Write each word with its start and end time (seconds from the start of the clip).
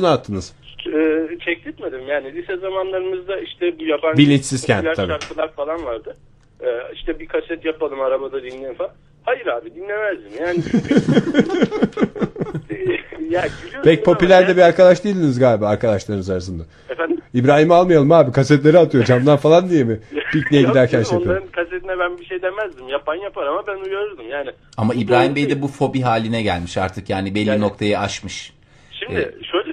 Ne 0.00 0.08
attınız? 0.08 0.52
Ee, 0.94 1.28
çektirtmedim. 1.44 2.06
Yani 2.08 2.34
lise 2.34 2.56
zamanlarımızda 2.56 3.40
işte 3.40 3.78
bu 3.78 3.84
yabancı 3.84 4.18
Bilinçsizken 4.18 4.76
popüler 4.76 4.94
tabii. 4.94 5.08
şarkılar 5.08 5.52
falan 5.52 5.84
vardı. 5.84 6.16
Ee, 6.60 6.66
işte 6.94 7.20
bir 7.20 7.26
kaset 7.26 7.64
yapalım 7.64 8.00
arabada 8.00 8.42
dinleyin 8.42 8.74
falan. 8.74 8.90
Hayır 9.24 9.46
abi 9.46 9.74
dinlemezdim. 9.74 10.30
Yani 10.40 10.58
ya 13.30 13.44
Pek 13.84 14.04
popüler 14.04 14.40
de 14.42 14.48
yani- 14.48 14.56
bir 14.56 14.62
arkadaş 14.62 15.04
değildiniz 15.04 15.38
galiba 15.38 15.68
arkadaşlarınız 15.68 16.30
arasında. 16.30 16.62
Efendim? 16.90 17.18
İbrahim'i 17.34 17.74
almayalım 17.74 18.12
abi 18.12 18.32
kasetleri 18.32 18.78
atıyor 18.78 19.04
camdan 19.04 19.36
falan 19.36 19.70
diye 19.70 19.84
mi? 19.84 20.00
Pikniğe 20.32 20.62
Yok 20.62 20.70
giderken 20.72 21.02
şey 21.02 21.18
yapıyor. 21.18 21.36
Onların 21.36 21.52
kasetine 21.52 21.98
ben 21.98 22.18
bir 22.18 22.24
şey 22.24 22.42
demezdim. 22.42 22.88
Yapan 22.88 23.14
yapar 23.14 23.46
ama 23.46 23.66
ben 23.66 23.76
uyarırdım. 23.76 24.28
Yani 24.28 24.50
Ama 24.76 24.94
İbrahim 24.94 25.36
Bey 25.36 25.50
de 25.50 25.62
bu 25.62 25.68
fobi 25.68 26.00
haline 26.00 26.42
gelmiş 26.42 26.78
artık 26.78 27.10
yani 27.10 27.34
belli 27.34 27.48
Yani- 27.48 27.60
noktayı 27.60 27.98
aşmış. 27.98 28.52
Şimdi 29.00 29.14
Evet. 29.14 29.34
şöyle 29.52 29.72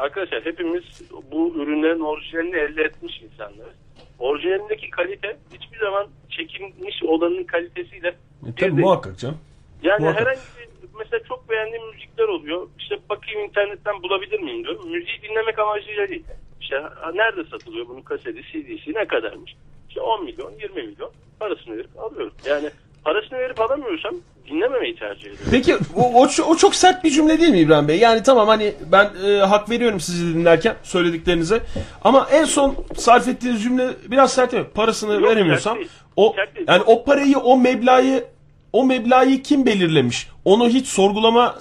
arkadaşlar 0.00 0.44
hepimiz 0.44 0.84
bu 1.32 1.54
ürünlerin 1.56 2.00
orijinalini 2.00 2.56
elde 2.56 2.82
etmiş 2.82 3.20
insanlarız. 3.22 3.74
Orijinalindeki 4.18 4.90
kalite 4.90 5.36
hiçbir 5.54 5.78
zaman 5.78 6.06
çekilmiş 6.30 7.02
olanın 7.02 7.44
kalitesiyle 7.44 8.08
E, 8.08 8.14
tabii 8.42 8.60
değil. 8.60 8.72
muhakkak 8.72 9.18
canım. 9.18 9.38
Yani 9.82 10.00
Muhakkak. 10.02 10.20
herhangi 10.20 10.40
bir 10.58 10.88
mesela 10.98 11.24
çok 11.28 11.50
beğendiğim 11.50 11.86
müzikler 11.86 12.24
oluyor. 12.28 12.68
İşte 12.78 12.98
bakayım 13.08 13.40
internetten 13.40 14.02
bulabilir 14.02 14.40
miyim 14.40 14.64
diyorum. 14.64 14.90
Müziği 14.90 15.22
dinlemek 15.22 15.58
amacıyla 15.58 16.08
değil. 16.08 16.24
İşte 16.60 16.82
nerede 17.14 17.44
satılıyor 17.44 17.88
bunun 17.88 18.02
kaseti, 18.02 18.42
CD'si 18.42 18.94
ne 18.94 19.06
kadarmış? 19.06 19.54
İşte 19.88 20.00
10 20.00 20.24
milyon, 20.24 20.52
20 20.52 20.82
milyon 20.82 21.10
parasını 21.40 21.76
verip 21.76 21.98
alıyorum. 21.98 22.32
Yani 22.48 22.70
parasını 23.04 23.38
verip 23.38 23.60
alamıyorsam 23.60 24.14
dinlememeyi 24.50 24.94
tercih 24.96 25.20
ediyorum. 25.20 25.44
Peki 25.50 25.74
o, 25.96 26.22
o, 26.22 26.28
o 26.48 26.56
çok 26.56 26.74
sert 26.74 27.04
bir 27.04 27.10
cümle 27.10 27.40
değil 27.40 27.50
mi 27.50 27.58
İbrahim 27.58 27.88
Bey? 27.88 27.98
Yani 27.98 28.22
tamam 28.22 28.48
hani 28.48 28.74
ben 28.92 29.10
e, 29.26 29.38
hak 29.38 29.70
veriyorum 29.70 30.00
sizi 30.00 30.34
dinlerken 30.34 30.76
söylediklerinize. 30.82 31.60
Ama 32.04 32.28
en 32.32 32.44
son 32.44 32.74
sarf 32.96 33.28
ettiğiniz 33.28 33.62
cümle 33.62 33.88
biraz 34.10 34.32
sert 34.32 34.52
değil 34.52 34.62
mi? 34.62 34.68
Parasını 34.74 35.14
Yok, 35.14 35.22
veremiyorsam 35.30 35.72
sert 35.72 35.80
değil. 35.80 35.90
o 36.16 36.32
Sert 36.36 36.56
değil. 36.56 36.66
yani 36.68 36.82
o 36.86 37.04
parayı 37.04 37.38
o 37.38 37.58
meblağı 37.58 38.24
o 38.72 38.84
meblağı 38.86 39.28
kim 39.28 39.66
belirlemiş? 39.66 40.28
Onu 40.44 40.68
hiç 40.68 40.86
sorgulama 40.86 41.58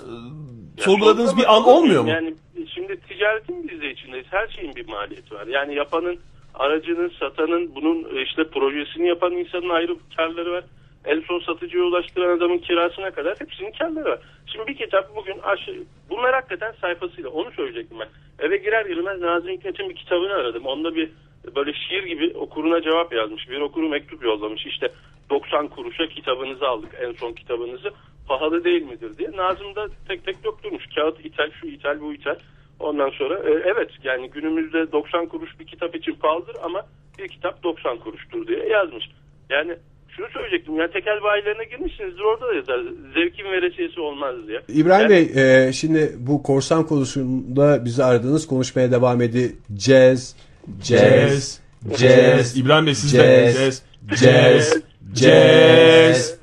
e, 0.77 0.81
sorguladığınız 0.81 1.37
bir 1.37 1.55
an 1.55 1.67
olmuyor 1.67 2.03
mu? 2.03 2.09
Yani 2.09 2.33
şimdi 2.75 2.99
ticaretin 2.99 3.69
biz 3.69 3.81
de 3.81 3.91
içindeyiz. 3.91 4.25
Her 4.29 4.47
şeyin 4.47 4.75
bir 4.75 4.87
maliyeti 4.87 5.35
var. 5.35 5.47
Yani 5.47 5.75
yapanın, 5.75 6.17
aracının, 6.53 7.11
satanın, 7.19 7.75
bunun 7.75 8.17
e, 8.17 8.21
işte 8.23 8.43
projesini 8.49 9.07
yapan 9.07 9.31
insanın 9.33 9.69
ayrı 9.69 9.95
karları 10.17 10.51
var. 10.51 10.63
En 11.05 11.21
son 11.21 11.39
satıcıya 11.39 11.83
ulaştıran 11.83 12.37
adamın 12.37 12.57
kirasına 12.57 13.11
kadar 13.11 13.39
hepsinin 13.39 13.71
karları 13.71 14.09
var. 14.09 14.19
Şimdi 14.45 14.67
bir 14.67 14.77
kitap 14.77 15.15
bugün 15.15 15.39
aşağı, 15.39 15.75
bunlar 16.09 16.33
hakikaten 16.33 16.71
sayfasıyla 16.81 17.29
onu 17.29 17.51
söyleyecektim 17.51 17.99
ben. 17.99 18.07
Eve 18.39 18.57
girer 18.57 18.85
girmez 18.85 19.21
Nazım 19.21 19.49
Hikmet'in 19.49 19.89
bir 19.89 19.95
kitabını 19.95 20.33
aradım. 20.33 20.65
Onda 20.65 20.95
bir 20.95 21.09
böyle 21.55 21.73
şiir 21.73 22.03
gibi 22.03 22.37
okuruna 22.37 22.81
cevap 22.81 23.13
yazmış. 23.13 23.49
Bir 23.49 23.61
okuru 23.61 23.89
mektup 23.89 24.23
yollamış. 24.23 24.65
İşte 24.65 24.91
90 25.29 25.67
kuruşa 25.67 26.07
kitabınızı 26.07 26.67
aldık 26.67 26.95
en 27.01 27.11
son 27.11 27.33
kitabınızı. 27.33 27.91
Pahalı 28.27 28.63
değil 28.63 28.83
midir 28.83 29.17
diye. 29.17 29.31
Nazım 29.31 29.75
da 29.75 29.87
tek 30.07 30.25
tek 30.25 30.43
döktürmüş. 30.43 30.83
Kağıt 30.95 31.25
ithal, 31.25 31.51
şu 31.51 31.67
ithal, 31.67 32.01
bu 32.01 32.13
ithal. 32.13 32.35
Ondan 32.79 33.09
sonra 33.09 33.39
e, 33.39 33.51
evet 33.51 33.89
yani 34.03 34.29
günümüzde 34.29 34.91
90 34.91 35.25
kuruş 35.25 35.59
bir 35.59 35.67
kitap 35.67 35.95
için 35.95 36.13
pahalıdır 36.13 36.55
ama 36.63 36.85
bir 37.19 37.27
kitap 37.27 37.63
90 37.63 37.97
kuruştur 37.97 38.47
diye 38.47 38.65
yazmış. 38.65 39.09
Yani 39.49 39.77
şunu 40.19 40.27
söyleyecektim 40.33 40.79
ya 40.79 40.91
tekel 40.91 41.23
bayilerine 41.23 41.63
girmişsinizdir 41.63 42.21
orada 42.21 42.47
da 42.47 42.53
yazar. 42.53 42.79
Zevkin 43.13 43.43
veresiyesi 43.45 43.99
olmaz 43.99 44.35
diye. 44.47 44.61
İbrahim 44.67 45.11
Yani- 45.11 45.35
Bey 45.35 45.65
e, 45.67 45.73
şimdi 45.73 46.15
bu 46.19 46.43
korsan 46.43 46.87
konusunda 46.87 47.85
bizi 47.85 48.03
aradınız 48.03 48.47
konuşmaya 48.47 48.91
devam 48.91 49.21
edeceğiz. 49.21 50.35
Jazz, 50.83 51.59
jazz, 51.97 52.57
İbrahim 52.57 52.85
Bey 52.85 52.95
siz 52.95 53.13
de 53.13 53.51
Jazz. 53.51 53.83
jazz. 54.15 54.81
jazz. 55.15 56.39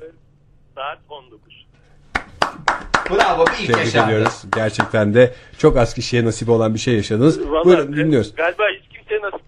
Saat 0.75 0.97
19. 1.09 1.39
Bravo 3.09 3.45
bir 3.45 3.51
ilk 3.63 3.67
Tebrik 3.67 3.85
yaşandı. 3.85 4.11
ediyoruz. 4.13 4.43
Gerçekten 4.55 5.13
de 5.13 5.33
çok 5.57 5.77
az 5.77 5.93
kişiye 5.93 6.25
nasip 6.25 6.49
olan 6.49 6.73
bir 6.73 6.79
şey 6.79 6.93
yaşadınız. 6.95 7.49
Vallahi 7.49 7.65
Buyurun 7.65 7.95
dinliyoruz. 7.97 8.35
Galiba 8.35 8.63
hiç 8.79 8.86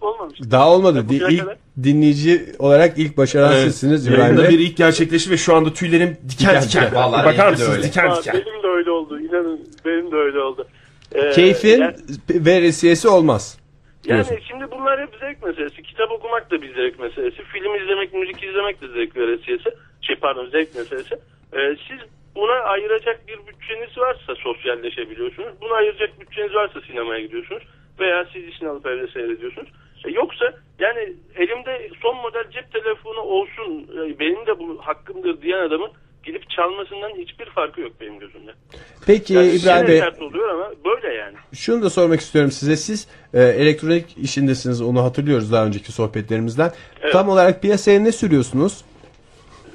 kimseye 0.00 0.18
nasip 0.18 0.20
olmamış. 0.20 0.40
Daha 0.50 0.70
olmadı. 0.70 1.08
Di- 1.08 1.14
ilk 1.16 1.40
kadar- 1.40 1.56
dinleyici 1.82 2.46
olarak 2.58 2.98
ilk 2.98 3.16
başaran 3.16 3.52
Evet. 3.52 3.62
sizsiniz 3.64 4.06
İbrahim 4.06 4.38
Bey. 4.38 4.48
bir 4.48 4.58
ilk 4.58 4.76
gerçekleşti 4.76 5.30
ve 5.30 5.36
şu 5.36 5.54
anda 5.54 5.72
tüylerim 5.72 6.08
diken 6.28 6.28
Diken 6.50 6.62
diken. 6.62 6.82
diken. 6.86 6.94
Vallahi 6.94 7.26
Bakar 7.26 7.50
mısınız 7.50 7.76
öyle. 7.76 7.82
diken 7.88 8.06
Aa, 8.06 8.16
diken. 8.16 8.34
benim 8.34 8.62
de 8.62 8.66
öyle 8.66 8.90
oldu. 8.90 9.20
İnanın 9.20 9.60
benim 9.86 10.12
de 10.12 10.16
öyle 10.16 10.40
oldu. 10.40 10.66
Ee, 11.14 11.30
Keyfin 11.30 11.80
yani- 11.80 11.96
veresiyesi 12.30 13.08
olmaz. 13.08 13.58
Yani 14.06 14.24
diyorsun. 14.26 14.46
şimdi 14.48 14.70
bunlar 14.70 15.00
hep 15.00 15.10
zevk 15.20 15.42
meselesi. 15.46 15.82
Kitap 15.82 16.10
okumak 16.12 16.50
da 16.50 16.62
bir 16.62 16.74
zevk 16.74 17.00
meselesi. 17.00 17.36
Film 17.52 17.74
izlemek, 17.82 18.14
müzik 18.14 18.42
izlemek 18.44 18.82
de 18.82 18.86
zevk 18.88 19.16
meselesi. 19.16 19.70
Şey 20.02 20.16
pardon 20.16 20.46
zevk 20.46 20.74
meselesi. 20.76 21.14
Ee, 21.52 21.58
siz 21.88 21.98
buna 22.34 22.52
ayıracak 22.52 23.28
bir 23.28 23.38
bütçeniz 23.46 23.98
varsa 23.98 24.34
sosyalleşebiliyorsunuz. 24.44 25.48
Buna 25.60 25.74
ayıracak 25.74 26.20
bütçeniz 26.20 26.54
varsa 26.54 26.80
sinemaya 26.86 27.20
gidiyorsunuz. 27.20 27.62
Veya 28.00 28.24
CD'sini 28.32 28.68
alıp 28.68 28.86
evde 28.86 29.12
seyrediyorsunuz. 29.12 29.68
Yoksa 30.08 30.44
yani 30.78 31.12
elimde 31.36 31.88
son 32.02 32.16
model 32.16 32.50
cep 32.52 32.72
telefonu 32.72 33.20
olsun 33.20 33.86
e, 33.96 34.18
benim 34.18 34.46
de 34.46 34.58
bu 34.58 34.78
hakkımdır 34.82 35.42
diyen 35.42 35.58
adamın 35.58 35.90
gidip 36.24 36.50
çalmasından 36.50 37.10
hiçbir 37.10 37.46
farkı 37.50 37.80
yok 37.80 37.92
benim 38.00 38.18
gözümde. 38.18 38.50
Peki 39.06 39.34
Yani 39.34 39.50
İbrahim 39.50 39.88
Bey 39.88 39.98
sert 39.98 40.22
oluyor 40.22 40.48
ama 40.48 40.70
böyle 40.84 41.14
yani. 41.14 41.36
şunu 41.54 41.82
da 41.82 41.90
sormak 41.90 42.20
istiyorum 42.20 42.50
size. 42.50 42.76
Siz 42.76 43.06
e, 43.34 43.42
elektronik 43.42 44.18
işindesiniz 44.18 44.82
onu 44.82 45.02
hatırlıyoruz 45.04 45.52
daha 45.52 45.66
önceki 45.66 45.92
sohbetlerimizden. 45.92 46.72
Evet. 47.02 47.12
Tam 47.12 47.28
olarak 47.28 47.62
piyasaya 47.62 48.00
ne 48.00 48.12
sürüyorsunuz? 48.12 48.84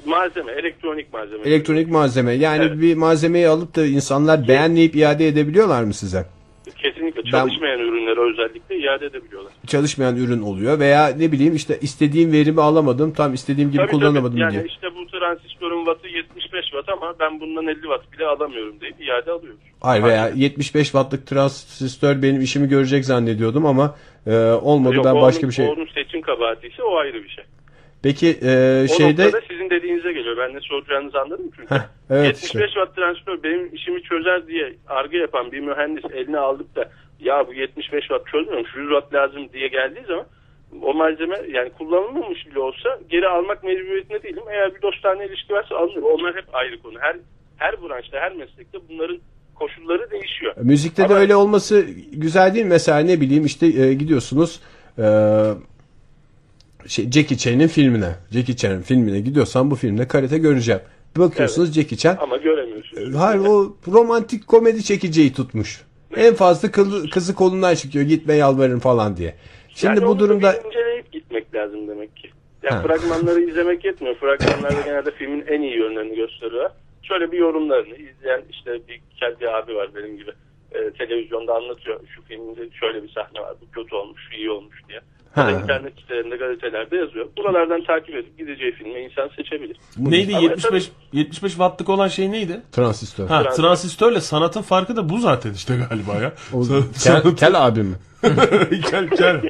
Malzeme, 0.06 0.52
elektronik 0.52 1.12
malzeme. 1.12 1.42
Elektronik 1.48 1.88
malzeme. 1.88 2.32
Yani 2.32 2.64
Evet. 2.64 2.80
bir 2.80 2.94
malzemeyi 2.94 3.48
alıp 3.48 3.76
da 3.76 3.86
insanlar 3.86 4.48
beğenmeyip 4.48 4.96
iade 4.96 5.28
edebiliyorlar 5.28 5.82
mı 5.84 5.94
size? 5.94 6.26
Kesinlikle 6.74 7.22
çalışmayan 7.30 7.80
ürünleri 7.80 8.20
özellikle 8.20 8.78
iade 8.78 9.06
edebiliyorlar. 9.06 9.52
Çalışmayan 9.66 10.16
ürün 10.16 10.42
oluyor 10.42 10.78
veya 10.78 11.08
ne 11.08 11.32
bileyim 11.32 11.54
işte 11.56 11.78
istediğim 11.80 12.32
verimi 12.32 12.60
alamadım 12.62 13.12
tam 13.12 13.34
istediğim 13.34 13.70
gibi 13.70 13.78
Tabii, 13.82 13.90
kullanamadım 13.90 14.30
tabii. 14.32 14.40
Yani 14.40 14.52
diye. 14.52 14.64
işte 14.64 14.86
bu 14.96 15.06
transistörün 15.06 15.84
wattı 15.84 16.08
75 16.08 16.64
watt 16.64 16.88
ama 16.88 17.14
ben 17.20 17.40
bundan 17.40 17.66
50 17.66 17.74
watt 17.80 18.12
bile 18.12 18.26
alamıyorum 18.26 18.80
deyip 18.80 19.00
iade 19.00 19.30
alıyoruz. 19.30 19.60
Hayır 19.80 20.04
veya 20.04 20.28
75 20.34 20.84
wattlık 20.86 21.26
transistör 21.26 22.22
benim 22.22 22.40
işimi 22.40 22.68
görecek 22.68 23.04
zannediyordum 23.04 23.66
ama 23.66 23.94
e, 24.26 24.36
olmadı 24.62 24.94
Yok, 24.94 25.04
ben 25.04 25.14
o 25.14 25.22
başka 25.22 25.40
onun- 25.40 25.48
bir 25.50 25.54
şey. 25.54 25.66
Onun 25.68 25.86
seçim 25.94 26.20
kabahati 26.22 26.66
ise 26.66 26.82
o 26.82 26.96
ayrı 26.96 27.24
bir 27.24 27.28
şey. 27.28 27.44
Peki 28.02 28.26
e, 28.42 28.82
O 28.84 28.96
şeyde 28.98 29.24
noktada 29.24 29.42
sizin 29.48 29.55
dediğinize 30.06 30.12
geliyor. 30.12 30.36
Ben 30.36 30.56
ne 30.56 30.60
soracağınızı 30.60 31.20
anladım 31.20 31.50
çünkü. 31.56 31.74
Heh, 31.74 31.80
evet 32.10 32.26
75 32.26 32.44
işte. 32.44 32.66
watt 32.66 32.96
transistör 32.96 33.42
benim 33.42 33.74
işimi 33.74 34.02
çözer 34.02 34.46
diye 34.46 34.74
arge 34.88 35.18
yapan 35.18 35.52
bir 35.52 35.60
mühendis 35.60 36.04
eline 36.14 36.38
aldık 36.38 36.76
da 36.76 36.90
ya 37.20 37.46
bu 37.48 37.52
75 37.54 38.00
watt 38.00 38.26
çözmüyormuş 38.26 38.76
100 38.76 38.88
watt 38.88 39.14
lazım 39.14 39.48
diye 39.52 39.68
geldiği 39.68 40.04
zaman 40.06 40.26
o 40.82 40.94
malzeme 40.94 41.36
yani 41.48 41.70
kullanılmamış 41.70 42.46
bile 42.46 42.58
olsa 42.60 42.98
geri 43.10 43.28
almak 43.28 43.64
mecburiyetinde 43.64 44.22
değilim. 44.22 44.42
Eğer 44.50 44.74
bir 44.74 44.82
dostane 44.82 45.26
ilişki 45.26 45.52
varsa 45.52 45.76
alınır. 45.76 46.02
Onlar 46.02 46.36
hep 46.36 46.44
ayrı 46.52 46.82
konu. 46.82 46.98
Her 47.00 47.16
her 47.56 47.82
branşta, 47.82 48.20
her 48.20 48.36
meslekte 48.36 48.78
bunların 48.88 49.18
koşulları 49.54 50.10
değişiyor. 50.10 50.54
Müzikte 50.62 51.02
de 51.02 51.06
Ama- 51.06 51.14
öyle 51.14 51.36
olması 51.36 51.86
güzel 52.12 52.54
değil 52.54 52.64
mi? 52.64 52.70
Mesela 52.70 52.98
ne 52.98 53.20
bileyim 53.20 53.44
işte 53.44 53.66
e, 53.66 53.94
gidiyorsunuz 53.94 54.60
e, 54.98 55.04
şey, 56.88 57.10
Jackie 57.10 57.36
Chan'in 57.38 57.66
filmine. 57.68 58.14
Jackie 58.32 58.56
Chan'in 58.56 58.82
filmine 58.82 59.20
gidiyorsan 59.20 59.70
bu 59.70 59.74
filmde 59.76 60.08
karate 60.08 60.38
göreceğim. 60.38 60.80
Bir 61.16 61.20
bakıyorsunuz 61.20 61.72
Jackie 61.72 61.98
Chan. 61.98 62.16
Ama 62.20 62.36
göremiyorsunuz. 62.36 63.14
Hayır 63.14 63.40
o 63.40 63.76
romantik 63.92 64.46
komedi 64.46 64.84
çekeceği 64.84 65.32
tutmuş. 65.32 65.82
En 66.16 66.34
fazla 66.34 66.70
kızı, 66.70 67.10
kızı 67.10 67.34
kolundan 67.34 67.74
çıkıyor 67.74 68.04
gitme 68.04 68.34
yalvarırım 68.34 68.80
falan 68.80 69.16
diye. 69.16 69.34
Şimdi 69.74 69.98
Yani 70.00 70.06
bu 70.08 70.18
durumda 70.18 70.54
inceleyip 70.56 71.12
gitmek 71.12 71.54
lazım 71.54 71.88
demek 71.88 72.16
ki. 72.16 72.30
Ya 72.62 72.74
Ha. 72.74 72.82
fragmanları 72.82 73.40
izlemek 73.40 73.84
yetmiyor. 73.84 74.14
Fragmanlarda 74.16 74.80
genelde 74.84 75.10
filmin 75.10 75.44
en 75.48 75.62
iyi 75.62 75.76
yönlerini 75.78 76.16
gösteriyor. 76.16 76.70
Şöyle 77.02 77.32
bir 77.32 77.38
yorumlarını 77.38 77.94
izleyen 77.96 78.42
işte 78.50 78.70
bir 78.88 79.00
kelbi 79.20 79.50
abi 79.50 79.74
var 79.74 79.88
benim 79.94 80.16
gibi. 80.18 80.30
Ee, 80.72 80.90
televizyonda 80.98 81.54
anlatıyor. 81.54 82.00
Şu 82.14 82.22
filmde 82.22 82.68
şöyle 82.80 83.02
bir 83.02 83.08
sahne 83.08 83.40
var. 83.40 83.54
Bu 83.60 83.70
kötü 83.70 83.94
olmuş, 83.94 84.22
şu 84.30 84.36
iyi 84.36 84.50
olmuş 84.50 84.76
diye. 84.88 85.00
Ha. 85.36 85.46
da 85.46 85.50
internet 85.52 85.92
sitelerinde, 86.00 86.36
gazetelerde 86.36 86.96
yazıyor. 86.96 87.26
Buralardan 87.36 87.84
takip 87.84 88.14
edip 88.14 88.38
gideceği 88.38 88.72
filmi 88.72 89.00
insan 89.00 89.28
seçebilir. 89.36 89.76
Neydi 89.98 90.36
Ama 90.36 90.42
75 90.44 90.90
75 91.12 91.52
wattlık 91.52 91.88
olan 91.88 92.08
şey 92.08 92.32
neydi? 92.32 92.60
transistör. 92.72 93.26
Ha, 93.28 93.42
Transistör. 93.42 93.62
transistörle 93.68 94.20
sanatın 94.20 94.62
farkı 94.62 94.96
da 94.96 95.08
bu 95.08 95.18
zaten 95.18 95.52
işte 95.52 95.74
galiba 95.88 96.22
ya. 96.24 96.32
O, 96.52 96.62
kel, 97.04 97.36
kel 97.36 97.66
abi 97.66 97.82
mi? 97.82 97.94
Gel 98.90 99.08
gel. 99.18 99.40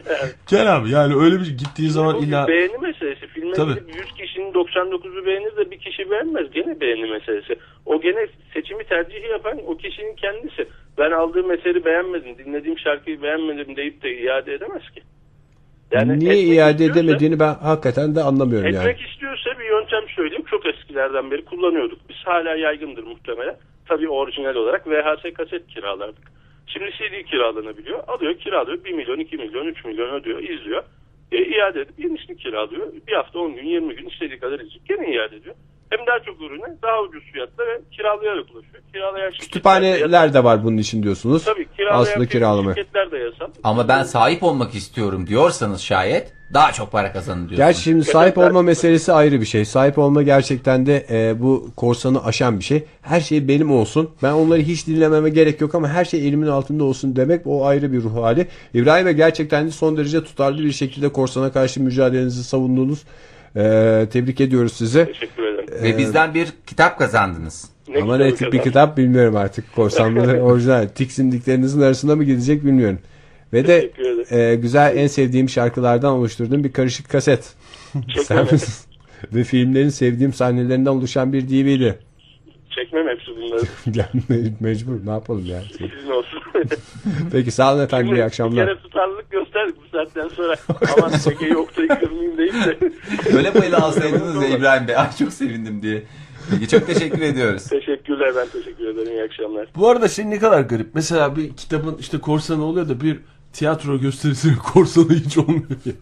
Gel 0.51 0.77
abi 0.77 0.91
yani 0.91 1.15
öyle 1.15 1.41
bir 1.41 1.59
gittiği 1.59 1.91
zaman 1.91 2.17
illa 2.17 2.49
beğeni 2.49 2.79
meselesi. 2.79 3.27
Filme 3.27 3.53
Tabii. 3.53 3.75
gidip 3.75 3.95
100 3.97 4.13
kişinin 4.13 4.53
99'u 4.53 5.27
beğenir 5.27 5.57
de 5.57 5.71
bir 5.71 5.79
kişi 5.79 6.11
beğenmez. 6.11 6.51
Gene 6.53 6.81
beğeni 6.81 7.11
meselesi. 7.11 7.57
O 7.87 8.01
gene 8.01 8.27
seçimi 8.55 8.85
tercihi 8.85 9.27
yapan 9.31 9.59
o 9.67 9.77
kişinin 9.77 10.15
kendisi. 10.17 10.69
ben 10.99 11.11
aldığım 11.11 11.51
eseri 11.51 11.85
beğenmedim, 11.85 12.39
dinlediğim 12.39 12.79
şarkıyı 12.79 13.23
beğenmedim 13.23 13.77
deyip 13.77 14.03
de 14.03 14.17
iade 14.23 14.55
edemez 14.55 14.83
ki. 14.95 15.03
Niye 15.93 16.33
etmek 16.33 16.49
iade 16.57 16.71
istiyorsa- 16.71 17.01
edemediğini 17.01 17.39
ben 17.41 17.55
hakikaten 17.55 18.15
de 18.15 18.21
anlamıyorum 18.21 18.67
yani. 18.67 18.77
Etmek 18.77 19.01
istiyorsa 19.09 19.51
bir 19.59 19.65
yöntem 19.65 20.09
söyleyeyim. 20.17 20.45
Çok 20.51 20.67
eskilerden 20.67 21.31
beri 21.31 21.45
kullanıyorduk. 21.45 21.99
Biz 22.09 22.17
hala 22.25 22.55
yaygındır 22.57 23.05
muhtemelen. 23.05 23.57
Tabii 23.89 24.09
orijinal 24.09 24.55
olarak 24.55 24.87
VHS 24.87 25.33
kaset 25.35 25.67
kiralardık. 25.67 26.25
Şimdi 26.67 26.91
CD 26.91 27.23
kiralanabiliyor. 27.31 27.99
Alıyor 28.09 28.35
kiralıyor. 28.35 28.85
1 28.85 28.93
milyon, 28.93 29.19
2 29.19 29.37
milyon, 29.37 29.67
3 29.67 29.85
milyon 29.85 30.15
ödüyor, 30.15 30.39
izliyor. 30.43 30.83
E, 31.33 31.39
iade 31.45 31.81
edip 31.81 31.99
yenisini 31.99 32.37
kiralıyor. 32.37 32.87
Bir 33.09 33.13
hafta 33.13 33.39
10 33.39 33.55
gün, 33.55 33.65
20 33.65 33.97
gün 33.97 34.09
istediği 34.09 34.39
kadar 34.39 34.55
izleyecek. 34.61 34.87
Gene 34.89 35.15
iade 35.15 35.37
ediyor. 35.37 35.55
Hem 35.91 36.07
daha 36.07 36.19
çok 36.19 36.41
ürüne 36.41 36.77
daha 36.83 37.03
ucuz 37.03 37.23
fiyatla 37.33 37.67
ve 37.67 37.81
kiralayarak 37.97 38.45
ulaşıyor. 38.55 38.83
Kiralayan 38.93 39.33
Kütüphaneler 39.33 40.35
de 40.35 40.45
var 40.45 40.65
bunun 40.65 40.77
için 40.77 41.03
diyorsunuz. 41.03 41.45
Tabii 41.45 41.67
kiralayan 41.77 42.01
Aslında 42.01 42.27
kiralama. 42.27 42.75
şirketler 42.75 43.11
de 43.11 43.19
yasal. 43.19 43.47
Ama 43.65 43.89
ben 43.89 44.03
sahip 44.03 44.43
olmak 44.43 44.75
istiyorum 44.75 45.27
diyorsanız 45.27 45.81
şayet 45.81 46.33
daha 46.55 46.73
çok 46.73 46.93
para 46.93 47.13
kazanın 47.13 47.39
diyorsunuz. 47.39 47.59
Gerçi 47.59 47.83
şimdi 47.83 48.05
sahip 48.05 48.39
olma 48.39 48.63
meselesi 48.63 49.13
ayrı 49.13 49.41
bir 49.41 49.47
şey. 49.47 49.65
Sahip 49.65 49.99
olma 49.99 50.23
gerçekten 50.23 50.87
de 50.87 51.07
e, 51.11 51.43
bu 51.43 51.71
korsanı 51.77 52.25
aşan 52.25 52.59
bir 52.59 52.65
şey. 52.65 52.85
Her 53.03 53.21
şey 53.21 53.49
benim 53.49 53.73
olsun. 53.73 54.11
Ben 54.23 54.33
onları 54.33 54.61
hiç 54.63 54.87
dinlememe 54.87 55.31
gerek 55.31 55.61
yok 55.61 55.75
ama 55.75 55.89
her 55.89 56.05
şey 56.05 56.29
elimin 56.29 56.47
altında 56.47 56.85
olsun 56.85 57.17
demek 57.17 57.47
o 57.47 57.67
ayrı 57.67 57.93
bir 57.93 58.03
ruh 58.03 58.17
hali. 58.23 58.47
İbrahim 58.75 59.07
Bey 59.07 59.13
gerçekten 59.13 59.67
de 59.67 59.71
son 59.71 59.97
derece 59.97 60.25
tutarlı 60.25 60.65
bir 60.65 60.73
şekilde 60.73 61.09
korsana 61.09 61.53
karşı 61.53 61.83
mücadelenizi 61.83 62.45
savundunuz. 62.45 63.05
E, 63.57 64.07
tebrik 64.13 64.41
ediyoruz 64.41 64.73
sizi. 64.73 65.07
Teşekkür 65.07 65.43
ederim. 65.43 65.69
Ve 65.83 65.99
bizden 65.99 66.35
bir 66.35 66.49
kitap 66.67 66.99
kazandınız. 66.99 67.71
Ne 67.89 68.03
Ama 68.03 68.17
ne 68.17 68.35
tip 68.35 68.53
bir 68.53 68.63
kitap 68.63 68.97
bilmiyorum 68.97 69.37
artık. 69.37 69.75
Korsanları 69.75 70.41
orijinal. 70.43 70.89
Tiksindiklerinizin 70.89 71.81
arasında 71.81 72.17
mı 72.17 72.25
gidecek 72.25 72.65
bilmiyorum. 72.65 72.99
Ve 73.53 73.67
de 73.67 73.91
e, 74.31 74.55
güzel 74.55 74.97
en 74.97 75.07
sevdiğim 75.07 75.49
şarkılardan 75.49 76.13
oluşturduğum 76.13 76.65
bir 76.65 76.73
karışık 76.73 77.09
kaset. 77.09 77.55
Sen 78.25 78.53
misin? 78.53 78.75
Ve 79.35 79.45
filmlerin 79.45 79.89
sevdiğim 79.89 80.33
sahnelerinden 80.33 80.91
oluşan 80.91 81.33
bir 81.33 81.49
DVD. 81.49 81.95
Çekmem 82.77 83.09
hepsi 83.09 83.31
bunları. 83.37 83.63
Yani 83.95 84.23
me- 84.31 84.53
mecbur 84.61 85.07
ne 85.07 85.11
yapalım 85.11 85.47
ya. 85.47 85.61
Sizin 85.73 86.11
olsun. 86.11 86.41
Peki 87.33 87.51
sağ 87.51 87.75
olun 87.75 87.83
efendim 87.85 88.07
iyi 88.07 88.17
Bir 88.17 88.21
akşamlar. 88.23 88.67
kere 88.67 88.79
tutarlılık 88.79 89.31
gösterdik 89.31 89.77
bu 89.77 89.97
saatten 89.97 90.29
sonra. 90.29 90.57
Aman 90.99 91.13
Ege 91.31 91.47
yoktu 91.53 91.83
kırmayayım 92.01 92.39
deyip 92.39 92.55
de. 92.55 92.79
Öyle 93.37 93.55
bu 93.55 93.59
ele 93.59 93.77
alsaydınız 93.77 94.43
ya 94.43 94.49
İbrahim 94.49 94.89
Bey. 94.89 94.97
Ay 94.97 95.09
çok 95.19 95.33
sevindim 95.33 95.83
diye. 95.83 96.03
Peki 96.51 96.69
çok 96.69 96.87
teşekkür 96.87 97.21
ediyoruz. 97.21 97.65
Teşekkürler 97.65 98.33
ben 98.37 98.47
teşekkür 98.49 98.87
ederim. 98.89 99.13
İyi 99.13 99.23
akşamlar. 99.23 99.69
Bu 99.77 99.89
arada 99.89 100.09
şey 100.09 100.31
ne 100.31 100.39
kadar 100.39 100.61
garip. 100.61 100.91
Mesela 100.95 101.37
bir 101.37 101.53
kitabın 101.57 101.97
işte 102.01 102.19
korsanı 102.19 102.65
oluyor 102.65 102.89
da 102.89 103.01
bir 103.01 103.19
tiyatro 103.53 103.99
gösterisinin 104.01 104.57
korsanı 104.57 105.11
hiç 105.15 105.39
olmuyor 105.39 105.63
ya. 105.87 105.93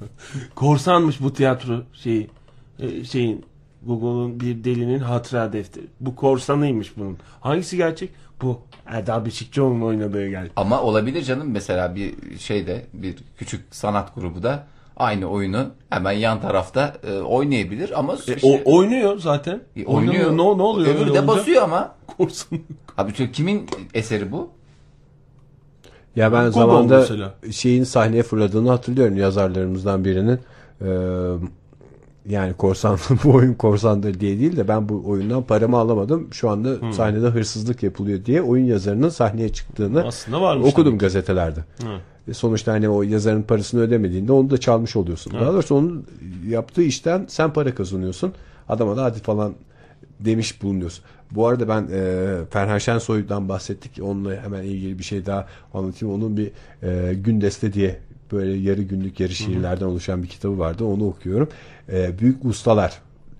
Korsanmış 0.54 1.20
bu 1.20 1.32
tiyatro 1.32 1.82
şeyi. 1.94 2.30
e, 2.78 3.04
şeyin 3.04 3.44
Google'un 3.86 4.40
bir 4.40 4.64
delinin 4.64 4.98
hatıra 4.98 5.52
defteri. 5.52 5.84
Bu 6.00 6.16
korsanıymış 6.16 6.96
bunun. 6.96 7.18
Hangisi 7.40 7.76
gerçek? 7.76 8.10
Bu. 8.42 8.60
Erdal 8.86 9.24
Beşikçioğlu'nun 9.24 9.82
oynadığı 9.82 10.28
gerçek. 10.28 10.52
Ama 10.56 10.82
olabilir 10.82 11.22
canım 11.22 11.50
mesela 11.50 11.94
bir 11.94 12.14
şeyde 12.38 12.86
bir 12.92 13.16
küçük 13.38 13.74
sanat 13.74 14.14
grubu 14.14 14.42
da 14.42 14.66
aynı 14.96 15.26
oyunu 15.26 15.66
hemen 15.90 16.12
yan 16.12 16.40
tarafta 16.40 16.94
e, 17.08 17.18
oynayabilir 17.18 17.98
ama 17.98 18.12
E, 18.12 18.16
işte- 18.16 18.38
o, 18.66 18.76
oynuyor 18.76 19.18
zaten. 19.18 19.60
E, 19.76 19.84
oynuyor. 19.84 20.32
Ne, 20.32 20.36
ne 20.36 20.42
oluyor? 20.42 20.88
Öbürü 20.94 21.06
de 21.06 21.10
olunca? 21.10 21.26
basıyor 21.26 21.62
ama. 21.62 21.94
Korsan. 22.16 22.58
Abi 22.98 23.32
kimin 23.32 23.66
eseri 23.94 24.32
bu? 24.32 24.50
Ya 26.16 26.32
ben 26.32 26.44
Google 26.44 26.60
zamanda 26.60 26.98
mesela. 26.98 27.34
şeyin 27.50 27.84
sahneye 27.84 28.22
fırladığını 28.22 28.70
hatırlıyorum 28.70 29.16
yazarlarımızdan 29.16 30.04
birinin. 30.04 30.38
Ee, 30.82 30.86
yani 32.28 32.52
korsan 32.54 32.98
bu 33.24 33.30
oyun 33.30 33.54
korsandır 33.54 34.20
diye 34.20 34.38
değil 34.40 34.56
de 34.56 34.68
ben 34.68 34.88
bu 34.88 35.02
oyundan 35.06 35.42
paramı 35.42 35.76
alamadım. 35.78 36.28
Şu 36.32 36.50
anda 36.50 36.92
sahnede 36.92 37.26
hırsızlık 37.26 37.82
yapılıyor 37.82 38.24
diye 38.24 38.42
oyun 38.42 38.64
yazarının 38.64 39.08
sahneye 39.08 39.48
çıktığını 39.48 40.06
Aslında 40.06 40.40
varmış. 40.40 40.72
okudum 40.72 40.98
gazetelerde. 40.98 41.60
Hı. 41.60 41.88
E, 42.28 42.34
Sonuçta 42.34 42.72
hani 42.72 42.88
o 42.88 43.02
yazarın 43.02 43.42
parasını 43.42 43.80
ödemediğinde 43.80 44.32
onu 44.32 44.50
da 44.50 44.58
çalmış 44.58 44.96
oluyorsun. 44.96 45.32
Daha 45.32 45.52
doğrusu 45.52 45.74
onun 45.74 46.06
yaptığı 46.48 46.82
işten 46.82 47.24
sen 47.28 47.52
para 47.52 47.74
kazanıyorsun. 47.74 48.32
Adama 48.68 48.96
da 48.96 49.04
hadi 49.04 49.18
falan 49.18 49.54
demiş 50.20 50.62
bulunuyorsun. 50.62 51.04
Bu 51.30 51.46
arada 51.46 51.68
ben 51.68 51.88
e, 51.92 52.26
Ferhan 52.50 52.78
Şensoy'dan 52.78 53.48
bahsettik. 53.48 54.02
Onunla 54.02 54.36
hemen 54.42 54.62
ilgili 54.62 54.98
bir 54.98 55.04
şey 55.04 55.26
daha 55.26 55.46
anlatayım. 55.74 56.14
Onun 56.14 56.36
bir 56.36 56.50
e, 56.82 57.14
Gündeste 57.14 57.72
diye 57.72 58.00
böyle 58.32 58.52
yarı 58.70 58.82
günlük 58.82 59.20
yarı 59.20 59.32
şiirlerden 59.34 59.86
oluşan 59.86 60.22
bir 60.22 60.28
kitabı 60.28 60.58
vardı. 60.58 60.84
Onu 60.84 61.06
okuyorum. 61.06 61.48
E, 61.92 62.18
Büyük 62.18 62.44
Ustalar. 62.44 62.92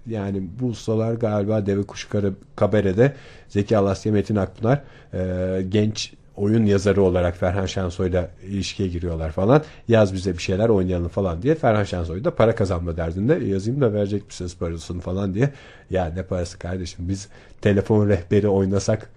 Yani 0.06 0.42
bu 0.60 0.66
ustalar 0.66 1.14
galiba 1.14 1.66
Deve 1.66 1.82
Kuşu 1.82 2.08
Kara- 2.08 2.32
Kabere'de 2.56 3.12
Zeki 3.48 3.76
Alasya 3.78 4.12
Metin 4.12 4.36
Akpınar 4.36 4.82
e, 5.14 5.62
genç 5.68 6.12
oyun 6.36 6.64
yazarı 6.66 7.02
olarak 7.02 7.36
Ferhan 7.36 7.66
Şensoy'la 7.66 8.30
ilişkiye 8.46 8.88
giriyorlar 8.88 9.30
falan. 9.32 9.62
Yaz 9.88 10.14
bize 10.14 10.32
bir 10.32 10.42
şeyler 10.42 10.68
oynayalım 10.68 11.08
falan 11.08 11.42
diye. 11.42 11.54
Ferhan 11.54 11.84
Şensoy 11.84 12.24
da 12.24 12.34
para 12.34 12.54
kazanma 12.54 12.96
derdinde. 12.96 13.36
"E, 13.36 13.44
Yazayım 13.48 13.80
da 13.80 13.92
verecek 13.92 14.26
misiniz 14.26 14.56
parasını 14.58 15.00
falan 15.00 15.34
diye. 15.34 15.50
Ya 15.90 16.06
ne 16.06 16.22
parası 16.22 16.58
kardeşim 16.58 17.08
biz 17.08 17.28
telefon 17.60 18.08
rehberi 18.08 18.48
oynasak 18.48 19.10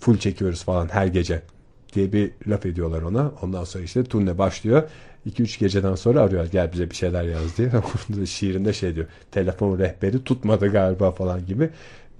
full 0.00 0.18
çekiyoruz 0.18 0.64
falan 0.64 0.88
her 0.88 1.06
gece 1.06 1.42
diye 1.92 2.12
bir 2.12 2.30
laf 2.46 2.66
ediyorlar 2.66 3.02
ona. 3.02 3.32
Ondan 3.42 3.64
sonra 3.64 3.84
işte 3.84 4.04
turne 4.04 4.38
başlıyor. 4.38 4.82
2-3 5.30 5.58
geceden 5.60 5.94
sonra 5.94 6.20
arıyor 6.20 6.46
gel 6.46 6.72
bize 6.72 6.90
bir 6.90 6.94
şeyler 6.94 7.22
yaz 7.24 7.58
diye. 7.58 7.70
Şiirinde 8.26 8.72
şey 8.72 8.94
diyor. 8.94 9.06
Telefon 9.30 9.78
rehberi 9.78 10.24
tutmadı 10.24 10.68
galiba 10.72 11.10
falan 11.10 11.46
gibi 11.46 11.70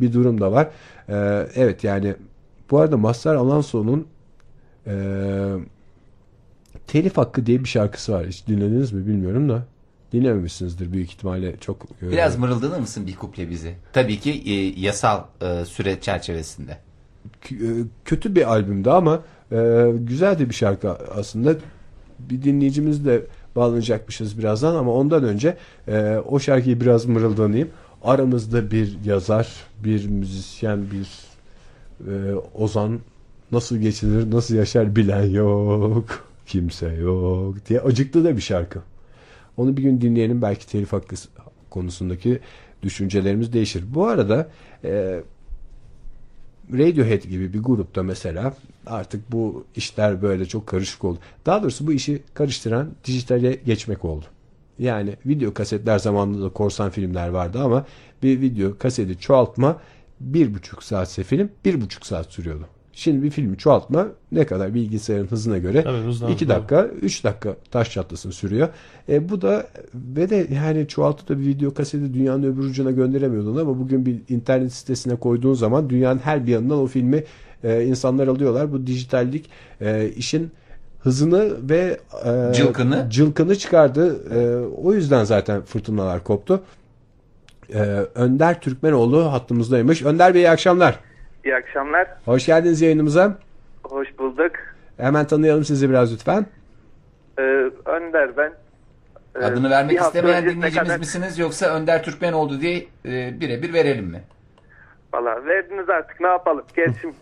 bir 0.00 0.12
durum 0.12 0.40
da 0.40 0.52
var. 0.52 0.68
Ee, 1.08 1.46
evet 1.54 1.84
yani 1.84 2.14
bu 2.70 2.78
arada 2.78 2.96
Mazhar 2.96 3.34
Alonso'nun 3.34 4.06
e, 4.86 4.94
Telif 6.86 7.16
Hakkı 7.16 7.46
diye 7.46 7.60
bir 7.60 7.68
şarkısı 7.68 8.12
var. 8.12 8.26
Hiç 8.26 8.46
dinlediniz 8.46 8.92
mi 8.92 9.06
bilmiyorum 9.06 9.48
da. 9.48 9.64
Dinlememişsinizdir 10.12 10.92
büyük 10.92 11.10
ihtimalle 11.10 11.56
çok. 11.56 11.86
e, 12.02 12.10
Biraz 12.10 12.38
mırıldanır 12.38 12.78
mısın 12.78 13.06
bir 13.06 13.16
kuple 13.16 13.50
bizi? 13.50 13.74
Tabii 13.92 14.20
ki 14.20 14.42
e, 14.46 14.80
yasal 14.80 15.24
e, 15.42 15.64
süre 15.64 16.00
çerçevesinde. 16.00 16.78
e, 17.50 17.56
kötü 18.04 18.34
bir 18.34 18.50
albümdü 18.50 18.90
ama 18.90 19.22
e, 19.52 19.90
güzel 19.98 20.38
de 20.38 20.48
bir 20.48 20.54
şarkı 20.54 20.90
aslında. 20.90 21.54
Bir 22.18 22.42
dinleyicimiz 22.42 23.04
de 23.06 23.22
bağlanacakmışız 23.56 24.38
birazdan 24.38 24.74
ama 24.74 24.92
ondan 24.92 25.24
önce 25.24 25.56
e, 25.88 26.16
o 26.28 26.38
şarkıyı 26.38 26.80
biraz 26.80 27.06
mırıldanayım. 27.06 27.68
Aramızda 28.04 28.70
bir 28.70 28.98
yazar, 29.04 29.48
bir 29.84 30.08
müzisyen, 30.08 30.84
bir 30.90 31.08
e, 32.12 32.34
ozan 32.54 33.00
nasıl 33.52 33.76
geçinir, 33.76 34.30
nasıl 34.30 34.54
yaşar 34.54 34.96
bilen 34.96 35.24
yok, 35.24 36.04
kimse 36.46 36.94
yok 36.94 37.56
diye 37.68 37.80
acıklı 37.80 38.24
da 38.24 38.36
bir 38.36 38.42
şarkı. 38.42 38.80
Onu 39.56 39.76
bir 39.76 39.82
gün 39.82 40.00
dinleyelim 40.00 40.42
belki 40.42 40.66
telif 40.66 40.92
hakkı 40.92 41.16
konusundaki 41.70 42.40
düşüncelerimiz 42.82 43.52
değişir. 43.52 43.84
Bu 43.94 44.06
arada 44.06 44.48
e, 44.84 45.20
Radiohead 46.72 47.22
gibi 47.22 47.52
bir 47.52 47.62
grupta 47.62 48.02
mesela 48.02 48.54
artık 48.86 49.32
bu 49.32 49.64
işler 49.76 50.22
böyle 50.22 50.46
çok 50.46 50.66
karışık 50.66 51.04
oldu. 51.04 51.18
Daha 51.46 51.62
doğrusu 51.62 51.86
bu 51.86 51.92
işi 51.92 52.22
karıştıran 52.34 52.90
dijitale 53.04 53.54
geçmek 53.54 54.04
oldu. 54.04 54.24
Yani 54.78 55.16
video 55.26 55.54
kasetler 55.54 55.98
zamanında 55.98 56.44
da 56.44 56.48
korsan 56.48 56.90
filmler 56.90 57.28
vardı 57.28 57.60
ama 57.62 57.86
bir 58.22 58.40
video 58.40 58.78
kaseti 58.78 59.18
çoğaltma 59.18 59.80
bir 60.20 60.54
buçuk 60.54 60.82
saatse 60.82 61.22
film 61.22 61.50
bir 61.64 61.80
buçuk 61.80 62.06
saat 62.06 62.32
sürüyordu. 62.32 62.66
Şimdi 62.94 63.22
bir 63.22 63.30
filmi 63.30 63.58
çoğaltma 63.58 64.08
ne 64.32 64.46
kadar 64.46 64.74
bilgisayarın 64.74 65.26
hızına 65.26 65.58
göre 65.58 65.82
Tabii, 65.82 66.32
2 66.32 66.48
dakika 66.48 66.84
3 66.84 67.24
dakika 67.24 67.56
taş 67.70 67.90
çatlasın 67.90 68.30
sürüyor. 68.30 68.68
E, 69.08 69.28
bu 69.28 69.42
da 69.42 69.66
ve 69.94 70.30
de 70.30 70.46
yani 70.54 70.88
çoğaltıp 70.88 71.28
da 71.28 71.38
bir 71.38 71.46
video 71.46 71.74
kaseti 71.74 72.14
dünyanın 72.14 72.42
öbür 72.42 72.62
ucuna 72.62 72.90
gönderemiyordun 72.90 73.56
ama 73.56 73.78
bugün 73.78 74.06
bir 74.06 74.20
internet 74.28 74.72
sitesine 74.72 75.16
koyduğun 75.16 75.54
zaman 75.54 75.90
dünyanın 75.90 76.18
her 76.18 76.46
bir 76.46 76.52
yanından 76.52 76.78
o 76.78 76.86
filmi 76.86 77.24
e, 77.64 77.82
insanlar 77.84 78.26
alıyorlar. 78.28 78.72
Bu 78.72 78.86
dijitallik 78.86 79.50
e, 79.80 80.08
işin 80.08 80.52
hızını 81.02 81.70
ve 81.70 81.96
e, 82.50 82.52
Cılkını. 82.54 83.06
cılkını 83.10 83.56
çıkardı. 83.56 84.16
E, 84.34 84.66
o 84.66 84.92
yüzden 84.92 85.24
zaten 85.24 85.62
fırtınalar 85.62 86.24
koptu. 86.24 86.62
E, 87.74 87.78
Önder 88.14 88.60
Türkmenoğlu 88.60 89.32
hattımızdaymış. 89.32 90.02
Önder 90.02 90.34
Bey 90.34 90.42
iyi 90.42 90.50
akşamlar. 90.50 90.98
İyi 91.44 91.54
akşamlar. 91.56 92.08
Hoş 92.24 92.46
geldiniz 92.46 92.80
yayınımıza. 92.80 93.38
Hoş 93.84 94.08
bulduk. 94.18 94.52
Hemen 94.96 95.26
tanıyalım 95.26 95.64
sizi 95.64 95.90
biraz 95.90 96.12
lütfen. 96.14 96.46
Ee, 97.38 97.42
Önder 97.86 98.36
ben. 98.36 98.52
Ee, 99.36 99.44
Adını 99.44 99.70
vermek 99.70 100.00
istemeyen 100.00 100.42
dinleyicimiz 100.42 100.74
kadar- 100.88 100.98
misiniz 100.98 101.38
yoksa 101.38 101.66
Önder 101.66 102.02
Türkmen 102.02 102.32
oldu 102.32 102.60
diye 102.60 102.86
e, 103.06 103.40
birebir 103.40 103.72
verelim 103.72 104.04
mi? 104.04 104.22
Valla 105.14 105.44
verdiniz 105.46 105.88
artık 105.90 106.20
ne 106.20 106.26
yapalım. 106.26 106.64
Gerçi 106.76 106.92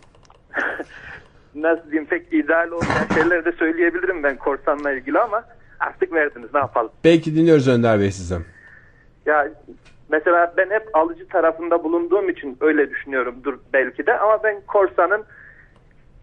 nasıl 1.55 1.91
diyeyim 1.91 2.05
pek 2.05 2.33
ideal 2.33 2.71
olmayan 2.71 3.07
şeyleri 3.13 3.45
de 3.45 3.51
söyleyebilirim 3.51 4.23
ben 4.23 4.37
korsanla 4.37 4.91
ilgili 4.91 5.19
ama 5.19 5.43
artık 5.79 6.13
verdiniz 6.13 6.53
ne 6.53 6.59
yapalım. 6.59 6.91
Belki 7.03 7.35
dinliyoruz 7.35 7.67
Önder 7.67 7.99
Bey 7.99 8.11
sizden. 8.11 8.41
Ya 9.25 9.47
mesela 10.09 10.53
ben 10.57 10.69
hep 10.69 10.89
alıcı 10.93 11.27
tarafında 11.27 11.83
bulunduğum 11.83 12.29
için 12.29 12.57
öyle 12.61 12.89
düşünüyorumdur 12.89 13.59
belki 13.73 14.05
de 14.05 14.19
ama 14.19 14.43
ben 14.43 14.61
korsanın 14.67 15.25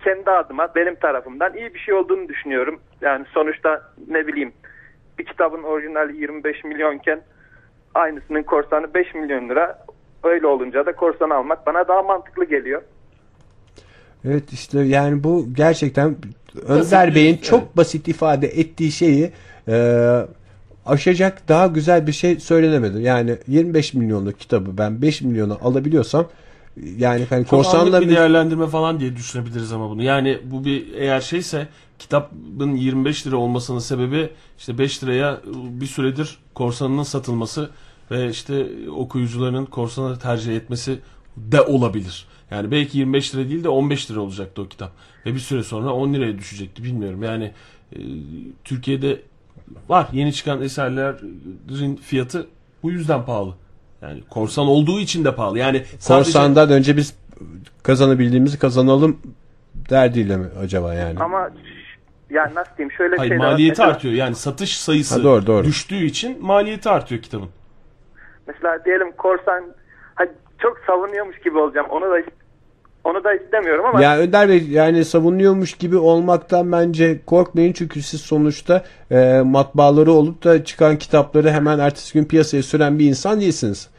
kendi 0.04 0.30
adıma 0.30 0.68
benim 0.75 0.94
tarafımdan 0.94 1.54
iyi 1.54 1.75
bir 1.75 1.78
şey 1.78 1.94
olduğunu 1.94 2.28
düşünüyorum. 2.28 2.80
Yani 3.00 3.26
sonuçta 3.35 3.82
ne 4.08 4.26
bileyim 4.26 4.52
bir 5.18 5.25
kitabın 5.25 5.62
orijinali 5.62 6.16
25 6.16 6.64
milyonken 6.64 7.20
aynısının 7.94 8.42
korsanı 8.42 8.94
5 8.94 9.14
milyon 9.14 9.49
lira. 9.49 9.78
Öyle 10.25 10.47
olunca 10.47 10.87
da 10.87 10.92
korsan 10.97 11.30
almak 11.30 11.66
bana 11.66 11.88
daha 11.88 12.02
mantıklı 12.02 12.44
geliyor. 12.44 12.82
Evet 14.25 14.52
işte 14.52 14.80
yani 14.80 15.25
bu 15.25 15.48
gerçekten 15.54 16.16
Önder 16.66 17.14
Bey'in 17.14 17.37
çok 17.37 17.62
evet. 17.62 17.76
basit 17.76 18.08
ifade 18.08 18.46
ettiği 18.46 18.92
şeyi 18.92 19.32
e, 19.68 20.26
aşacak 20.87 21.48
daha 21.48 21.66
güzel 21.66 22.06
bir 22.06 22.12
şey 22.12 22.40
söylenemedi. 22.40 23.02
Yani 23.02 23.37
25 23.48 23.94
milyonluk 23.94 24.40
kitabı 24.40 24.78
ben 24.78 25.02
5 25.02 25.20
milyona 25.20 25.54
alabiliyorsam 25.54 26.26
yani 26.98 27.26
hani 27.30 27.42
Çok 27.42 27.50
korsanla 27.50 28.00
bir 28.00 28.08
değerlendirme 28.08 28.66
falan 28.66 29.00
diye 29.00 29.16
düşünebiliriz 29.16 29.72
ama 29.72 29.90
bunu. 29.90 30.02
Yani 30.02 30.38
bu 30.44 30.64
bir 30.64 30.94
eğer 30.94 31.20
şeyse 31.20 31.68
kitabın 31.98 32.75
25 32.75 33.26
lira 33.26 33.37
olmasının 33.37 33.78
sebebi 33.78 34.30
işte 34.58 34.78
5 34.78 35.04
liraya 35.04 35.40
bir 35.54 35.87
süredir 35.87 36.38
korsanının 36.54 37.02
satılması 37.02 37.70
ve 38.10 38.30
işte 38.30 38.66
okuyucuların 38.96 39.64
korsanı 39.64 40.18
tercih 40.18 40.56
etmesi 40.56 40.98
de 41.52 41.61
olabilir. 41.62 42.26
Yani 42.50 42.71
belki 42.71 42.99
25 42.99 43.35
lira 43.35 43.49
değil 43.49 43.64
de 43.64 43.68
15 43.68 44.11
lira 44.11 44.21
olacaktı 44.21 44.62
o 44.62 44.68
kitap. 44.68 44.92
Ve 45.26 45.35
bir 45.35 45.38
süre 45.38 45.62
sonra 45.62 45.92
10 45.92 46.14
liraya 46.14 46.38
düşecekti 46.38 46.85
bilmiyorum. 46.85 47.23
Yani 47.23 47.52
e, 47.92 47.99
Türkiye'de 48.64 49.21
var 49.88 50.09
yeni 50.12 50.33
çıkan 50.33 50.62
eserlerin 50.62 51.97
fiyatı 51.97 52.47
bu 52.83 52.90
yüzden 52.90 53.25
pahalı. 53.25 53.54
Yani 54.02 54.23
korsan 54.30 54.66
olduğu 54.66 55.00
için 55.00 55.25
de 55.25 55.35
pahalı. 55.35 55.59
Yani 55.59 55.83
sadece 55.99 56.25
korsandan 56.25 56.71
önce 56.71 56.97
biz 56.97 57.14
kazanabildiğimizi 57.83 58.59
kazanalım 58.59 59.21
derdiyle 59.90 60.37
mi 60.37 60.47
acaba 60.62 60.95
yani? 60.95 61.18
Ama 61.21 61.50
yani 62.30 62.54
nasıl 62.54 62.76
diyeyim 62.76 62.92
şöyle 62.92 63.16
Hayır, 63.16 63.30
şeyler 63.30 63.47
maliyeti 63.50 63.73
Mesela- 63.73 63.90
artıyor. 63.90 64.14
Yani 64.14 64.35
satış 64.35 64.78
sayısı 64.78 65.14
Ha, 65.14 65.23
doğru, 65.23 65.47
doğru. 65.47 65.64
düştüğü 65.64 66.04
için 66.04 66.45
maliyeti 66.47 66.88
artıyor 66.90 67.23
kitabın. 67.23 67.49
Mesela 68.47 68.85
diyelim 68.85 69.12
korsan 69.12 69.64
ha, 70.14 70.25
çok 70.58 70.78
savunuyormuş 70.86 71.38
gibi 71.40 71.58
olacağım. 71.58 71.86
Onu 71.90 72.04
da 72.10 72.16
onu 73.04 73.24
da 73.24 73.34
istemiyorum 73.34 73.84
ama 73.86 74.02
Ya 74.02 74.18
Önder 74.18 74.48
Bey 74.48 74.68
yani 74.68 75.04
savunuyormuş 75.04 75.74
gibi 75.74 75.96
olmaktan 75.96 76.72
bence 76.72 77.20
korkmayın 77.26 77.72
çünkü 77.72 78.02
siz 78.02 78.20
sonuçta 78.20 78.84
e, 79.10 79.40
matbaaları 79.44 80.12
olup 80.12 80.44
da 80.44 80.64
çıkan 80.64 80.96
kitapları 80.96 81.50
hemen 81.50 81.78
ertesi 81.78 82.14
gün 82.18 82.24
piyasaya 82.24 82.62
süren 82.62 82.98
bir 82.98 83.08
insan 83.08 83.40
değilsiniz. 83.40 83.90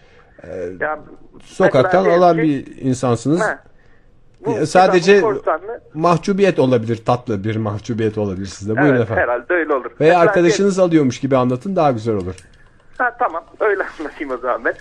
ya, 0.79 0.99
Sokaktan 1.43 2.05
alan 2.05 2.35
ki- 2.37 2.41
bir 2.43 2.81
insansınız. 2.81 3.41
Ha, 3.41 3.59
bu 4.45 4.51
Ya 4.51 4.65
sadece- 4.65 5.21
korsanlı, 5.21 5.81
Mahcubiyet 5.93 6.59
olabilir, 6.59 7.05
tatlı 7.05 7.43
bir 7.43 7.55
mahcubiyet 7.55 8.17
olabilir 8.17 8.45
sizde. 8.45 8.77
Buyurun 8.77 8.89
evet, 8.95 9.01
efendim. 9.01 9.23
herhalde 9.23 9.53
öyle 9.53 9.73
olur. 9.73 9.85
Veya 9.85 9.93
Mesela 9.99 10.19
arkadaşınız 10.19 10.79
alıyormuş 10.79 11.19
gibi 11.19 11.37
anlatın 11.37 11.75
daha 11.75 11.91
güzel 11.91 12.15
olur. 12.15 12.35
ha, 12.97 13.15
tamam 13.19 13.43
öyle 13.59 13.83
anlatayım 13.99 14.33
o 14.33 14.37
zaman 14.37 14.65
ben. 14.65 14.73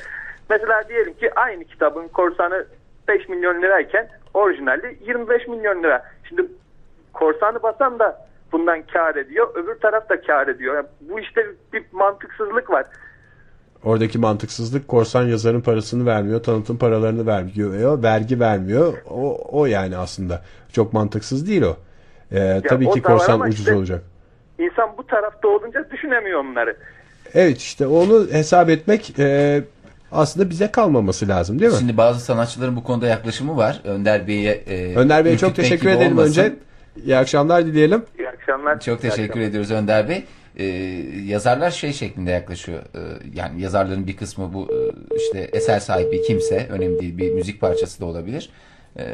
Mesela 0.50 0.88
diyelim 0.88 1.14
ki 1.14 1.34
aynı 1.34 1.64
kitabın 1.64 2.08
korsanı 2.08 2.66
5 3.08 3.28
milyon 3.28 3.62
lirayken 3.62 4.08
orijinali 4.34 4.98
25 5.06 5.48
milyon 5.48 5.82
lira. 5.82 6.04
Şimdi 6.28 6.42
korsanı 7.12 7.62
basan 7.62 7.98
da 7.98 8.28
bundan 8.52 8.82
kar 8.92 9.16
ediyor. 9.16 9.54
Öbür 9.54 9.74
taraf 9.74 10.08
da 10.08 10.20
kar 10.20 10.48
ediyor. 10.48 10.74
Yani 10.74 10.86
bu 11.00 11.20
işte 11.20 11.46
bir 11.72 11.84
mantıksızlık 11.92 12.70
var. 12.70 12.86
Oradaki 13.84 14.18
mantıksızlık 14.18 14.88
korsan 14.88 15.22
yazarın 15.22 15.60
parasını 15.60 16.06
vermiyor, 16.06 16.42
tanıtım 16.42 16.78
paralarını 16.78 17.26
vermiyor, 17.26 18.02
vergi 18.02 18.40
vermiyor. 18.40 18.92
O, 19.10 19.38
o 19.60 19.66
yani 19.66 19.96
aslında. 19.96 20.42
Çok 20.72 20.92
mantıksız 20.92 21.48
değil 21.48 21.62
o. 21.62 21.76
Ee, 22.32 22.62
tabii 22.68 22.88
o 22.88 22.92
ki 22.92 23.02
korsan 23.02 23.40
ucuz 23.40 23.58
işte- 23.58 23.74
olacak. 23.74 24.02
İnsan 24.58 24.90
bu 24.98 25.06
tarafta 25.06 25.48
olunca 25.48 25.90
düşünemiyor 25.90 26.44
onları. 26.44 26.76
Evet 27.34 27.58
işte 27.58 27.86
onu 27.86 28.26
hesap 28.32 28.70
etmek 28.70 29.18
e, 29.18 29.60
aslında 30.12 30.50
bize 30.50 30.70
kalmaması 30.70 31.28
lazım 31.28 31.58
değil 31.58 31.72
mi? 31.72 31.78
Şimdi 31.78 31.96
bazı 31.96 32.20
sanatçıların 32.20 32.76
bu 32.76 32.84
konuda 32.84 33.06
yaklaşımı 33.06 33.56
var. 33.56 33.80
Önder 33.84 34.26
Bey'e 34.26 34.52
e, 34.52 34.94
Önder 34.94 35.24
Bey'e 35.24 35.38
çok 35.38 35.56
teşekkür 35.56 35.88
edelim 35.88 36.12
olmasın. 36.12 36.28
önce. 36.28 36.56
İyi 37.04 37.16
akşamlar 37.16 37.66
dileyelim. 37.66 38.04
İyi 38.18 38.28
akşamlar. 38.28 38.80
Çok 38.80 39.02
teşekkür 39.02 39.22
akşamlar. 39.22 39.48
ediyoruz 39.48 39.70
Önder 39.70 40.08
Bey. 40.08 40.24
Ee, 40.56 40.64
yazarlar 41.26 41.70
şey 41.70 41.92
şeklinde 41.92 42.30
yaklaşıyor. 42.30 42.82
Ee, 42.94 42.98
yani 43.34 43.62
yazarların 43.62 44.06
bir 44.06 44.16
kısmı 44.16 44.54
bu 44.54 44.68
e, 44.72 44.78
işte 45.16 45.38
eser 45.52 45.80
sahibi 45.80 46.22
kimse 46.22 46.66
önemli 46.70 47.00
değil 47.00 47.18
bir 47.18 47.30
müzik 47.30 47.60
parçası 47.60 48.00
da 48.00 48.06
olabilir. 48.06 48.50
Ee, 48.98 49.04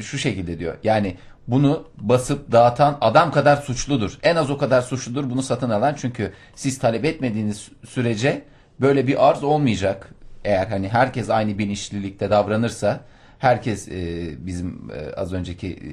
şu 0.00 0.18
şekilde 0.18 0.58
diyor. 0.58 0.74
Yani 0.84 1.16
bunu 1.48 1.84
basıp 1.96 2.52
dağıtan 2.52 2.98
adam 3.00 3.32
kadar 3.32 3.56
suçludur. 3.56 4.18
En 4.22 4.36
az 4.36 4.50
o 4.50 4.58
kadar 4.58 4.82
suçludur 4.82 5.30
bunu 5.30 5.42
satın 5.42 5.70
alan. 5.70 5.94
Çünkü 5.94 6.32
siz 6.54 6.78
talep 6.78 7.04
etmediğiniz 7.04 7.68
sürece 7.88 8.42
böyle 8.80 9.06
bir 9.06 9.28
arz 9.28 9.44
olmayacak. 9.44 10.10
Eğer 10.44 10.66
hani 10.66 10.88
herkes 10.88 11.30
aynı 11.30 11.58
bilinçlilikte 11.58 12.30
davranırsa 12.30 13.00
herkes 13.38 13.88
e, 13.88 14.28
bizim 14.46 14.90
e, 14.94 15.14
az 15.14 15.32
önceki 15.32 15.68
e, 15.68 15.90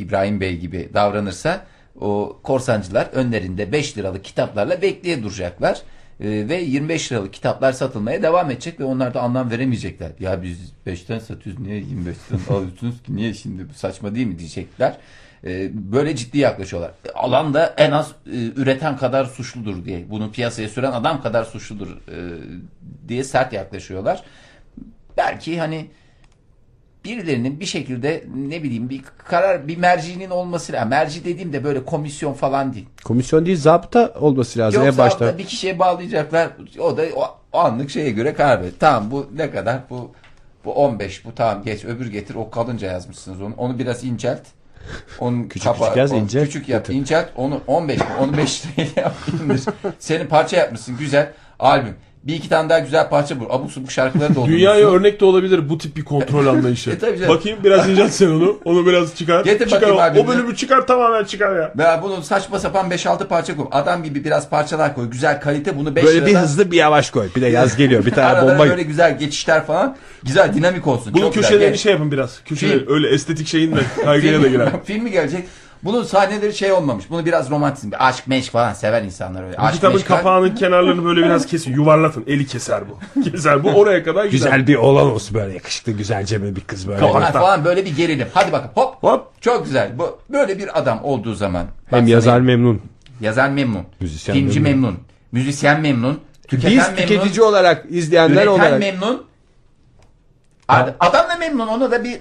İbrahim 0.00 0.40
Bey 0.40 0.56
gibi 0.58 0.90
davranırsa 0.94 1.66
o 2.00 2.40
korsancılar 2.42 3.06
önlerinde 3.12 3.72
5 3.72 3.98
liralık 3.98 4.24
kitaplarla 4.24 4.82
bekleye 4.82 5.22
duracaklar. 5.22 5.82
E, 6.20 6.48
ve 6.48 6.56
25 6.56 7.12
liralık 7.12 7.32
kitaplar 7.32 7.72
satılmaya 7.72 8.22
devam 8.22 8.50
edecek 8.50 8.80
ve 8.80 8.84
onlar 8.84 9.14
da 9.14 9.22
anlam 9.22 9.50
veremeyecekler. 9.50 10.10
Ya 10.20 10.42
biz 10.42 10.58
5'ten 10.86 11.18
satıyoruz 11.18 11.62
niye 11.62 11.80
25'ten 11.80 12.54
alıyorsunuz 12.54 13.02
ki 13.02 13.16
niye 13.16 13.34
şimdi 13.34 13.66
saçma 13.74 14.14
değil 14.14 14.26
mi 14.26 14.38
diyecekler. 14.38 14.96
E, 15.44 15.70
böyle 15.92 16.16
ciddi 16.16 16.38
yaklaşıyorlar. 16.38 16.90
E, 17.08 17.10
Alan 17.12 17.54
da 17.54 17.74
en 17.76 17.90
az 17.90 18.10
e, 18.10 18.12
üreten 18.56 18.96
kadar 18.96 19.24
suçludur 19.24 19.84
diye. 19.84 20.10
Bunu 20.10 20.32
piyasaya 20.32 20.68
süren 20.68 20.92
adam 20.92 21.22
kadar 21.22 21.44
suçludur 21.44 21.88
e, 21.88 22.16
diye 23.08 23.24
sert 23.24 23.52
yaklaşıyorlar. 23.52 24.24
Belki 25.16 25.58
hani 25.60 25.86
birilerinin 27.04 27.60
bir 27.60 27.66
şekilde 27.66 28.24
ne 28.34 28.62
bileyim 28.62 28.90
bir 28.90 29.02
karar 29.18 29.68
bir 29.68 29.76
mercinin 29.76 30.30
olması 30.30 30.72
lazım. 30.72 30.90
Merci 30.90 31.24
dediğim 31.24 31.52
de 31.52 31.64
böyle 31.64 31.84
komisyon 31.84 32.32
falan 32.32 32.74
değil. 32.74 32.86
Komisyon 33.04 33.46
değil 33.46 33.56
zabıta 33.56 34.14
olması 34.20 34.58
lazım 34.58 34.82
en 34.82 34.86
Yoksa 34.86 35.02
başta. 35.02 35.38
bir 35.38 35.46
kişiye 35.46 35.78
bağlayacaklar. 35.78 36.50
O 36.78 36.96
da 36.96 37.02
o, 37.16 37.38
o 37.52 37.58
anlık 37.58 37.90
şeye 37.90 38.10
göre 38.10 38.34
karar 38.34 38.62
verir. 38.62 38.74
Tamam 38.78 39.10
bu 39.10 39.30
ne 39.36 39.50
kadar? 39.50 39.80
Bu 39.90 40.12
bu 40.64 40.72
15. 40.72 41.24
Bu 41.24 41.34
tamam 41.34 41.62
geç. 41.64 41.84
Öbür 41.84 42.06
getir. 42.12 42.34
O 42.34 42.50
kalınca 42.50 42.92
yazmışsınız 42.92 43.42
onu. 43.42 43.54
Onu 43.56 43.78
biraz 43.78 44.04
incelt. 44.04 44.40
Onun 45.18 45.48
Küçük 45.48 45.72
küçük 45.74 45.96
yaz, 45.96 46.12
onu 46.12 46.18
incelt, 46.20 46.44
Küçük 46.46 46.68
yap. 46.68 46.90
incelt. 46.90 47.28
Onu 47.36 47.60
15 47.66 47.98
mi? 48.00 48.06
Onu 48.20 48.36
5 48.36 48.62
liraya 48.78 49.12
indir. 49.42 49.60
Senin 49.98 50.26
parça 50.26 50.56
yapmışsın. 50.56 50.96
Güzel. 50.96 51.32
Albüm. 51.58 51.94
Bir 52.26 52.34
iki 52.34 52.48
tane 52.48 52.68
daha 52.68 52.78
güzel 52.78 53.08
parça 53.08 53.40
bul. 53.40 53.44
Abuk 53.50 53.70
subuk 53.72 53.90
şarkıları 53.92 54.28
doldurmuşsun. 54.28 54.56
Dünyaya 54.58 54.88
örnek 54.90 55.20
de 55.20 55.24
olabilir 55.24 55.68
bu 55.68 55.78
tip 55.78 55.96
bir 55.96 56.04
kontrol 56.04 56.46
anlayışı. 56.56 56.90
E, 56.90 56.98
tabii 56.98 57.18
canım. 57.18 57.34
Bakayım 57.34 57.58
biraz 57.64 57.88
incelt 57.88 58.12
sen 58.12 58.26
onu. 58.30 58.58
Onu 58.64 58.86
biraz 58.86 59.14
çıkar. 59.14 59.44
Getir 59.44 59.64
çıkar 59.64 59.80
bakayım 59.80 59.96
o, 59.96 60.00
albümünü. 60.00 60.24
o 60.24 60.28
bölümü 60.28 60.56
çıkar 60.56 60.86
tamamen 60.86 61.24
çıkar 61.24 61.56
ya. 61.56 61.72
Veya 61.78 62.02
bunu 62.02 62.22
saçma 62.22 62.58
sapan 62.58 62.90
5-6 62.90 63.26
parça 63.28 63.56
koy. 63.56 63.66
Adam 63.72 64.02
gibi 64.02 64.24
biraz 64.24 64.50
parçalar 64.50 64.94
koy. 64.94 65.10
Güzel 65.10 65.40
kalite 65.40 65.76
bunu 65.78 65.96
5 65.96 66.04
Böyle 66.04 66.26
bir 66.26 66.30
liradan- 66.32 66.42
hızlı 66.42 66.70
bir 66.70 66.76
yavaş 66.76 67.10
koy. 67.10 67.28
Bir 67.36 67.40
de 67.42 67.46
yaz 67.46 67.76
geliyor. 67.76 68.06
Bir 68.06 68.10
tane 68.10 68.26
Arada 68.28 68.52
bomba. 68.52 68.68
böyle 68.68 68.82
güzel 68.82 69.18
geçişler 69.18 69.66
falan. 69.66 69.96
Güzel 70.22 70.54
dinamik 70.54 70.86
olsun. 70.86 71.12
Bunun 71.14 71.22
Çok 71.24 71.34
güzel. 71.34 71.48
köşelerini 71.50 71.72
Gel- 71.72 71.78
şey 71.82 71.92
yapın 71.92 72.12
biraz. 72.12 72.40
Köşeleri 72.44 72.84
öyle 72.88 73.08
estetik 73.08 73.46
şeyin 73.48 73.76
de 73.76 73.80
kaygıya 74.04 74.42
da 74.42 74.48
girer. 74.48 74.68
Filmi 74.84 75.10
gelecek. 75.10 75.44
Bunun 75.86 76.02
sahneleri 76.02 76.54
şey 76.54 76.72
olmamış. 76.72 77.10
Bunu 77.10 77.24
biraz 77.26 77.50
romantizm. 77.50 77.90
Bir 77.92 78.08
aşk 78.08 78.26
meşk 78.26 78.52
falan 78.52 78.72
sever 78.72 79.02
insanlar 79.02 79.44
öyle. 79.44 79.56
Bu 79.58 79.62
Aşk 79.62 79.74
kitabın 79.74 79.94
meşk 79.96 80.10
var. 80.10 80.18
kapağının 80.18 80.54
kenarlarını 80.54 81.04
böyle 81.04 81.20
biraz 81.24 81.46
kesin. 81.46 81.74
Yuvarlatın. 81.74 82.24
Eli 82.26 82.46
keser 82.46 82.82
bu. 82.88 83.20
Keser 83.30 83.64
bu. 83.64 83.68
Oraya 83.70 84.04
kadar 84.04 84.24
gider. 84.24 84.30
Güzel 84.32 84.66
bir 84.66 84.74
oğlan 84.74 85.06
olsun 85.06 85.34
böyle 85.34 85.54
yakışıklı 85.54 85.92
güzelce 85.92 86.56
bir 86.56 86.60
kız 86.60 86.88
böyle. 86.88 87.00
Kapakta. 87.00 87.40
falan 87.40 87.64
böyle 87.64 87.84
bir 87.84 87.96
gerilim. 87.96 88.28
Hadi 88.34 88.52
bakın 88.52 88.70
hop. 88.74 88.94
Hop. 89.02 89.42
Çok 89.42 89.64
güzel. 89.64 89.98
Bu 89.98 90.18
böyle 90.30 90.58
bir 90.58 90.78
adam 90.78 91.00
olduğu 91.04 91.34
zaman. 91.34 91.66
Hem 91.90 92.02
Bak 92.02 92.08
yazar 92.08 92.40
memnun. 92.40 92.82
yazar 93.20 93.48
memnun. 93.50 93.82
Müzisyen 94.00 94.34
filmci 94.34 94.60
memnun. 94.60 94.80
memnun. 94.82 95.00
Müzisyen 95.32 95.80
memnun. 95.80 96.20
Tüketen 96.48 96.70
Biz 96.70 96.78
memnun. 96.78 96.96
tüketici 96.96 97.42
olarak 97.42 97.84
izleyenler 97.88 98.34
üreten 98.34 98.46
olarak 98.46 98.80
memnun. 98.80 99.26
Ad- 100.68 100.94
Adam 101.00 101.28
da 101.28 101.36
memnun. 101.36 101.66
Ona 101.66 101.90
da 101.90 102.04
bir 102.04 102.20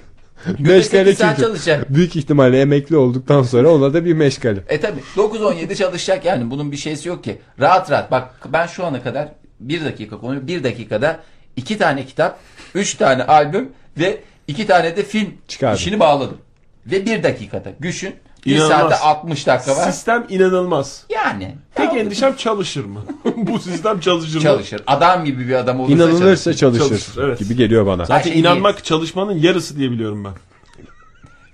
meşgale 0.60 1.06
8 1.06 1.18
saat 1.18 1.36
çünkü. 1.36 1.42
çalışacak. 1.48 1.94
Büyük 1.96 2.16
ihtimalle 2.16 2.62
emekli 2.62 2.98
olduktan 2.98 3.44
sonra 3.44 3.70
ona 3.70 3.94
da 3.94 4.06
bir 4.06 4.14
meşgale. 4.14 4.60
E 4.70 4.80
tabi 4.80 5.00
9-17 5.16 5.76
çalışacak 5.76 6.26
yani 6.26 6.52
bunun 6.52 6.72
bir 6.72 6.78
şeysi 6.78 7.10
yok 7.10 7.24
ki. 7.24 7.38
Rahat 7.60 7.92
rahat 7.92 8.12
bak 8.12 8.30
ben 8.54 8.68
şu 8.68 8.86
ana 8.86 9.02
kadar 9.04 9.28
bir 9.60 9.86
dakika 9.86 10.18
konu 10.20 10.48
bir 10.48 10.64
dakikada 10.64 11.20
iki 11.56 11.78
tane 11.78 12.06
kitap, 12.06 12.40
üç 12.76 12.96
tane 12.96 13.24
albüm 13.24 13.70
ve 13.98 14.18
iki 14.48 14.68
tane 14.68 14.98
de 14.98 15.04
film 15.04 15.34
Çıkardım. 15.48 15.76
işini 15.78 16.00
bağladım. 16.00 16.38
Ve 16.86 17.06
bir 17.06 17.24
dakikada. 17.24 17.70
Düşün. 17.82 18.16
Bir 18.46 18.56
İnanılmaz. 18.56 18.80
saatte 18.80 18.96
60 18.96 19.48
dakika 19.48 19.78
var. 19.78 19.92
Sistem 19.92 20.26
inanılmaz. 20.30 21.04
Yani. 21.10 21.56
Tek 21.76 21.94
Ya, 21.94 22.00
endişem 22.00 22.36
çalışır 22.36 22.86
mı? 22.86 23.00
Bu 23.38 23.60
sistem 23.60 24.00
çalışır 24.00 24.36
mı? 24.36 24.42
çalışır. 24.44 24.82
Adam 24.88 25.26
gibi 25.26 25.48
bir 25.48 25.54
adam 25.54 25.80
olursa 25.80 25.94
İnanılırsa 25.96 26.54
çalışır. 26.54 26.80
çalışır, 26.80 27.06
Çalışır, 27.06 27.24
evet. 27.24 27.40
gibi 27.40 27.56
geliyor 27.56 27.86
bana. 27.86 28.06
Zaten 28.06 28.32
şey 28.32 28.40
inanmak 28.40 28.84
çalışmanın 28.84 29.38
yarısı 29.38 29.78
diye 29.78 29.92
biliyorum 29.92 30.24
ben. 30.26 30.34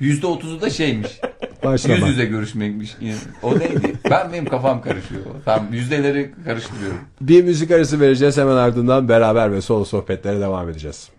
%30'u 0.08 0.62
da 0.62 0.70
şeymiş. 0.70 1.12
Başlama. 1.64 1.96
Yüz 1.96 2.08
yüze 2.08 2.26
görüşmekmiş. 2.26 2.96
O 3.44 3.60
neydi? 3.60 3.96
Ben 4.10 4.34
benim 4.34 4.46
kafam 4.46 4.82
karışıyor. 4.82 5.22
Tam 5.46 5.74
yüzdeleri 5.74 6.32
karıştırıyorum. 6.46 6.98
Bir 7.22 7.44
müzik 7.44 7.72
arası 7.72 8.00
vereceğiz 8.00 8.38
hemen 8.38 8.56
ardından 8.56 9.10
beraber 9.10 9.52
ve 9.52 9.62
solo 9.62 9.86
sohbetlere 9.86 10.40
devam 10.40 10.70
edeceğiz. 10.70 11.10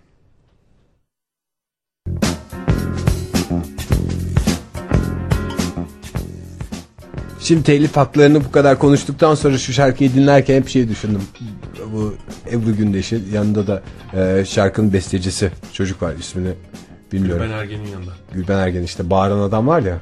Şimdi 7.43 7.63
telif 7.63 7.97
haklarını 7.97 8.45
bu 8.45 8.53
kadar 8.53 8.79
konuştuktan 8.79 9.35
sonra 9.35 9.59
şu 9.59 9.73
şarkıyı 9.73 10.15
dinlerken 10.15 10.55
hep 10.55 10.69
şey 10.69 10.89
düşündüm. 10.89 11.23
Bu 11.93 12.15
Ebru 12.51 12.77
Gündeş'in 12.77 13.33
yanında 13.33 13.67
da 13.67 13.83
e, 14.15 14.45
şarkının 14.45 14.93
bestecisi 14.93 15.51
çocuk 15.73 16.03
var 16.03 16.15
ismini 16.15 16.53
bilmiyorum. 17.13 17.47
Ben 17.49 17.51
Ergen'in 17.51 17.87
yanında. 17.87 18.11
Gülben 18.33 18.59
Ergen 18.59 18.83
işte 18.83 19.11
bağıran 19.11 19.39
adam 19.39 19.67
var 19.67 19.83
ya. 19.83 20.01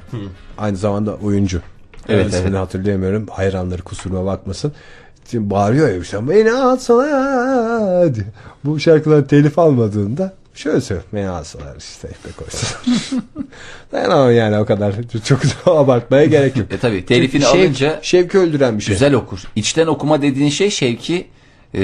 Aynı 0.57 0.77
zamanda 0.77 1.15
oyuncu. 1.15 1.61
Evet, 2.09 2.27
İsmini 2.27 2.47
evet. 2.47 2.59
hatırlayamıyorum. 2.59 3.27
Hayranları 3.27 3.81
kusuruma 3.81 4.25
bakmasın. 4.25 4.73
Şimdi 5.31 5.49
bağırıyor 5.49 5.89
ya 5.89 5.97
işte 5.97 6.29
beni 6.29 6.51
alsana 6.51 8.15
diye. 8.15 8.25
Bu 8.65 8.79
şarkılar 8.79 9.27
telif 9.27 9.59
almadığında 9.59 10.33
şöyle. 10.55 11.01
Beni 11.13 11.29
alsalar 11.29 11.75
işte 11.77 12.07
be 12.07 12.31
koysun. 12.37 12.69
Dayanamam 13.91 14.31
yani 14.35 14.57
o 14.57 14.65
kadar. 14.65 14.93
Çok 15.25 15.39
abartmaya 15.65 16.25
gerek 16.25 16.57
yok. 16.57 16.73
E 16.73 16.77
tabi 16.77 17.05
telifini 17.05 17.43
Şevk- 17.43 17.61
alınca 17.65 17.99
Şevki 18.01 18.37
öldüren 18.37 18.77
bir 18.77 18.83
şey. 18.83 18.95
güzel 18.95 19.13
okur. 19.13 19.39
İçten 19.55 19.87
okuma 19.87 20.21
dediğin 20.21 20.49
şey 20.49 20.69
şevki 20.69 21.27
e, 21.73 21.81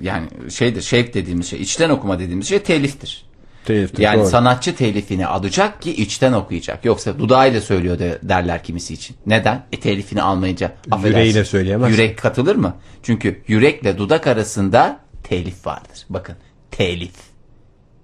yani 0.00 0.28
şeydir 0.50 0.82
şevk 0.82 1.14
dediğimiz 1.14 1.46
şey 1.46 1.60
içten 1.62 1.90
okuma 1.90 2.18
dediğimiz 2.18 2.48
şey 2.48 2.58
teliftir. 2.58 3.28
Teliftir, 3.64 4.02
Yani 4.02 4.20
doğru. 4.20 4.28
sanatçı 4.28 4.76
telifini 4.76 5.26
alacak 5.26 5.82
ki 5.82 5.90
içten 5.94 6.32
okuyacak. 6.32 6.84
Yoksa 6.84 7.18
dudağıyla 7.18 7.60
söylüyor 7.60 7.98
de, 7.98 8.18
derler 8.22 8.62
kimisi 8.64 8.94
için. 8.94 9.16
Neden? 9.26 9.66
E 9.72 9.80
telifini 9.80 10.22
almayınca 10.22 10.72
affedersin. 10.90 11.18
Yüreğiyle 11.18 11.44
söyleyemez. 11.44 11.90
Yürek 11.92 12.18
katılır 12.18 12.56
mı? 12.56 12.76
Çünkü 13.02 13.42
yürekle 13.46 13.98
dudak 13.98 14.26
arasında 14.26 15.00
telif 15.24 15.66
vardır. 15.66 16.06
Bakın 16.10 16.34
telif. 16.70 17.27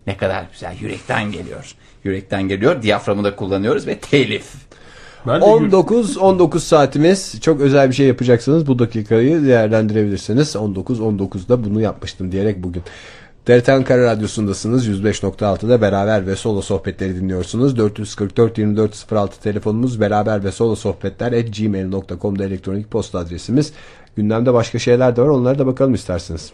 Ne 0.07 0.17
kadar 0.17 0.47
güzel. 0.53 0.77
Yürekten 0.81 1.33
geliyor. 1.33 1.75
Yürekten 2.05 2.49
geliyor. 2.49 2.83
Diyaframı 2.83 3.25
da 3.25 3.37
kullanıyoruz 3.37 3.87
ve 3.87 3.99
telif. 3.99 4.53
Ben 5.27 5.41
de 5.41 5.45
19 5.45 6.17
19 6.17 6.65
saatimiz 6.65 7.41
çok 7.41 7.61
özel 7.61 7.89
bir 7.89 7.95
şey 7.95 8.07
yapacaksanız 8.07 8.67
bu 8.67 8.79
dakikayı 8.79 9.47
değerlendirebilirsiniz. 9.47 10.57
19 10.57 11.01
19'da 11.01 11.65
bunu 11.65 11.81
yapmıştım 11.81 12.33
diyerek 12.33 12.63
bugün. 12.63 12.83
TRT 13.45 13.69
Ankara 13.69 14.03
Radyosu'ndasınız. 14.03 14.89
105.6'da 14.89 15.81
beraber 15.81 16.27
ve 16.27 16.37
solo 16.37 16.63
sohbetleri 16.63 17.17
dinliyorsunuz. 17.17 17.77
444 17.77 18.59
24 18.59 19.13
06 19.13 19.43
telefonumuz 19.43 20.01
beraber 20.01 20.45
ve 20.45 20.53
solo 20.53 20.77
sohbetler 20.77 21.33
at 21.33 21.57
gmail.com'da 21.57 22.45
elektronik 22.45 22.91
posta 22.91 23.19
adresimiz. 23.19 23.73
Gündemde 24.17 24.55
başka 24.55 24.79
şeyler 24.79 25.17
de 25.17 25.23
var. 25.23 25.29
Onlara 25.29 25.59
da 25.59 25.67
bakalım 25.67 25.95
isterseniz. 25.95 26.53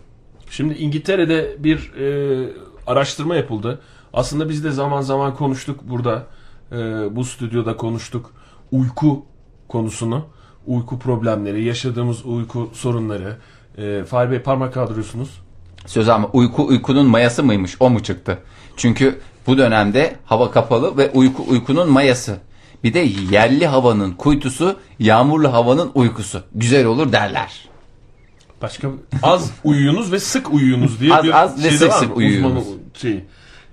Şimdi 0.51 0.75
İngiltere'de 0.75 1.57
bir 1.59 1.93
e, 2.01 2.49
araştırma 2.91 3.37
yapıldı. 3.37 3.81
Aslında 4.13 4.49
biz 4.49 4.65
de 4.65 4.71
zaman 4.71 5.01
zaman 5.01 5.35
konuştuk 5.35 5.81
burada. 5.83 6.27
e, 6.73 6.77
bu 7.17 7.25
stüdyoda 7.25 7.77
konuştuk. 7.77 8.33
Uyku 8.73 9.25
konusunu. 9.69 10.25
Uyku 10.67 10.99
problemleri, 10.99 11.65
yaşadığımız 11.65 12.27
uyku 12.27 12.71
sorunları. 12.73 13.37
E, 13.79 14.05
Fahri 14.05 14.31
Bey 14.31 14.39
parmak 14.39 14.75
kaldırıyorsunuz. 14.75 15.41
Söz 15.87 16.09
ama 16.09 16.29
uyku 16.33 16.67
uykunun 16.67 17.07
mayası 17.07 17.45
mıymış? 17.45 17.77
O 17.81 17.91
mu 17.91 18.03
çıktı? 18.03 18.39
Çünkü 18.77 19.21
bu 19.47 19.59
dönemde 19.59 20.17
hava 20.25 20.51
kapalı 20.51 20.97
ve 20.97 21.11
uyku 21.11 21.45
uykunun 21.49 21.91
mayası. 21.91 22.39
Bir 22.85 22.95
de 22.95 22.99
yerli 23.31 23.67
havanın 23.67 24.13
kuytusu, 24.13 24.77
yağmurlu 24.99 25.53
havanın 25.53 25.91
uykusu. 25.95 26.43
Güzel 26.55 26.87
olur 26.87 27.13
derler. 27.13 27.70
Başka 28.63 28.89
az 29.23 29.51
uyuyunuz 29.65 30.13
ve 30.13 30.19
sık 30.21 30.53
uyuyunuz 30.55 31.01
diye 31.01 31.15
Az- 31.15 31.25
bir 31.25 31.43
az 31.43 31.59
ve 31.59 31.63
şey 31.63 31.71
de 31.71 31.77
sık 31.79 31.89
var 31.91 31.99
sık 31.99 32.17
uyuyunuz. 32.17 32.65
Şeyi. 32.95 33.25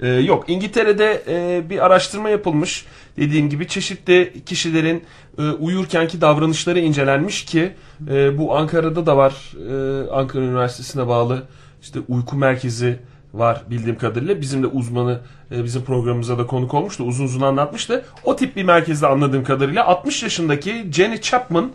Ee, 0.01 0.07
yok 0.07 0.43
İngiltere'de 0.47 1.23
e, 1.27 1.69
bir 1.69 1.85
araştırma 1.85 2.29
yapılmış. 2.29 2.85
Dediğim 3.17 3.49
gibi 3.49 3.67
çeşitli 3.67 4.33
kişilerin 4.45 5.03
e, 5.39 5.41
uyurkenki 5.41 6.21
davranışları 6.21 6.79
incelenmiş 6.79 7.45
ki 7.45 7.73
e, 8.09 8.37
bu 8.37 8.57
Ankara'da 8.57 9.05
da 9.05 9.17
var. 9.17 9.33
E, 9.69 10.11
Ankara 10.11 10.43
Üniversitesi'ne 10.43 11.07
bağlı 11.07 11.43
işte 11.81 11.99
uyku 12.07 12.35
merkezi 12.35 12.99
var 13.33 13.61
bildiğim 13.69 13.97
kadarıyla. 13.97 14.41
Bizim 14.41 14.63
de 14.63 14.67
uzmanı 14.67 15.19
e, 15.51 15.63
bizim 15.63 15.81
programımıza 15.83 16.37
da 16.37 16.47
konuk 16.47 16.73
olmuştu. 16.73 17.03
Uzun 17.03 17.25
uzun 17.25 17.41
anlatmıştı. 17.41 18.05
O 18.23 18.35
tip 18.35 18.55
bir 18.55 18.63
merkezde 18.63 19.07
anladığım 19.07 19.43
kadarıyla 19.43 19.85
60 19.85 20.23
yaşındaki 20.23 20.87
Jenny 20.91 21.21
Chapman 21.21 21.71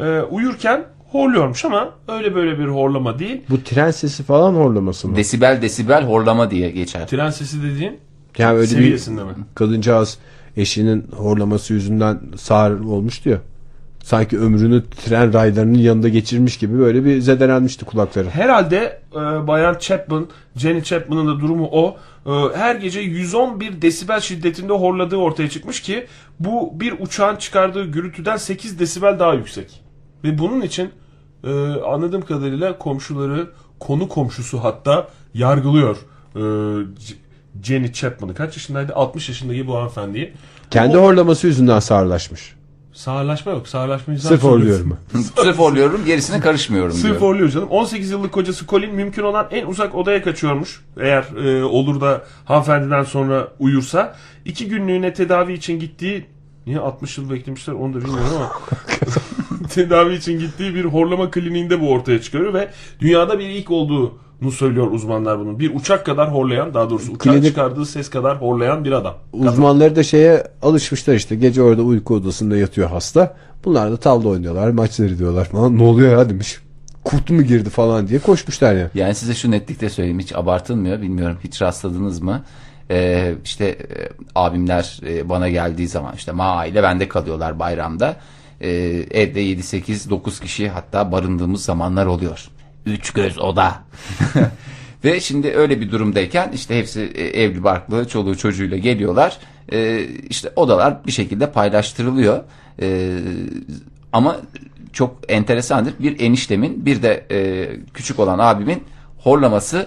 e, 0.00 0.20
uyurken 0.20 0.84
horluyormuş 1.14 1.64
ama 1.64 1.90
öyle 2.08 2.34
böyle 2.34 2.58
bir 2.58 2.64
horlama 2.66 3.18
değil. 3.18 3.42
Bu 3.50 3.62
tren 3.64 3.90
sesi 3.90 4.22
falan 4.22 4.54
horlaması 4.54 5.08
mı? 5.08 5.16
Desibel 5.16 5.62
desibel 5.62 6.04
horlama 6.04 6.50
diye 6.50 6.70
geçer. 6.70 7.06
Tren 7.08 7.30
sesi 7.30 7.62
dediğin 7.62 7.98
Yani 8.38 8.52
öyle 8.52 8.62
bir 8.70 8.76
seviyesinde 8.76 9.24
mi? 9.24 9.30
kadıncağız 9.54 10.18
eşinin 10.56 11.06
horlaması 11.16 11.72
yüzünden 11.74 12.20
sağır 12.36 12.80
olmuştu 12.80 13.28
ya. 13.28 13.38
Sanki 14.02 14.38
ömrünü 14.38 14.82
tren 14.90 15.32
raylarının 15.32 15.78
yanında 15.78 16.08
geçirmiş 16.08 16.58
gibi 16.58 16.78
böyle 16.78 17.04
bir 17.04 17.20
zedelenmişti 17.20 17.84
kulakları. 17.84 18.28
Herhalde 18.30 19.00
e, 19.12 19.16
Bayan 19.46 19.76
Chapman, 19.80 20.26
Jenny 20.56 20.82
Chapman'ın 20.82 21.26
da 21.28 21.40
durumu 21.40 21.68
o. 21.72 21.96
E, 22.26 22.56
her 22.56 22.74
gece 22.76 23.00
111 23.00 23.82
desibel 23.82 24.20
şiddetinde 24.20 24.72
horladığı 24.72 25.16
ortaya 25.16 25.50
çıkmış 25.50 25.80
ki 25.80 26.06
bu 26.40 26.80
bir 26.80 26.94
uçağın 27.00 27.36
çıkardığı 27.36 27.84
gürültüden 27.84 28.36
8 28.36 28.78
desibel 28.78 29.18
daha 29.18 29.34
yüksek. 29.34 29.82
Ve 30.24 30.38
bunun 30.38 30.60
için 30.60 30.90
e, 31.44 31.50
anladığım 31.80 32.22
kadarıyla 32.22 32.78
komşuları, 32.78 33.50
konu 33.80 34.08
komşusu 34.08 34.64
hatta 34.64 35.08
yargılıyor 35.34 35.96
e, 36.36 36.42
Jenny 37.62 37.92
Chapman'ı. 37.92 38.34
Kaç 38.34 38.56
yaşındaydı? 38.56 38.94
60 38.94 39.28
yaşındaki 39.28 39.66
bu 39.66 39.76
hanımefendiyi. 39.76 40.32
Kendi 40.70 40.96
horlaması 40.96 41.46
yüzünden 41.46 41.78
sağırlaşmış. 41.80 42.54
Sağırlaşma 42.92 43.52
yok. 43.52 43.68
Sağırlaşmayı 43.68 44.20
sen 44.20 44.28
Sırf 44.28 44.42
horluyorum. 44.42 44.96
Sırf 45.36 45.58
horluyorum 45.58 46.04
gerisine 46.04 46.40
karışmıyorum 46.40 46.92
Sırf 46.92 47.04
diyor. 47.04 47.20
horluyor 47.20 47.48
canım. 47.48 47.68
18 47.68 48.10
yıllık 48.10 48.32
kocası 48.32 48.66
Colin 48.66 48.94
mümkün 48.94 49.22
olan 49.22 49.46
en 49.50 49.66
uzak 49.66 49.94
odaya 49.94 50.22
kaçıyormuş. 50.22 50.84
Eğer 51.00 51.24
e, 51.44 51.64
olur 51.64 52.00
da 52.00 52.22
hanımefendiden 52.44 53.02
sonra 53.02 53.48
uyursa. 53.58 54.16
iki 54.44 54.68
günlüğüne 54.68 55.12
tedavi 55.14 55.52
için 55.52 55.80
gittiği... 55.80 56.26
Niye 56.66 56.78
60 56.78 57.18
yıl 57.18 57.30
beklemişler 57.30 57.74
onu 57.74 57.94
da 57.94 57.98
bilmiyorum 57.98 58.30
ama... 58.36 58.52
tedavi 59.70 60.14
için 60.14 60.38
gittiği 60.38 60.74
bir 60.74 60.84
horlama 60.84 61.30
kliniğinde 61.30 61.80
bu 61.80 61.90
ortaya 61.90 62.20
çıkıyor 62.20 62.54
ve 62.54 62.68
dünyada 63.00 63.38
bir 63.38 63.48
ilk 63.48 63.70
olduğunu 63.70 64.52
söylüyor 64.52 64.90
uzmanlar 64.90 65.38
bunun. 65.38 65.58
Bir 65.58 65.74
uçak 65.74 66.06
kadar 66.06 66.34
horlayan 66.34 66.74
daha 66.74 66.90
doğrusu 66.90 67.12
uçak 67.12 67.34
Klinik- 67.34 67.46
çıkardığı 67.46 67.86
ses 67.86 68.10
kadar 68.10 68.40
horlayan 68.40 68.84
bir 68.84 68.92
adam. 68.92 69.14
Uzmanları 69.32 69.96
da 69.96 70.02
şeye 70.02 70.44
alışmışlar 70.62 71.14
işte. 71.14 71.36
Gece 71.36 71.62
orada 71.62 71.82
uyku 71.82 72.14
odasında 72.14 72.56
yatıyor 72.56 72.90
hasta. 72.90 73.36
Bunlar 73.64 73.90
da 73.90 73.96
tavla 73.96 74.28
oynuyorlar, 74.28 74.70
maç 74.70 74.90
seyrediyorlar 74.90 75.44
falan. 75.44 75.78
Ne 75.78 75.82
oluyor 75.82 76.18
ya 76.18 76.30
demiş. 76.30 76.58
Kurt 77.04 77.30
mu 77.30 77.42
girdi 77.42 77.70
falan 77.70 78.08
diye 78.08 78.20
koşmuşlar 78.20 78.74
ya. 78.74 78.90
Yani 78.94 79.14
size 79.14 79.34
şu 79.34 79.50
netlikte 79.50 79.90
söyleyeyim 79.90 80.18
hiç 80.18 80.34
abartılmıyor 80.34 81.02
bilmiyorum 81.02 81.38
hiç 81.44 81.62
rastladınız 81.62 82.20
mı? 82.20 82.42
Ee, 82.90 83.34
işte 83.44 83.64
e, 83.66 84.08
abimler 84.34 85.00
e, 85.06 85.28
bana 85.28 85.48
geldiği 85.48 85.88
zaman 85.88 86.14
işte 86.16 86.32
ma 86.32 86.44
aile 86.44 86.82
bende 86.82 87.08
kalıyorlar 87.08 87.58
bayramda. 87.58 88.16
Ee, 88.62 88.68
evde 89.10 89.40
7 89.40 89.62
8 89.62 90.10
9 90.10 90.40
kişi 90.40 90.68
hatta 90.68 91.12
barındığımız 91.12 91.64
zamanlar 91.64 92.06
oluyor. 92.06 92.48
Üç 92.86 93.10
göz 93.10 93.38
oda. 93.38 93.74
Ve 95.04 95.20
şimdi 95.20 95.50
öyle 95.50 95.80
bir 95.80 95.90
durumdayken 95.90 96.52
işte 96.54 96.78
hepsi 96.78 97.00
e, 97.00 97.42
evli 97.42 97.64
barklı 97.64 98.08
çoluğu 98.08 98.36
çocuğuyla 98.36 98.76
geliyorlar. 98.76 99.38
Ee, 99.72 100.06
işte 100.30 100.52
odalar 100.56 101.06
bir 101.06 101.12
şekilde 101.12 101.50
paylaştırılıyor. 101.50 102.40
Ee, 102.80 103.18
ama 104.12 104.36
çok 104.92 105.16
enteresandır. 105.28 105.94
Bir 105.98 106.20
eniştemin 106.20 106.86
bir 106.86 107.02
de 107.02 107.26
e, 107.30 107.68
küçük 107.94 108.18
olan 108.18 108.38
abimin 108.38 108.84
horlaması 109.18 109.86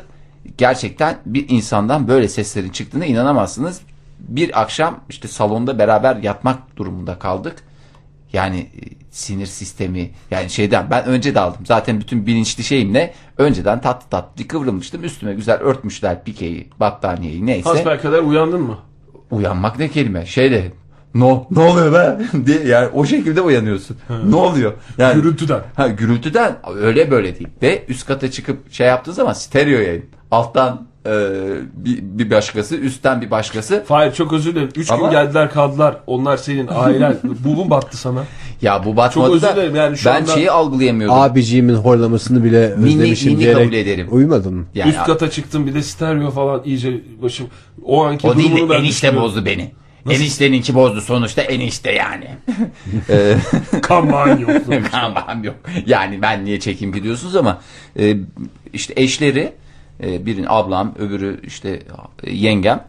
gerçekten 0.58 1.18
bir 1.26 1.50
insandan 1.50 2.08
böyle 2.08 2.28
seslerin 2.28 2.70
çıktığına 2.70 3.06
inanamazsınız. 3.06 3.82
Bir 4.20 4.62
akşam 4.62 5.00
işte 5.10 5.28
salonda 5.28 5.80
beraber 5.80 6.16
yatmak 6.16 6.78
durumunda 6.78 7.20
kaldık. 7.20 7.56
Yani 8.36 8.60
e, 8.60 8.82
sinir 9.12 9.46
sistemi 9.46 10.12
yani 10.32 10.50
şeyden 10.50 10.88
ben 10.92 11.06
önce 11.06 11.36
de 11.36 11.40
aldım. 11.40 11.66
Zaten 11.66 12.00
bütün 12.00 12.26
bilinçli 12.26 12.64
şeyimle 12.64 13.14
önceden 13.38 13.82
tatlı 13.82 14.10
tatlı 14.10 14.48
kıvrılmıştım. 14.48 15.04
Üstüme 15.04 15.34
güzel 15.34 15.60
örtmüşler 15.60 16.24
pikeyi, 16.24 16.70
battaniyeyi 16.80 17.46
neyse. 17.46 17.70
Hasbel 17.70 18.02
kadar 18.02 18.20
uyandın 18.20 18.62
mı? 18.62 18.78
Uyanmak 19.32 19.80
ne 19.80 19.88
kelime? 19.88 20.26
Şeyde 20.26 20.72
No, 21.14 21.48
ne 21.52 21.60
oluyor 21.60 21.94
be? 21.94 22.18
diye 22.46 22.64
yani 22.64 22.88
o 22.94 23.06
şekilde 23.06 23.42
uyanıyorsun. 23.42 23.98
ne 24.26 24.36
oluyor? 24.36 24.74
Yani 24.98 25.14
Gürültüden. 25.16 25.62
Ha 25.76 25.88
gürültüden 25.88 26.56
öyle 26.80 27.12
böyle 27.12 27.40
değil. 27.40 27.50
Ve 27.62 27.86
üst 27.88 28.08
kata 28.08 28.32
çıkıp 28.32 28.74
şey 28.74 28.88
yaptığı 28.88 29.14
zaman 29.14 29.34
stereo 29.34 29.80
yayın. 29.80 30.06
Alttan 30.32 30.88
e, 31.06 31.12
bir, 31.74 32.00
bir 32.02 32.32
başkası, 32.32 32.76
üstten 32.76 33.22
bir 33.22 33.32
başkası. 33.32 33.84
Fahir 33.88 34.12
çok 34.12 34.34
özür 34.34 34.56
dilerim. 34.56 34.70
Üç 34.76 34.92
Ama- 34.92 35.02
gün 35.04 35.12
geldiler 35.12 35.52
kaldılar. 35.52 35.98
Onlar 36.08 36.38
senin 36.38 36.68
ailen. 36.72 37.18
Bu 37.24 37.50
mu 37.50 37.70
battı 37.70 37.98
sana? 37.98 38.24
Ya 38.62 38.86
bu 38.86 38.98
batmadı 38.98 39.32
özür 39.34 39.42
da 39.48 39.56
dilerim 39.56 39.76
yani 39.76 39.98
şu 39.98 40.10
ben 40.10 40.16
anda- 40.22 40.32
şeyi 40.34 40.52
algılayamıyordum. 40.52 41.20
Abiciğimin 41.20 41.76
horlamasını 41.76 42.44
bile 42.44 42.68
Ninni- 42.68 42.86
özlemişim 42.86 43.32
ninni 43.32 43.40
diyerek 43.40 43.64
kabul 43.64 43.74
ederim. 43.74 44.08
Uyumadın 44.12 44.54
mı? 44.54 44.66
Yani 44.76 44.90
Üst 44.90 45.04
kata 45.04 45.30
çıktım 45.30 45.68
bir 45.68 45.74
de 45.74 45.84
stereo 45.84 46.32
falan 46.32 46.62
iyice 46.66 47.02
başım. 47.22 47.48
O 47.86 48.04
anki 48.06 48.28
o 48.28 48.38
değil 48.38 48.52
durumunu 48.52 48.70
de 48.70 48.74
ben 48.74 48.80
enişte 48.80 49.08
düşünüyorum. 49.08 49.22
bozdu 49.30 49.46
beni. 49.46 49.72
Enişteninki 50.10 50.76
bozdu 50.76 51.02
sonuçta 51.02 51.42
enişte 51.42 51.92
yani. 51.92 52.28
Kan 53.82 54.38
yoktu. 54.40 54.74
Aman 54.94 55.44
yok. 55.44 55.56
Yani 55.86 56.22
ben 56.22 56.46
niye 56.46 56.60
çekeyim 56.60 56.94
ki 56.94 57.04
diyorsunuz 57.04 57.36
ama 57.36 57.62
e, 58.00 58.18
işte 58.74 58.94
eşleri 58.98 59.54
e, 60.04 60.26
birinin 60.26 60.48
ablam 60.50 60.94
öbürü 61.00 61.42
işte 61.44 61.80
e, 62.24 62.34
yengem 62.34 62.84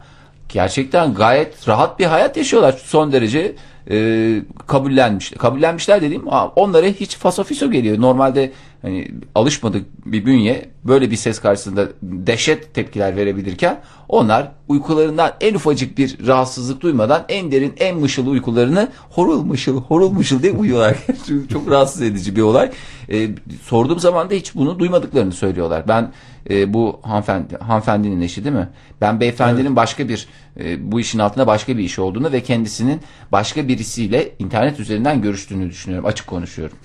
gerçekten 0.49 1.13
gayet 1.13 1.67
rahat 1.67 1.99
bir 1.99 2.05
hayat 2.05 2.37
yaşıyorlar. 2.37 2.81
Son 2.83 3.11
derece 3.11 3.55
e, 3.91 4.39
kabullenmiş. 4.67 5.31
Kabullenmişler 5.31 6.01
dediğim 6.01 6.27
onlara 6.55 6.87
hiç 6.87 7.17
fasofiso 7.17 7.71
geliyor. 7.71 8.01
Normalde 8.01 8.51
hani 8.81 9.11
alışmadık 9.35 9.85
bir 10.05 10.25
bünye 10.25 10.69
böyle 10.83 11.11
bir 11.11 11.15
ses 11.15 11.39
karşısında 11.39 11.87
dehşet 12.01 12.73
tepkiler 12.73 13.15
verebilirken 13.15 13.81
onlar 14.09 14.51
uykularından 14.67 15.31
en 15.41 15.53
ufacık 15.53 15.97
bir 15.97 16.27
rahatsızlık 16.27 16.81
duymadan 16.81 17.25
en 17.29 17.51
derin 17.51 17.73
en 17.77 17.97
mışıl 17.97 18.27
uykularını 18.27 18.89
horul 19.09 19.43
mışıl 19.43 19.81
horul 19.81 20.11
mışıl 20.11 20.43
diye 20.43 20.51
uyuyorlar. 20.51 20.97
Çok 21.51 21.71
rahatsız 21.71 22.01
edici 22.01 22.35
bir 22.35 22.41
olay. 22.41 22.71
E, 23.11 23.29
sorduğum 23.63 23.99
zaman 23.99 24.29
da 24.29 24.33
hiç 24.33 24.55
bunu 24.55 24.79
duymadıklarını 24.79 25.33
söylüyorlar. 25.33 25.87
Ben 25.87 26.11
e, 26.49 26.73
bu 26.73 26.99
hanımefendi, 27.03 27.57
hanımefendinin 27.57 28.21
eşi 28.21 28.43
değil 28.43 28.55
mi? 28.55 28.69
Ben 29.01 29.19
beyefendinin 29.19 29.75
başka 29.75 30.09
bir 30.09 30.27
e, 30.59 30.91
bu 30.91 30.99
işin 30.99 31.19
altında 31.19 31.47
başka 31.47 31.77
bir 31.77 31.83
iş 31.83 31.99
olduğunu 31.99 32.31
ve 32.31 32.43
kendisinin 32.43 33.01
başka 33.31 33.67
birisiyle 33.67 34.31
internet 34.39 34.79
üzerinden 34.79 35.21
görüştüğünü 35.21 35.69
düşünüyorum. 35.69 36.05
Açık 36.05 36.27
konuşuyorum. 36.27 36.77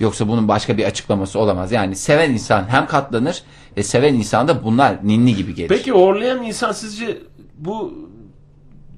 Yoksa 0.00 0.28
bunun 0.28 0.48
başka 0.48 0.76
bir 0.78 0.84
açıklaması 0.84 1.38
olamaz. 1.38 1.72
Yani 1.72 1.96
seven 1.96 2.30
insan 2.30 2.64
hem 2.68 2.86
katlanır 2.86 3.42
ve 3.76 3.82
seven 3.82 4.14
insan 4.14 4.48
da 4.48 4.64
bunlar 4.64 4.96
ninni 5.02 5.34
gibi 5.34 5.54
gelir. 5.54 5.68
Peki 5.68 5.92
horlayan 5.92 6.42
insan 6.42 6.72
sizce 6.72 7.18
bu 7.58 7.94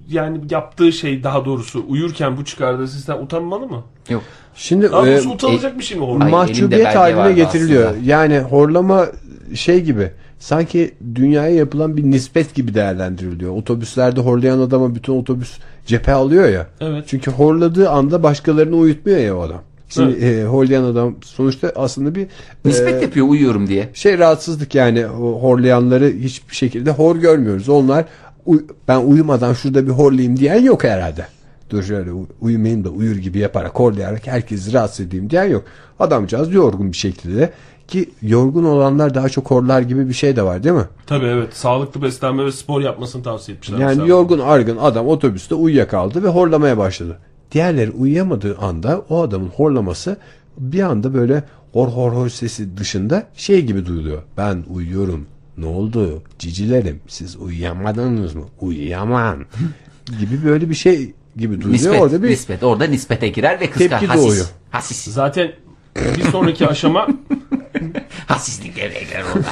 yani 0.08 0.40
yaptığı 0.50 0.92
şey 0.92 1.24
daha 1.24 1.44
doğrusu 1.44 1.84
uyurken 1.88 2.36
bu 2.36 2.44
çıkardığı 2.44 2.88
sesten 2.88 3.18
utanmalı 3.18 3.66
mı? 3.68 3.84
Yok. 4.08 4.22
Şimdi 4.54 4.92
Daha 4.92 5.08
e, 5.08 5.22
utanılacak 5.22 5.78
bir 5.78 5.84
şey 5.84 5.98
mi 5.98 6.04
elinde 6.06 6.24
mahcubiyet 6.24 6.96
haline 6.96 7.32
getiriliyor. 7.32 7.90
aslında. 7.90 8.10
Yani 8.10 8.38
horlama 8.38 9.06
şey 9.54 9.82
gibi 9.82 10.10
sanki 10.38 10.90
dünyaya 11.14 11.54
yapılan 11.54 11.96
bir 11.96 12.02
nispet 12.04 12.54
gibi 12.54 12.74
değerlendiriliyor. 12.74 13.52
Otobüslerde 13.56 14.20
horlayan 14.20 14.58
adama 14.58 14.94
bütün 14.94 15.12
otobüs 15.12 15.58
cephe 15.86 16.12
alıyor 16.12 16.48
ya. 16.48 16.66
Evet. 16.80 17.04
Çünkü 17.06 17.30
horladığı 17.30 17.90
anda 17.90 18.22
başkalarını 18.22 18.76
uyutmuyor 18.76 19.18
ya 19.18 19.36
o 19.36 19.40
adam. 19.40 19.60
Şimdi 19.88 20.24
e, 20.24 20.44
horlayan 20.44 20.84
adam 20.84 21.14
sonuçta 21.24 21.72
aslında 21.76 22.14
bir 22.14 22.26
Nispet 22.64 22.94
e, 22.94 23.04
yapıyor 23.04 23.28
uyuyorum 23.28 23.66
diye. 23.66 23.88
şey 23.94 24.18
rahatsızlık 24.18 24.74
yani 24.74 25.06
o 25.06 25.42
horlayanları 25.42 26.12
hiçbir 26.20 26.54
şekilde 26.54 26.90
hor 26.90 27.16
görmüyoruz. 27.16 27.68
Onlar 27.68 28.04
uy- 28.46 28.64
ben 28.88 29.00
uyumadan 29.00 29.52
şurada 29.54 29.86
bir 29.86 29.90
horlayayım 29.92 30.36
diyen 30.36 30.62
yok 30.62 30.84
herhalde. 30.84 31.26
Dur 31.70 31.82
şöyle 31.82 32.12
u- 32.12 32.26
uyumayayım 32.40 32.84
da 32.84 32.88
uyur 32.88 33.16
gibi 33.16 33.38
yaparak 33.38 33.74
horlayarak 33.80 34.26
herkesi 34.26 34.72
rahatsız 34.72 35.06
edeyim 35.06 35.30
diyen 35.30 35.44
yok. 35.44 35.64
Adamcağız 36.00 36.52
yorgun 36.54 36.92
bir 36.92 36.96
şekilde 36.96 37.50
ki 37.88 38.10
yorgun 38.22 38.64
olanlar 38.64 39.14
daha 39.14 39.28
çok 39.28 39.50
horlar 39.50 39.80
gibi 39.80 40.08
bir 40.08 40.14
şey 40.14 40.36
de 40.36 40.42
var 40.42 40.62
değil 40.62 40.74
mi? 40.74 40.84
Tabii 41.06 41.26
evet. 41.26 41.56
Sağlıklı 41.56 42.02
beslenme 42.02 42.44
ve 42.44 42.52
spor 42.52 42.80
yapmasını 42.80 43.22
tavsiye 43.22 43.56
etmişler. 43.56 43.78
Yani 43.78 43.88
mesela. 43.88 44.06
yorgun 44.06 44.38
argın 44.38 44.76
adam 44.76 45.08
otobüste 45.08 45.54
uyuyakaldı 45.54 46.22
ve 46.22 46.28
horlamaya 46.28 46.78
başladı. 46.78 47.18
Diğerleri 47.52 47.90
uyuyamadığı 47.90 48.58
anda 48.58 49.02
o 49.08 49.22
adamın 49.22 49.48
horlaması 49.48 50.16
bir 50.58 50.80
anda 50.80 51.14
böyle 51.14 51.44
hor 51.72 51.88
hor 51.88 52.12
hor 52.12 52.28
sesi 52.28 52.76
dışında 52.76 53.26
şey 53.34 53.62
gibi 53.62 53.86
duyuluyor. 53.86 54.22
Ben 54.36 54.64
uyuyorum. 54.70 55.26
Ne 55.58 55.66
oldu? 55.66 56.22
Cicilerim 56.38 57.00
siz 57.08 57.36
uyuyamadınız 57.36 58.34
mı? 58.34 58.44
Uyuyamam. 58.60 59.38
gibi 60.20 60.44
böyle 60.44 60.70
bir 60.70 60.74
şey 60.74 61.14
gibi 61.36 61.54
duyuluyor. 61.54 61.74
Nispet, 61.74 62.00
Orada 62.00 62.22
bir 62.22 62.30
nispet. 62.30 62.62
Orada 62.62 62.84
nispete 62.84 63.28
girer 63.28 63.60
ve 63.60 63.70
kıskar. 63.70 64.00
Tepki 64.00 64.06
Hasis. 64.06 64.26
doğuyor. 64.26 64.46
Hasis. 64.70 65.14
Zaten 65.14 65.52
bir 66.16 66.22
sonraki 66.22 66.66
aşama 66.68 67.08
Hasislik 68.26 68.76
devreye 68.76 69.04
girer 69.04 69.22
orada. 69.36 69.48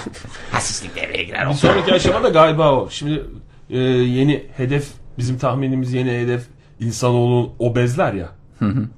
Hasislik 0.53 0.97
devreye 0.97 1.25
girer 1.25 1.41
bir 1.41 1.47
orada. 1.47 1.57
sonraki 1.57 1.93
aşama 1.95 2.23
da 2.23 2.29
galiba 2.29 2.73
o. 2.73 2.91
Şimdi 2.91 3.23
e, 3.71 3.79
yeni 3.79 4.45
hedef 4.57 4.87
bizim 5.19 5.39
tahminimiz 5.39 5.93
yeni 5.93 6.11
hedef 6.11 6.43
insanoğlu 6.81 7.53
obezler 7.59 8.13
ya. 8.13 8.29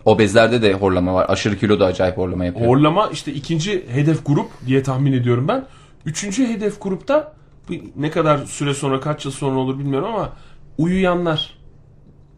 Obezlerde 0.04 0.62
de 0.62 0.74
horlama 0.74 1.14
var. 1.14 1.26
Aşırı 1.28 1.58
kilo 1.58 1.80
da 1.80 1.86
acayip 1.86 2.16
horlama 2.16 2.44
yapıyor. 2.44 2.66
Horlama 2.68 3.08
işte 3.12 3.32
ikinci 3.32 3.84
hedef 3.90 4.26
grup 4.26 4.50
diye 4.66 4.82
tahmin 4.82 5.12
ediyorum 5.12 5.48
ben. 5.48 5.64
Üçüncü 6.06 6.46
hedef 6.48 6.82
grupta 6.82 7.32
bir- 7.70 7.82
ne 7.96 8.10
kadar 8.10 8.38
süre 8.38 8.74
sonra 8.74 9.00
kaç 9.00 9.24
yıl 9.24 9.32
sonra 9.32 9.58
olur 9.58 9.78
bilmiyorum 9.78 10.08
ama 10.14 10.32
uyuyanlar. 10.78 11.56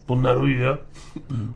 Bunlar 0.09 0.37
uyuyor. 0.37 0.79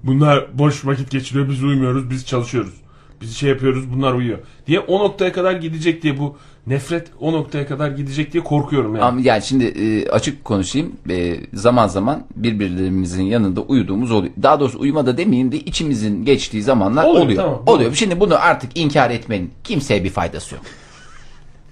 Bunlar 0.03 0.59
boş 0.59 0.87
vakit 0.87 1.11
geçiriyor. 1.11 1.49
Biz 1.49 1.65
uyumuyoruz. 1.65 2.11
Biz 2.11 2.27
çalışıyoruz. 2.27 2.75
Biz 3.23 3.37
şey 3.37 3.49
yapıyoruz. 3.51 3.93
Bunlar 3.93 4.13
uyuyor. 4.13 4.39
Diye 4.67 4.81
o 4.81 4.99
noktaya 4.99 5.33
kadar 5.33 5.53
gidecek 5.53 6.03
diye 6.03 6.19
bu 6.19 6.37
nefret 6.67 7.09
o 7.21 7.33
noktaya 7.33 7.67
kadar 7.67 7.91
gidecek 7.91 8.33
diye 8.33 8.45
korkuyorum 8.45 8.95
yani. 8.95 9.05
Ama 9.05 9.21
yani 9.23 9.43
şimdi 9.43 9.65
e, 9.65 10.09
açık 10.09 10.45
konuşayım. 10.45 10.93
E, 11.11 11.37
zaman 11.55 11.87
zaman 11.89 12.25
birbirlerimizin 12.37 13.23
yanında 13.23 13.61
uyuduğumuz 13.61 14.11
oluyor. 14.11 14.33
Daha 14.43 14.61
doğrusu 14.61 14.81
uyumada 14.81 15.17
demeyeyim 15.17 15.53
de 15.53 15.57
içimizin 15.57 16.25
geçtiği 16.25 16.63
zamanlar 16.63 17.05
Oluyor, 17.05 17.25
oluyor. 17.25 17.43
tamam. 17.43 17.63
oluyor. 17.67 17.95
Şimdi 17.95 18.21
bunu 18.21 18.35
artık 18.43 18.79
inkar 18.79 19.11
etmenin 19.11 19.51
kimseye 19.65 20.05
bir 20.05 20.11
faydası 20.11 20.55
yok. 20.55 20.65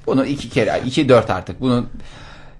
Bunu 0.06 0.26
iki 0.26 0.48
kere, 0.48 0.82
iki 0.86 1.08
dört 1.08 1.30
artık. 1.30 1.60
Bunun 1.60 1.86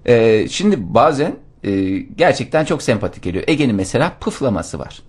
e, 0.05 0.47
şimdi 0.49 0.75
bazen 0.79 1.35
e, 1.63 1.97
gerçekten 1.97 2.65
çok 2.65 2.81
sempatik 2.83 3.23
geliyor. 3.23 3.43
Ege'nin 3.47 3.75
mesela 3.75 4.13
pıflaması 4.19 4.79
var. 4.79 5.01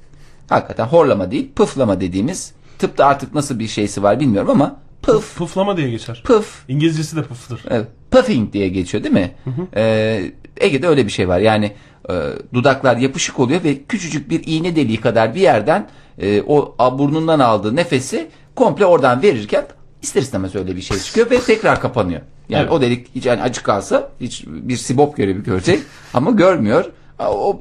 Hakikaten 0.49 0.87
horlama 0.87 1.31
değil, 1.31 1.49
pıflama 1.57 2.01
dediğimiz 2.01 2.53
tıpta 2.83 3.07
artık 3.07 3.35
nasıl 3.35 3.59
bir 3.59 3.67
şeysi 3.69 4.03
var 4.03 4.21
bilmiyorum 4.21 4.51
ama 4.51 4.81
pıf, 5.03 5.39
Pıflama 5.39 5.77
diye 5.77 5.91
geçer. 5.91 6.23
pıf, 6.27 6.65
İngilizcesi 6.69 7.17
de 7.17 7.23
pıftır. 7.23 7.65
Evet, 7.71 7.87
puffing 8.11 8.53
diye 8.53 8.69
geçiyor 8.69 9.05
değil 9.05 9.15
mi? 9.15 9.31
Ee, 9.77 10.33
Ege'de 10.61 10.89
öyle 10.89 11.07
bir 11.07 11.11
şey 11.13 11.29
var. 11.29 11.39
Yani 11.39 11.73
e, 12.11 12.13
dudaklar 12.55 12.97
yapışık 12.97 13.41
oluyor 13.41 13.65
ve 13.65 13.83
küçücük 13.83 14.31
bir 14.31 14.43
iğne 14.47 14.77
deliği 14.77 15.01
kadar 15.01 15.35
bir 15.35 15.41
yerden 15.41 15.89
e, 16.19 16.43
o 16.47 16.75
a- 16.79 16.99
burnundan 16.99 17.41
aldığı 17.41 17.77
nefesi 17.77 18.29
komple 18.55 18.87
oradan 18.87 19.23
verirken 19.23 19.65
ister 20.03 20.23
istemez 20.23 20.55
öyle 20.55 20.77
bir 20.77 20.81
şey 20.83 20.99
çıkıyor 20.99 21.31
ve 21.31 21.41
tekrar 21.41 21.81
kapanıyor. 21.81 22.21
Yani 22.49 22.63
Evet. 22.63 22.73
o 22.73 22.81
delik 22.81 23.15
hiç 23.15 23.27
yani 23.27 23.43
acı 23.43 23.63
kalsa 23.63 24.09
hiç 24.21 24.45
bir 24.47 24.77
sibop 24.77 25.17
görevi 25.17 25.43
görecek 25.43 25.81
ama 26.15 26.31
görmüyor. 26.31 26.85
O 27.19 27.61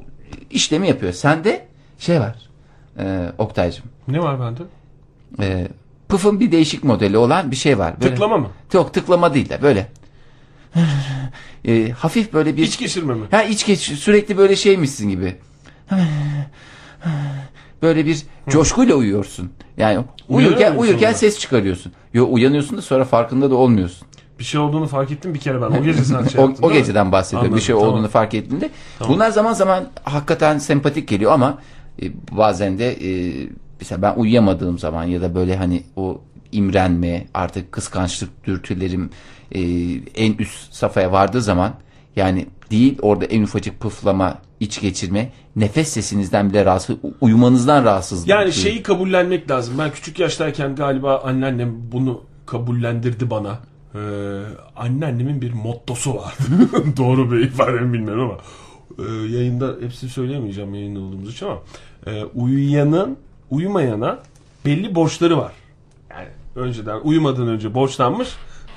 işlemi 0.50 0.88
yapıyor. 0.88 1.12
Sende 1.12 1.66
şey 1.98 2.20
var. 2.20 2.36
E, 2.98 3.32
Oktay'cığım. 3.38 3.84
Ne 4.08 4.20
var 4.22 4.40
bende? 4.40 4.60
E, 5.40 5.68
pıfın 6.08 6.40
bir 6.40 6.52
değişik 6.52 6.84
modeli 6.84 7.18
olan 7.18 7.50
bir 7.50 7.56
şey 7.56 7.78
var. 7.78 7.94
Böyle- 8.00 8.10
Tıklama 8.10 8.38
mı? 8.38 8.48
Yok 8.72 8.94
tıklama 8.94 9.34
değil 9.34 9.48
de 9.48 9.62
böyle. 9.62 9.88
E, 11.64 11.90
hafif 11.90 12.32
böyle 12.32 12.56
bir 12.56 12.62
İç 12.62 12.78
geçirme 12.78 13.14
mi? 13.14 13.26
Ha 13.30 13.42
iç 13.42 13.66
geç 13.66 13.80
sürekli 13.80 14.38
böyle 14.38 14.56
şeymişsin 14.56 15.08
gibi. 15.08 15.36
Böyle 17.82 18.06
bir 18.06 18.22
coşkuyla 18.48 18.94
uyuyorsun. 18.94 19.50
Yani 19.76 20.04
uyurken 20.28 20.76
uyurken 20.76 21.12
ses 21.12 21.38
çıkarıyorsun. 21.38 21.92
Yo 22.14 22.26
uyanıyorsun 22.30 22.76
da 22.78 22.82
sonra 22.82 23.04
farkında 23.04 23.50
da 23.50 23.54
olmuyorsun. 23.54 24.08
Bir 24.38 24.44
şey 24.44 24.60
olduğunu 24.60 24.86
fark 24.86 25.10
ettim 25.10 25.34
bir 25.34 25.38
kere 25.38 25.62
ben. 25.62 25.66
O 25.66 25.82
gece 25.82 26.04
sen 26.04 26.26
şey 26.26 26.40
O, 26.44 26.48
yaptın 26.48 26.64
o 26.64 26.72
geceden 26.72 27.12
bahsediyorum. 27.12 27.44
Anladım, 27.44 27.56
bir 27.56 27.62
şey 27.62 27.74
tamam. 27.74 27.90
olduğunu 27.90 28.08
fark 28.08 28.34
ettiğinde. 28.34 28.70
Bunlar 29.08 29.30
zaman 29.30 29.52
zaman 29.52 29.88
hakikaten 30.04 30.58
sempatik 30.58 31.08
geliyor 31.08 31.32
ama 31.32 31.58
e, 32.02 32.04
bazen 32.32 32.78
de 32.78 32.92
e, 32.92 33.32
mesela 33.82 34.02
ben 34.02 34.14
uyuyamadığım 34.16 34.78
zaman 34.78 35.04
ya 35.04 35.22
da 35.22 35.34
böyle 35.34 35.56
hani 35.56 35.82
o 35.96 36.20
imrenme 36.52 37.26
artık 37.34 37.72
kıskançlık 37.72 38.44
dürtülerim 38.44 39.10
e, 39.52 39.60
en 40.14 40.32
üst 40.38 40.72
safhaya 40.74 41.12
vardığı 41.12 41.42
zaman 41.42 41.74
yani 42.16 42.46
değil 42.70 42.98
orada 43.02 43.24
en 43.24 43.42
ufacık 43.42 43.80
pıflama 43.80 44.38
iç 44.60 44.80
geçirme 44.80 45.32
nefes 45.56 45.88
sesinizden 45.88 46.50
bile 46.50 46.64
rahatsız 46.64 46.96
uyumanızdan 47.20 47.84
rahatsız 47.84 48.28
Yani 48.28 48.52
şeyi 48.52 48.82
kabullenmek 48.82 49.50
lazım. 49.50 49.74
Ben 49.78 49.90
küçük 49.90 50.18
yaştayken 50.18 50.74
galiba 50.76 51.20
anneannem 51.24 51.92
bunu 51.92 52.24
kabullendirdi 52.46 53.30
bana. 53.30 53.58
Ee, 53.94 53.98
anneannemin 54.76 55.42
bir 55.42 55.52
mottosu 55.52 56.14
vardı. 56.14 56.42
Doğru 56.96 57.32
bir 57.32 57.38
ifade 57.38 57.80
mi 57.80 57.92
bilmiyorum 57.92 58.30
ama. 58.30 58.38
e, 59.08 59.12
yayında 59.12 59.76
hepsini 59.80 60.10
söyleyemeyeceğim 60.10 60.74
yayında 60.74 61.00
olduğumuz 61.00 61.32
için 61.32 61.46
ama 61.46 61.58
e, 62.06 62.24
uyuyanın 62.24 63.16
uyumayana 63.52 64.18
belli 64.64 64.94
borçları 64.94 65.38
var. 65.38 65.52
Yani 66.10 66.28
önceden 66.56 67.00
uyumadan 67.04 67.48
önce 67.48 67.74
borçlanmış 67.74 68.28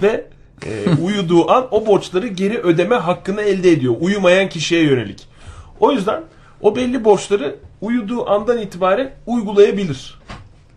ve 0.02 0.28
e, 0.66 0.96
uyuduğu 1.04 1.52
an 1.52 1.68
o 1.72 1.86
borçları 1.86 2.28
geri 2.28 2.58
ödeme 2.58 2.96
hakkını 2.96 3.42
elde 3.42 3.72
ediyor. 3.72 3.96
Uyumayan 4.00 4.50
kişiye 4.50 4.84
yönelik. 4.84 5.28
O 5.80 5.92
yüzden 5.92 6.24
o 6.62 6.76
belli 6.76 7.04
borçları 7.04 7.56
uyuduğu 7.82 8.30
andan 8.30 8.58
itibaren 8.58 9.12
uygulayabilir. 9.26 10.20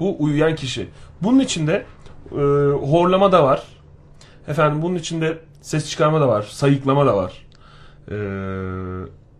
Bu 0.01 0.17
uyuyan 0.19 0.57
kişi. 0.57 0.89
Bunun 1.23 1.39
içinde 1.39 1.85
e, 2.33 2.37
horlama 2.91 3.33
da 3.33 3.45
var. 3.45 3.63
Efendim 4.49 4.83
bunun 4.83 4.95
içinde 4.95 5.39
ses 5.61 5.91
çıkarma 5.91 6.21
da 6.21 6.29
var. 6.29 6.43
Sayıklama 6.43 7.07
da 7.07 7.17
var. 7.17 7.47
E, 8.11 8.17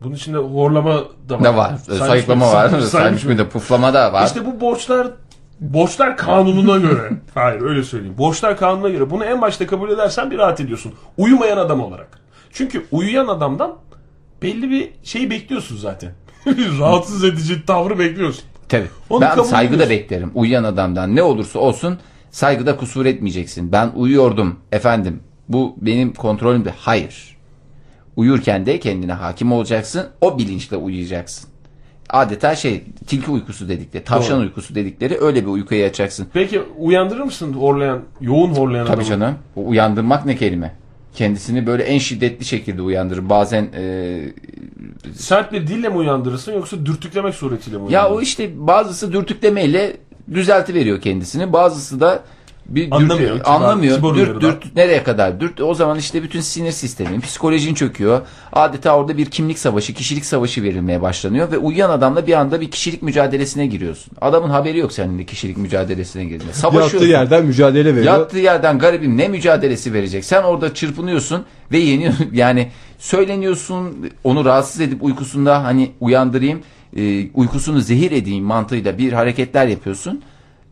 bunun 0.03 0.15
içinde 0.15 0.37
horlama 0.39 0.95
da 1.29 1.35
var. 1.35 1.43
Ne 1.43 1.57
var? 1.57 1.77
Saymış 1.77 2.07
Sayıklama 2.07 2.45
mıydı? 2.45 2.57
var. 2.57 2.69
Saymış 2.69 2.89
Saymış 2.89 3.25
mıydı? 3.25 3.43
mıydı? 3.43 3.53
Puflama 3.53 3.95
da 3.95 4.13
var. 4.13 4.27
İşte 4.27 4.47
bu 4.47 4.61
borçlar 4.61 5.09
borçlar 5.61 6.17
kanununa 6.17 6.77
göre. 6.77 7.11
Hayır 7.35 7.61
öyle 7.61 7.83
söyleyeyim. 7.83 8.19
Borçlar 8.19 8.57
kanununa 8.57 8.89
göre. 8.89 9.11
Bunu 9.11 9.25
en 9.25 9.41
başta 9.41 9.67
kabul 9.67 9.91
edersen 9.91 10.31
bir 10.31 10.39
rahat 10.39 10.61
ediyorsun. 10.61 10.93
Uyumayan 11.17 11.57
adam 11.57 11.81
olarak. 11.81 12.09
Çünkü 12.53 12.87
uyuyan 12.91 13.29
adamdan 13.29 13.75
belli 14.43 14.71
bir 14.71 14.91
şeyi 15.03 15.31
bekliyorsun 15.31 15.77
zaten. 15.77 16.13
Rahatsız 16.81 17.25
edici 17.25 17.67
tavrı 17.67 17.99
bekliyorsun. 17.99 18.45
Tabii. 18.69 18.89
Onu 19.11 19.21
ben 19.21 19.43
saygı 19.43 19.79
da 19.79 19.91
beklerim. 19.91 20.31
Uyuyan 20.35 20.65
adamdan 20.65 21.17
ne 21.17 21.23
olursa 21.23 21.59
olsun 21.59 21.99
saygıda 22.31 22.77
kusur 22.77 23.07
etmeyeceksin. 23.07 23.73
Ben 23.73 23.91
uyuyordum 23.95 24.61
efendim. 24.73 25.23
Bu 25.49 25.77
benim 25.81 26.15
kontrolümde. 26.15 26.75
Hayır. 26.79 27.38
Uyurken 28.23 28.67
de 28.67 28.81
kendine 28.81 29.13
hakim 29.13 29.53
olacaksın. 29.53 30.07
O 30.21 30.39
bilinçle 30.39 30.77
uyuyacaksın. 30.77 31.49
Adeta 32.11 32.57
şey 32.57 32.83
tilki 33.07 33.31
uykusu 33.31 33.69
dedikleri, 33.69 34.05
tavşan 34.05 34.37
Doğru. 34.37 34.47
uykusu 34.47 34.75
dedikleri 34.75 35.19
öyle 35.21 35.43
bir 35.43 35.51
uykuya 35.51 35.81
yatacaksın. 35.81 36.27
Peki 36.33 36.63
uyandırır 36.79 37.21
mısın 37.21 37.53
horlayan, 37.53 38.03
yoğun 38.21 38.51
horlayan 38.55 38.87
Tabii 38.87 38.95
adamı? 39.03 39.09
canım. 39.09 39.35
O 39.57 39.67
uyandırmak 39.69 40.27
ne 40.27 40.37
kelime? 40.37 40.75
Kendisini 41.15 41.67
böyle 41.67 41.83
en 41.83 41.99
şiddetli 41.99 42.45
şekilde 42.45 42.83
uyandırır. 42.83 43.29
Bazen 43.29 43.69
e, 43.77 44.21
Sert 45.15 45.53
bir 45.53 45.67
dille 45.67 45.89
mi 45.89 45.97
uyandırırsın 45.97 46.53
yoksa 46.53 46.87
dürtüklemek 46.87 47.35
suretiyle 47.35 47.77
mi 47.77 47.83
Ya 47.83 47.89
uyandırırsın? 47.89 48.17
o 48.19 48.23
işte 48.23 48.67
bazısı 48.67 49.13
dürtüklemeyle 49.13 49.97
düzelti 50.35 50.75
veriyor 50.75 51.01
kendisini. 51.01 51.53
Bazısı 51.53 52.01
da 52.01 52.23
bir 52.69 52.89
Anlamıyor, 52.91 53.39
kibar- 53.39 53.45
anlamıyor. 53.45 54.15
Dürt, 54.17 54.41
dürt 54.41 54.77
nereye 54.77 55.03
kadar? 55.03 55.41
Dürt 55.41 55.61
o 55.61 55.75
zaman 55.75 55.99
işte 55.99 56.23
bütün 56.23 56.41
sinir 56.41 56.73
sistemin, 56.73 57.21
psikolojin 57.21 57.75
çöküyor. 57.75 58.21
Adeta 58.53 58.97
orada 58.97 59.17
bir 59.17 59.27
kimlik 59.27 59.59
savaşı, 59.59 59.95
kişilik 59.95 60.25
savaşı 60.25 60.63
verilmeye 60.63 61.03
başlanıyor 61.03 61.53
ve 61.53 61.59
uyuyan 61.59 61.91
adamla 61.91 62.27
bir 62.27 62.33
anda 62.33 62.61
bir 62.61 62.71
kişilik 62.71 63.03
mücadelesine 63.03 63.67
giriyorsun. 63.67 64.13
Adamın 64.21 64.51
haberi 64.51 64.79
yok 64.79 64.93
senin 64.93 65.19
de 65.19 65.25
kişilik 65.25 65.57
mücadelesine 65.57 66.23
girdiğinde. 66.25 66.45
Yattığı 66.45 66.59
Savaşıyorsun. 66.61 67.09
yerden 67.11 67.45
mücadele 67.47 67.95
veriyor. 67.97 68.15
Yattığı 68.19 68.39
yerden 68.39 68.79
garibim 68.79 69.17
ne 69.17 69.29
mücadelesi 69.29 69.93
verecek? 69.93 70.25
Sen 70.25 70.43
orada 70.43 70.75
çırpınıyorsun 70.75 71.45
ve 71.73 71.79
yeniyorsun. 71.79 72.27
Yani 72.33 72.69
söyleniyorsun 72.99 74.11
onu 74.25 74.45
rahatsız 74.45 74.81
edip 74.81 75.03
uykusunda 75.05 75.65
hani 75.65 75.91
uyandırayım, 76.01 76.61
e, 76.97 77.31
uykusunu 77.35 77.81
zehir 77.81 78.11
edeyim 78.13 78.45
mantığıyla 78.45 78.99
bir 78.99 79.13
hareketler 79.13 79.67
yapıyorsun. 79.67 80.23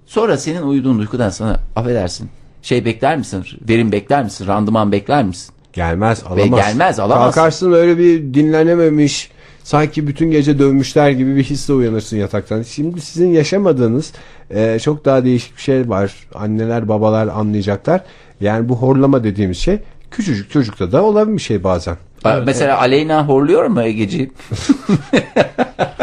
Sonra 0.07 0.37
senin 0.39 0.63
uyuduğun 0.63 0.99
uykudan 0.99 1.31
sonra 1.31 1.61
affedersin. 1.77 2.29
Şey 2.63 2.85
bekler 2.85 3.19
misin? 3.19 3.45
Verim 3.69 3.93
bekler 3.93 4.25
misin? 4.25 4.47
Randıman 4.47 4.93
bekler 4.93 5.25
misin? 5.25 5.55
Gelmez 5.73 6.23
alamaz. 6.27 6.61
gelmez, 6.65 6.99
alamaz. 7.01 7.35
Kalkarsın 7.35 7.73
öyle 7.73 7.99
bir 7.99 8.35
dinlenememiş 8.35 9.31
sanki 9.65 10.07
bütün 10.07 10.31
gece 10.31 10.59
dövmüşler 10.59 11.11
gibi 11.11 11.37
bir 11.37 11.45
hisle 11.45 11.75
uyanırsın 11.75 12.17
yataktan. 12.17 12.63
Şimdi 12.63 13.01
sizin 13.01 13.29
yaşamadığınız 13.33 14.13
e, 14.51 14.79
çok 14.79 15.05
daha 15.05 15.25
değişik 15.25 15.57
bir 15.57 15.63
şey 15.63 15.89
var. 15.89 16.15
Anneler 16.35 16.89
babalar 16.89 17.27
anlayacaklar. 17.29 18.01
Yani 18.41 18.69
bu 18.69 18.77
horlama 18.77 19.25
dediğimiz 19.25 19.59
şey 19.59 19.79
küçücük 20.11 20.51
çocukta 20.51 20.93
da 20.93 21.03
olan 21.03 21.37
bir 21.37 21.43
şey 21.43 21.65
bazen. 21.65 21.97
Ba- 22.25 22.45
Mesela 22.47 22.79
Aleyna 22.79 23.29
horluyor 23.29 23.65
mu 23.65 23.83
Egeci? 23.83 24.31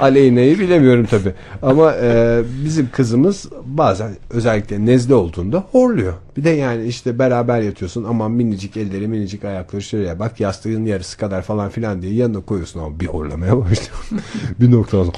Aleyna'yı 0.00 0.58
bilemiyorum 0.58 1.06
tabi. 1.06 1.32
Ama 1.62 1.94
e, 1.94 2.42
bizim 2.64 2.88
kızımız 2.92 3.46
bazen 3.66 4.10
özellikle 4.30 4.86
nezle 4.86 5.14
olduğunda 5.14 5.64
horluyor. 5.72 6.12
Bir 6.36 6.44
de 6.44 6.50
yani 6.50 6.86
işte 6.86 7.18
beraber 7.18 7.60
yatıyorsun 7.60 8.04
aman 8.04 8.30
minicik 8.30 8.76
elleri 8.76 9.08
minicik 9.08 9.44
ayakları 9.44 9.82
şuraya 9.82 10.18
bak 10.18 10.40
yastığın 10.40 10.84
yarısı 10.84 11.18
kadar 11.18 11.42
falan 11.42 11.68
filan 11.68 12.02
diye 12.02 12.14
yanına 12.14 12.40
koyuyorsun 12.40 12.80
ama 12.80 13.00
bir 13.00 13.06
horlamaya 13.06 13.56
başlıyor. 13.58 14.04
bir 14.60 14.70
noktadan 14.70 15.12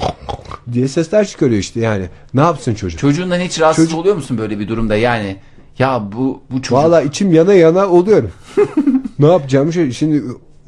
diye 0.73 0.87
sesler 0.87 1.27
çıkarıyor 1.27 1.59
işte 1.59 1.79
yani. 1.79 2.05
Ne 2.33 2.41
yapsın 2.41 2.73
çocuk? 2.73 2.99
Çocuğundan 2.99 3.39
hiç 3.39 3.61
rahatsız 3.61 3.85
Çocuk- 3.85 3.99
oluyor 3.99 4.15
musun 4.15 4.37
böyle 4.37 4.59
bir 4.59 4.67
durumda? 4.67 4.95
Yani 4.95 5.35
ya 5.79 6.03
bu 6.15 6.41
bu 6.51 6.61
çocuk 6.61 6.73
Valla 6.73 7.01
içim 7.01 7.33
yana 7.33 7.53
yana 7.53 7.87
oluyorum. 7.87 8.31
ne 9.19 9.27
yapacağım 9.27 9.73
şimdi 9.93 10.23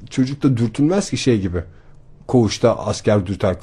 çocuk 0.10 0.43
da 0.43 0.58
dürtülmez 0.58 1.10
ki 1.10 1.17
şey 1.17 1.41
gibi. 1.41 1.63
Koğuşta 2.30 2.78
asker 2.78 3.26
dürter. 3.26 3.56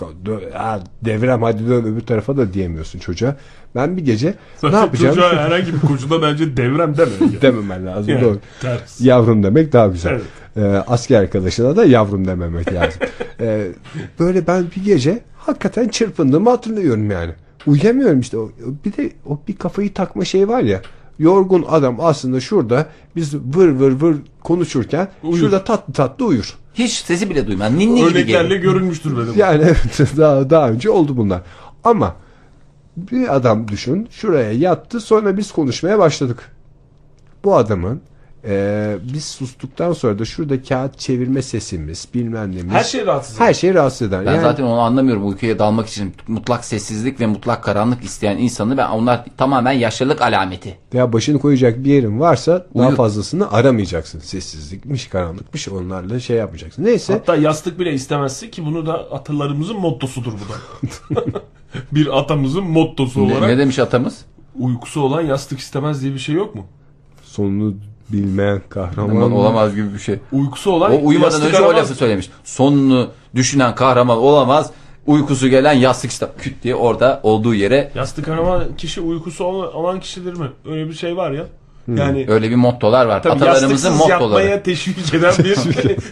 Devrem 1.05 1.43
hadi 1.43 1.69
dön 1.69 1.85
öbür 1.85 2.01
tarafa 2.01 2.37
da 2.37 2.53
diyemiyorsun 2.53 2.99
çocuğa. 2.99 3.37
Ben 3.75 3.97
bir 3.97 4.05
gece 4.05 4.27
ne 4.27 4.35
Zaten 4.57 4.81
yapacağım? 4.81 5.15
çocuğa 5.15 5.33
herhangi 5.37 5.75
bir 5.75 5.81
kocuda 5.81 6.23
bence 6.23 6.57
devrem 6.57 6.97
deme. 6.97 7.11
Dememen 7.43 7.87
lazım. 7.87 8.13
Yani, 8.13 8.25
Doğru. 8.25 8.39
ters. 8.61 9.01
Yavrum 9.01 9.43
demek 9.43 9.73
daha 9.73 9.87
güzel. 9.87 10.11
Evet. 10.11 10.23
Ee, 10.57 10.63
asker 10.87 11.21
arkadaşına 11.21 11.77
da 11.77 11.85
yavrum 11.85 12.27
dememek 12.27 12.73
lazım. 12.73 13.01
Ee, 13.41 13.69
böyle 14.19 14.47
ben 14.47 14.65
bir 14.77 14.85
gece 14.85 15.21
hakikaten 15.39 15.89
çırpındığımı 15.89 16.51
hatırlıyorum 16.51 17.11
yani. 17.11 17.33
Uyuyamıyorum 17.67 18.21
işte. 18.21 18.37
Bir 18.85 18.97
de 18.97 19.11
o 19.27 19.41
bir 19.49 19.57
kafayı 19.57 19.95
takma 19.95 20.25
şey 20.25 20.49
var 20.49 20.61
ya. 20.63 20.81
Yorgun 21.19 21.65
adam 21.69 21.97
aslında 22.01 22.41
şurada 22.41 22.87
biz 23.17 23.35
vır 23.35 23.69
vır 23.69 23.93
vır 23.93 24.17
konuşurken 24.43 25.09
Uyur. 25.23 25.39
şurada 25.39 25.65
tatlı 25.65 25.93
tatlı 25.93 26.25
uyur. 26.25 26.57
Hiç 26.79 26.93
sesi 26.93 27.31
bile 27.31 27.47
duymaz. 27.47 27.73
Ninni 27.73 28.01
gibi 28.01 28.11
Örneklerle 28.11 28.57
görülmüştür 28.57 29.17
benim. 29.17 29.39
Yani 29.39 29.63
evet, 29.65 30.17
daha, 30.17 30.51
daha 30.51 30.71
önce 30.71 30.91
oldu 30.91 31.17
bunlar. 31.17 31.43
Ama 31.85 32.17
bir 32.97 33.37
adam 33.37 33.69
düşün 33.69 34.09
şuraya 34.11 34.53
yattı 34.53 35.01
sonra 35.01 35.37
biz 35.37 35.53
konuşmaya 35.53 35.99
başladık. 35.99 36.53
Bu 37.45 37.57
adamın 37.57 38.01
e, 38.47 38.97
biz 39.15 39.25
sustuktan 39.25 39.93
sonra 39.93 40.19
da 40.19 40.25
şurada 40.25 40.63
kağıt 40.63 40.99
çevirme 40.99 41.43
sesimiz 41.43 42.09
bilmem 42.15 42.57
nemiz. 42.57 42.73
Her 42.73 42.85
şey 42.85 43.07
rahatsız 43.07 43.41
her 43.41 43.55
şey 43.55 43.75
rahatsız 43.75 44.09
eder. 44.09 44.27
Ben 44.27 44.33
Yani 44.33 44.41
zaten 44.43 44.65
onu 44.65 44.81
anlamıyorum. 44.81 45.29
Uykuya 45.29 45.59
dalmak 45.59 45.89
için 45.89 46.15
mutlak 46.29 46.65
sessizlik 46.65 47.21
ve 47.21 47.27
mutlak 47.27 47.65
karanlık 47.65 48.05
isteyen 48.05 48.37
insanı 48.39 48.77
ben 48.77 48.89
onlar 48.89 49.25
tamamen 49.37 49.73
yaşlılık 49.73 50.23
alameti. 50.23 50.79
veya 50.95 51.13
başını 51.13 51.39
koyacak 51.39 51.85
bir 51.85 51.91
yerin 51.95 52.21
varsa 52.21 52.67
daha 52.79 52.89
Uyu. 52.89 52.97
fazlasını 52.97 53.53
aramayacaksın. 53.53 54.19
Sessizlikmiş, 54.21 55.07
karanlıkmış 55.07 55.69
onlarla 55.69 56.21
şey 56.21 56.37
yapmayacaksın. 56.37 56.85
Neyse 56.85 57.13
Hatta 57.13 57.37
yastık 57.37 57.79
bile 57.79 57.93
istemezsin 57.93 58.51
ki 58.51 58.67
bunu 58.67 58.87
da 58.87 59.11
atalarımızın 59.13 59.77
mottosudur 59.81 60.33
bu 60.33 60.37
da. 61.17 61.25
bir 61.93 62.19
atamızın 62.19 62.65
mottosu 62.65 63.29
Ne, 63.29 63.33
olarak 63.33 63.49
ne 63.49 63.59
demiş 63.59 63.79
atamız? 63.79 64.25
uykusu 64.59 65.01
olan 65.01 65.21
yastık 65.21 65.59
istemez 65.59 66.03
diye 66.03 66.15
bir 66.15 66.19
şey 66.19 66.35
yok 66.35 66.55
mu? 66.55 66.67
sonunu 67.23 67.75
bilmeyen 68.13 68.63
kahraman. 68.69 69.17
Aman 69.17 69.33
olamaz 69.33 69.75
gibi 69.75 69.95
bir 69.95 69.99
şey. 69.99 70.19
Uykusu 70.33 70.71
olan 70.71 70.93
O 70.93 71.07
uyumadan 71.07 71.43
önce 71.43 71.61
o 71.63 71.75
lafı 71.75 71.95
söylemiş. 71.95 72.31
Sonunu 72.45 73.09
düşünen 73.35 73.75
kahraman 73.75 74.19
olamaz. 74.19 74.71
Uykusu 75.07 75.49
gelen 75.49 75.73
yastık 75.73 76.11
işte 76.11 76.29
küt 76.39 76.63
diye 76.63 76.75
orada 76.75 77.21
olduğu 77.23 77.55
yere 77.55 77.91
Yastık 77.95 78.29
arama 78.29 78.63
kişi 78.79 79.01
uykusu 79.01 79.45
olan, 79.45 80.01
kişidir 80.01 80.39
mi? 80.39 80.47
Öyle 80.71 80.89
bir 80.89 80.95
şey 80.95 81.17
var 81.17 81.31
ya. 81.31 81.47
Yani 81.97 82.25
öyle 82.29 82.51
bir 82.51 82.55
mottolar 82.55 83.07
var. 83.07 83.23
tabii 83.23 83.33
Atalarımızın 83.35 83.93
mottoları. 83.93 84.41
yatmaya 84.43 84.63
teşvik 84.63 85.15
eden 85.15 85.35
bir, 85.39 85.57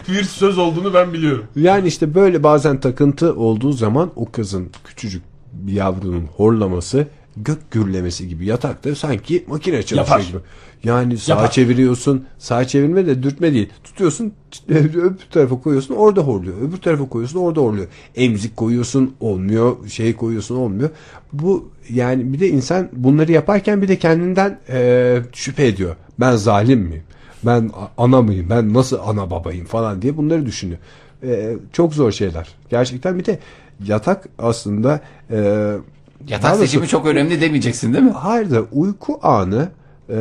bir 0.13 0.23
söz 0.23 0.57
olduğunu 0.57 0.93
ben 0.93 1.13
biliyorum. 1.13 1.45
Yani 1.55 1.87
işte 1.87 2.15
böyle 2.15 2.43
bazen 2.43 2.79
takıntı 2.79 3.35
olduğu 3.35 3.71
zaman 3.71 4.11
o 4.15 4.31
kızın 4.31 4.69
küçücük 4.85 5.23
bir 5.53 5.73
yavrunun 5.73 6.27
horlaması 6.37 7.07
gök 7.37 7.71
gürlemesi 7.71 8.27
gibi 8.27 8.45
yatakta 8.45 8.95
sanki 8.95 9.45
makine 9.47 9.83
çalışıyor 9.83 10.19
Yapar. 10.19 10.29
gibi. 10.29 10.37
Yani 10.83 11.17
sağa 11.17 11.33
Yapar. 11.33 11.51
çeviriyorsun. 11.51 12.25
Sağa 12.37 12.67
çevirme 12.67 13.05
de 13.07 13.23
dürtme 13.23 13.53
değil. 13.53 13.69
Tutuyorsun 13.83 14.33
öbür 14.69 15.17
tarafa 15.31 15.61
koyuyorsun 15.61 15.95
orada 15.95 16.21
horluyor. 16.21 16.61
Öbür 16.61 16.77
tarafa 16.77 17.09
koyuyorsun 17.09 17.39
orada 17.39 17.61
horluyor. 17.61 17.87
Emzik 18.15 18.57
koyuyorsun 18.57 19.15
olmuyor. 19.19 19.87
Şey 19.87 20.13
koyuyorsun 20.15 20.55
olmuyor. 20.55 20.89
Bu 21.33 21.69
yani 21.89 22.33
bir 22.33 22.39
de 22.39 22.49
insan 22.49 22.89
bunları 22.93 23.31
yaparken 23.31 23.81
bir 23.81 23.87
de 23.87 23.99
kendinden 23.99 24.59
e, 24.69 25.19
şüphe 25.33 25.67
ediyor. 25.67 25.95
Ben 26.19 26.35
zalim 26.35 26.79
miyim? 26.79 27.03
Ben 27.43 27.71
ana 27.97 28.21
mıyım? 28.21 28.47
Ben 28.49 28.73
nasıl 28.73 28.99
ana 29.05 29.31
babayım 29.31 29.65
falan 29.65 30.01
diye 30.01 30.17
bunları 30.17 30.45
düşünüyor. 30.45 30.79
E, 31.23 31.55
çok 31.73 31.93
zor 31.93 32.11
şeyler. 32.11 32.47
Gerçekten 32.69 33.19
bir 33.19 33.25
de 33.25 33.39
yatak 33.85 34.29
aslında 34.39 35.01
e, 35.31 35.71
Yatak 36.29 36.43
daha 36.43 36.55
seçimi 36.55 36.87
çok 36.87 37.05
önemli 37.05 37.41
demeyeceksin 37.41 37.93
değil 37.93 38.03
mi? 38.03 38.11
Hayır 38.11 38.51
da 38.51 38.61
uyku 38.61 39.19
anı 39.21 39.69
e, 40.09 40.15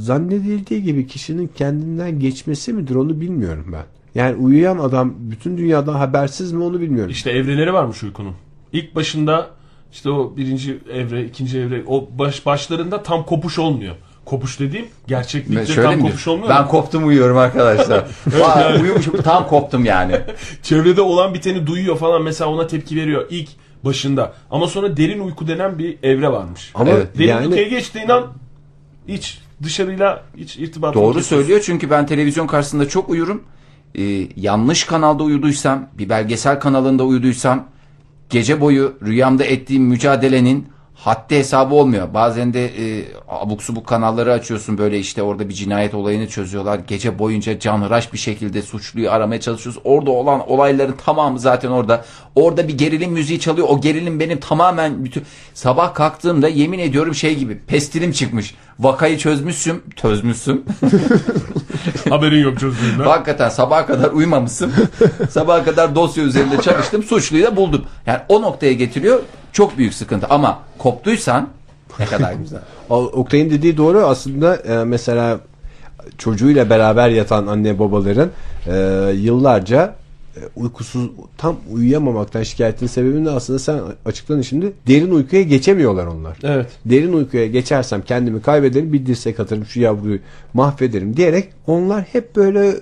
zannedildiği 0.00 0.82
gibi 0.82 1.06
kişinin 1.06 1.50
kendinden 1.56 2.20
geçmesi 2.20 2.72
midir 2.72 2.94
onu 2.94 3.20
bilmiyorum 3.20 3.66
ben. 3.72 3.84
Yani 4.14 4.36
uyuyan 4.36 4.78
adam 4.78 5.14
bütün 5.18 5.58
dünyadan 5.58 5.94
habersiz 5.94 6.52
mi 6.52 6.64
onu 6.64 6.80
bilmiyorum. 6.80 7.10
İşte 7.10 7.30
evreleri 7.30 7.72
varmış 7.72 8.02
uykunun. 8.02 8.34
İlk 8.72 8.94
başında 8.94 9.46
işte 9.92 10.10
o 10.10 10.36
birinci 10.36 10.78
evre, 10.92 11.24
ikinci 11.24 11.58
evre 11.58 11.82
o 11.86 12.08
baş, 12.18 12.46
başlarında 12.46 13.02
tam 13.02 13.26
kopuş 13.26 13.58
olmuyor. 13.58 13.94
Kopuş 14.24 14.60
dediğim 14.60 14.86
gerçeklikte 15.06 15.66
Şöyle 15.66 15.88
tam 15.88 15.96
mi? 15.96 16.02
kopuş 16.02 16.28
olmuyor. 16.28 16.48
Ben 16.48 16.62
da. 16.62 16.66
koptum 16.66 17.06
uyuyorum 17.06 17.36
arkadaşlar. 17.36 18.04
Uyumuşum 18.82 19.22
tam 19.22 19.46
koptum 19.46 19.84
yani. 19.84 20.16
Çevrede 20.62 21.00
olan 21.00 21.34
biteni 21.34 21.66
duyuyor 21.66 21.98
falan 21.98 22.22
mesela 22.22 22.50
ona 22.50 22.66
tepki 22.66 22.96
veriyor 22.96 23.26
ilk 23.30 23.48
başında. 23.86 24.32
Ama 24.50 24.66
sonra 24.66 24.96
derin 24.96 25.20
uyku 25.20 25.48
denen 25.48 25.78
bir 25.78 25.98
evre 26.02 26.32
varmış. 26.32 26.72
Ama 26.74 26.90
Evet. 26.90 27.18
Derin 27.18 27.28
yani 27.28 27.46
uykuya 27.46 27.68
geçtiğin 27.68 28.08
an 28.08 28.26
hiç 29.08 29.38
dışarıyla 29.62 30.24
hiç 30.36 30.56
irtibat 30.56 30.94
Doğru 30.94 31.22
söylüyor 31.22 31.60
çünkü 31.64 31.90
ben 31.90 32.06
televizyon 32.06 32.46
karşısında 32.46 32.88
çok 32.88 33.08
uyurum. 33.08 33.42
Ee, 33.94 34.28
yanlış 34.36 34.84
kanalda 34.84 35.22
uyuduysam, 35.22 35.88
bir 35.98 36.08
belgesel 36.08 36.60
kanalında 36.60 37.04
uyuduysam 37.04 37.68
gece 38.30 38.60
boyu 38.60 38.98
rüyamda 39.02 39.44
ettiğim 39.44 39.82
mücadelenin 39.82 40.66
haddi 40.96 41.36
hesabı 41.36 41.74
olmuyor. 41.74 42.14
Bazen 42.14 42.54
de 42.54 42.66
e, 42.66 43.04
abuk 43.28 43.62
subuk 43.62 43.86
kanalları 43.86 44.32
açıyorsun 44.32 44.78
böyle 44.78 44.98
işte 44.98 45.22
orada 45.22 45.48
bir 45.48 45.54
cinayet 45.54 45.94
olayını 45.94 46.28
çözüyorlar. 46.28 46.80
Gece 46.86 47.18
boyunca 47.18 47.58
canhıraş 47.58 48.12
bir 48.12 48.18
şekilde 48.18 48.62
suçluyu 48.62 49.10
aramaya 49.10 49.40
çalışıyoruz. 49.40 49.80
Orada 49.84 50.10
olan 50.10 50.50
olayların 50.50 50.96
tamamı 51.04 51.38
zaten 51.38 51.70
orada. 51.70 52.04
Orada 52.34 52.68
bir 52.68 52.78
gerilim 52.78 53.12
müziği 53.12 53.40
çalıyor. 53.40 53.66
O 53.70 53.80
gerilim 53.80 54.20
benim 54.20 54.40
tamamen 54.40 55.04
bütün 55.04 55.24
sabah 55.54 55.94
kalktığımda 55.94 56.48
yemin 56.48 56.78
ediyorum 56.78 57.14
şey 57.14 57.34
gibi 57.34 57.58
pestilim 57.58 58.12
çıkmış. 58.12 58.54
Vakayı 58.80 59.18
çözmüşsüm, 59.18 59.82
çözmüşsüm. 59.96 60.64
Haberin 62.08 62.42
yok 62.42 62.60
çözdüğünden. 62.60 63.04
Hakikaten 63.04 63.48
sabaha 63.48 63.86
kadar 63.86 64.10
uyumamışsın. 64.10 64.72
sabaha 65.30 65.64
kadar 65.64 65.94
dosya 65.94 66.24
üzerinde 66.24 66.60
çalıştım. 66.60 67.02
Suçluyu 67.02 67.44
da 67.44 67.56
buldum. 67.56 67.84
Yani 68.06 68.20
o 68.28 68.42
noktaya 68.42 68.72
getiriyor. 68.72 69.20
Çok 69.52 69.78
büyük 69.78 69.94
sıkıntı. 69.94 70.26
Ama 70.26 70.58
koptuysan 70.78 71.48
ne 71.98 72.06
kadar 72.06 72.32
güzel. 72.32 72.60
Oktay'ın 72.88 73.50
dediği 73.50 73.76
doğru 73.76 73.98
aslında 73.98 74.56
e, 74.56 74.84
mesela 74.84 75.38
çocuğuyla 76.18 76.70
beraber 76.70 77.08
yatan 77.08 77.46
anne 77.46 77.78
babaların 77.78 78.30
e, 78.66 78.76
yıllarca 79.14 79.94
uykusuz 80.56 81.10
tam 81.36 81.56
uyuyamamaktan 81.72 82.42
şikayetin 82.42 82.86
sebebini 82.86 83.26
de 83.26 83.30
aslında 83.30 83.58
sen 83.58 83.80
açıkladın 84.04 84.42
şimdi 84.42 84.72
derin 84.86 85.10
uykuya 85.10 85.42
geçemiyorlar 85.42 86.06
onlar. 86.06 86.38
Evet. 86.42 86.66
Derin 86.84 87.12
uykuya 87.12 87.46
geçersem 87.46 88.02
kendimi 88.02 88.42
kaybederim 88.42 88.92
bir 88.92 89.06
dirsek 89.06 89.40
atarım 89.40 89.66
şu 89.66 89.80
yavruyu 89.80 90.18
mahvederim 90.54 91.16
diyerek 91.16 91.48
onlar 91.66 92.02
hep 92.02 92.36
böyle 92.36 92.74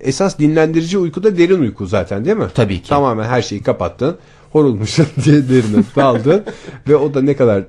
esas 0.00 0.38
dinlendirici 0.38 0.98
uyku 0.98 1.22
da 1.22 1.38
derin 1.38 1.60
uyku 1.60 1.86
zaten 1.86 2.24
değil 2.24 2.36
mi? 2.36 2.46
Tabii 2.54 2.82
ki. 2.82 2.88
Tamamen 2.88 3.24
her 3.24 3.42
şeyi 3.42 3.62
kapattın 3.62 4.16
horulmuşsun 4.52 5.06
diye 5.24 5.48
derine 5.48 5.84
daldın 5.96 6.44
ve 6.88 6.96
o 6.96 7.14
da 7.14 7.22
ne 7.22 7.36
kadar 7.36 7.64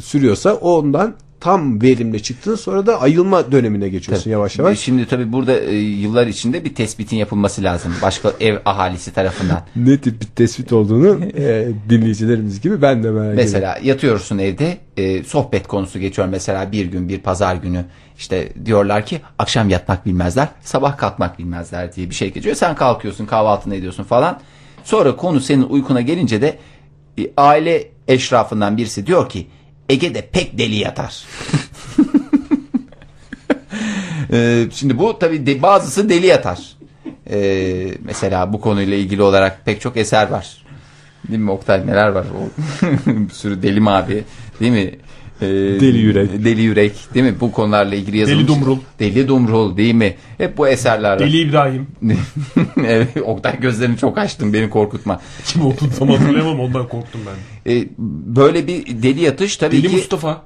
sürüyorsa 0.00 0.54
ondan 0.54 1.14
tam 1.40 1.82
verimli 1.82 2.22
çıktın 2.22 2.54
sonra 2.54 2.86
da 2.86 3.00
ayılma 3.00 3.52
dönemine 3.52 3.88
geçiyorsun 3.88 4.30
yavaş 4.30 4.58
E, 4.58 4.62
yavaş. 4.62 4.78
Şimdi 4.78 5.06
tabii 5.06 5.32
burada 5.32 5.60
e, 5.60 5.74
yıllar 5.76 6.26
içinde 6.26 6.64
bir 6.64 6.74
tespitin 6.74 7.16
yapılması 7.16 7.62
lazım. 7.62 7.94
Başka 8.02 8.32
ev 8.40 8.56
ahalisi 8.64 9.12
tarafından. 9.12 9.62
Ne 9.76 10.00
tip 10.00 10.20
bir 10.20 10.26
tespit 10.26 10.72
olduğunu 10.72 11.24
e, 11.36 11.68
dinleyicilerimiz 11.88 12.60
gibi 12.60 12.82
ben 12.82 13.02
de 13.02 13.10
merak 13.10 13.24
ediyorum. 13.24 13.36
Mesela 13.36 13.78
yatıyorsun 13.82 14.38
evde 14.38 14.78
e, 14.96 15.24
sohbet 15.24 15.68
konusu 15.68 15.98
geçiyor 15.98 16.28
mesela 16.28 16.72
bir 16.72 16.86
gün 16.86 17.08
bir 17.08 17.18
pazar 17.18 17.54
günü 17.54 17.84
işte 18.18 18.48
diyorlar 18.64 19.06
ki 19.06 19.20
akşam 19.38 19.68
yatmak 19.68 20.06
bilmezler 20.06 20.48
sabah 20.62 20.96
kalkmak 20.96 21.38
bilmezler 21.38 21.94
diye 21.94 22.10
bir 22.10 22.14
şey 22.14 22.32
geçiyor. 22.32 22.56
Sen 22.56 22.74
kalkıyorsun 22.74 23.26
kahvaltını 23.26 23.74
ediyorsun 23.74 24.04
falan 24.04 24.40
sonra 24.84 25.16
konu 25.16 25.40
senin 25.40 25.62
uykuna 25.62 26.00
gelince 26.00 26.42
de 26.42 26.58
e, 27.18 27.22
aile 27.36 27.88
eşrafından 28.08 28.76
birisi 28.76 29.06
diyor 29.06 29.28
ki 29.28 29.46
Ege 29.90 30.14
de 30.14 30.22
pek 30.22 30.58
deli 30.58 30.76
yatar. 30.76 31.24
E, 34.32 34.66
şimdi 34.74 34.98
bu 34.98 35.18
tabi 35.18 35.46
de, 35.46 35.62
bazısı 35.62 36.08
deli 36.08 36.26
yatar. 36.26 36.58
E, 37.30 37.38
mesela 38.04 38.52
bu 38.52 38.60
konuyla 38.60 38.96
ilgili 38.96 39.22
olarak 39.22 39.64
pek 39.64 39.80
çok 39.80 39.96
eser 39.96 40.30
var. 40.30 40.64
Değil 41.28 41.40
mi 41.40 41.50
Oktay 41.50 41.86
neler 41.86 42.08
var? 42.08 42.26
Bir 43.06 43.30
sürü 43.34 43.62
deli 43.62 43.80
mavi 43.80 44.24
değil 44.60 44.72
mi? 44.72 44.94
Ee, 45.42 45.46
Deli 45.80 45.98
yürek. 45.98 46.44
Deli 46.44 46.60
yürek 46.60 46.92
değil 47.14 47.26
mi? 47.26 47.34
Bu 47.40 47.52
konularla 47.52 47.94
ilgili 47.94 48.18
yazılmış. 48.18 48.48
Deli 48.48 48.48
Dumrul. 48.48 48.78
Deli 48.98 49.28
Dumrul 49.28 49.76
değil 49.76 49.94
mi? 49.94 50.14
Hep 50.38 50.58
bu 50.58 50.68
eserler 50.68 51.10
var. 51.10 51.18
Deli 51.18 51.38
İbrahim. 51.40 51.86
evet, 52.86 53.08
Oktay 53.24 53.60
gözlerini 53.60 53.96
çok 53.96 54.18
açtın 54.18 54.52
beni 54.52 54.70
korkutma. 54.70 55.20
Kim 55.44 55.66
olduğunu 55.66 55.90
tam 55.98 56.08
hatırlayamam 56.08 56.60
ondan 56.60 56.88
korktum 56.88 57.20
ben. 57.26 57.72
Ee, 57.72 57.88
böyle 58.26 58.66
bir 58.66 59.02
deli 59.02 59.20
yatış 59.20 59.56
tabii 59.56 59.76
Deli 59.76 59.88
ki 59.88 59.96
Mustafa. 59.96 60.42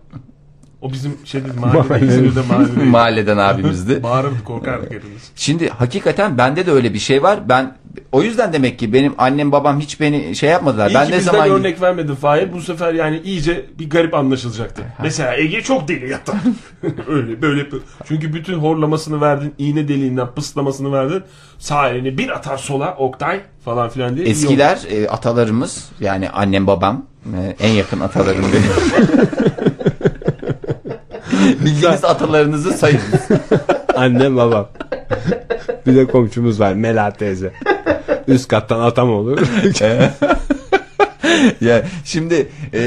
O 0.82 0.92
bizim 0.92 1.12
şeyde 1.24 1.46
mahallede 1.60 2.06
İzmir'de 2.06 2.40
mahallede. 2.48 2.84
mahalleden 2.84 3.36
abimizdi. 3.36 4.02
Bağırırdı 4.02 4.44
korkardık 4.44 4.92
hepimiz. 4.92 5.30
Şimdi 5.36 5.68
hakikaten 5.68 6.38
bende 6.38 6.66
de 6.66 6.70
öyle 6.70 6.94
bir 6.94 6.98
şey 6.98 7.22
var. 7.22 7.48
Ben 7.48 7.76
o 8.12 8.22
yüzden 8.22 8.52
demek 8.52 8.78
ki 8.78 8.92
benim 8.92 9.14
annem 9.18 9.52
babam 9.52 9.80
hiç 9.80 10.00
beni 10.00 10.36
şey 10.36 10.50
yapmadılar. 10.50 10.90
İyi 10.90 10.94
ben 10.94 11.06
ki 11.06 11.12
ne 11.12 11.18
bizden 11.18 11.32
zaman 11.32 11.50
örnek 11.50 11.82
vermedin 11.82 12.14
Fahir. 12.14 12.52
Bu 12.52 12.60
sefer 12.60 12.94
yani 12.94 13.20
iyice 13.24 13.66
bir 13.78 13.90
garip 13.90 14.14
anlaşılacaktı. 14.14 14.82
Mesela 15.02 15.36
Ege 15.36 15.62
çok 15.62 15.88
deli 15.88 16.10
yatar. 16.10 16.36
Öyle 17.08 17.42
böyle. 17.42 17.66
Çünkü 18.08 18.34
bütün 18.34 18.54
horlamasını 18.54 19.20
verdin. 19.20 19.54
iğne 19.58 19.88
deliğinden 19.88 20.26
pıslamasını 20.34 20.92
verdin. 20.92 21.22
Sağ 21.58 21.88
elini 21.88 22.18
bir 22.18 22.28
atar 22.28 22.58
sola 22.58 22.94
Oktay 22.94 23.40
falan 23.64 23.88
filan 23.88 24.16
diye. 24.16 24.26
Eskiler 24.26 24.80
e, 24.90 25.08
atalarımız 25.08 25.88
yani 26.00 26.30
annem 26.30 26.66
babam 26.66 27.06
e, 27.36 27.56
en 27.60 27.72
yakın 27.72 28.00
atalarım 28.00 28.44
benim. 28.52 28.64
Bildiğiniz 31.64 32.04
atalarınızı 32.04 32.72
sayınız. 32.72 33.28
Annem 33.96 34.36
babam. 34.36 34.68
Bir 35.86 35.96
de 35.96 36.06
komşumuz 36.06 36.60
var 36.60 36.72
Mela 36.74 37.10
teyze. 37.10 37.52
Üst 38.28 38.48
kattan 38.48 38.80
atam 38.80 39.10
olur. 39.10 39.38
ya 41.60 41.82
şimdi 42.04 42.48
e, 42.74 42.80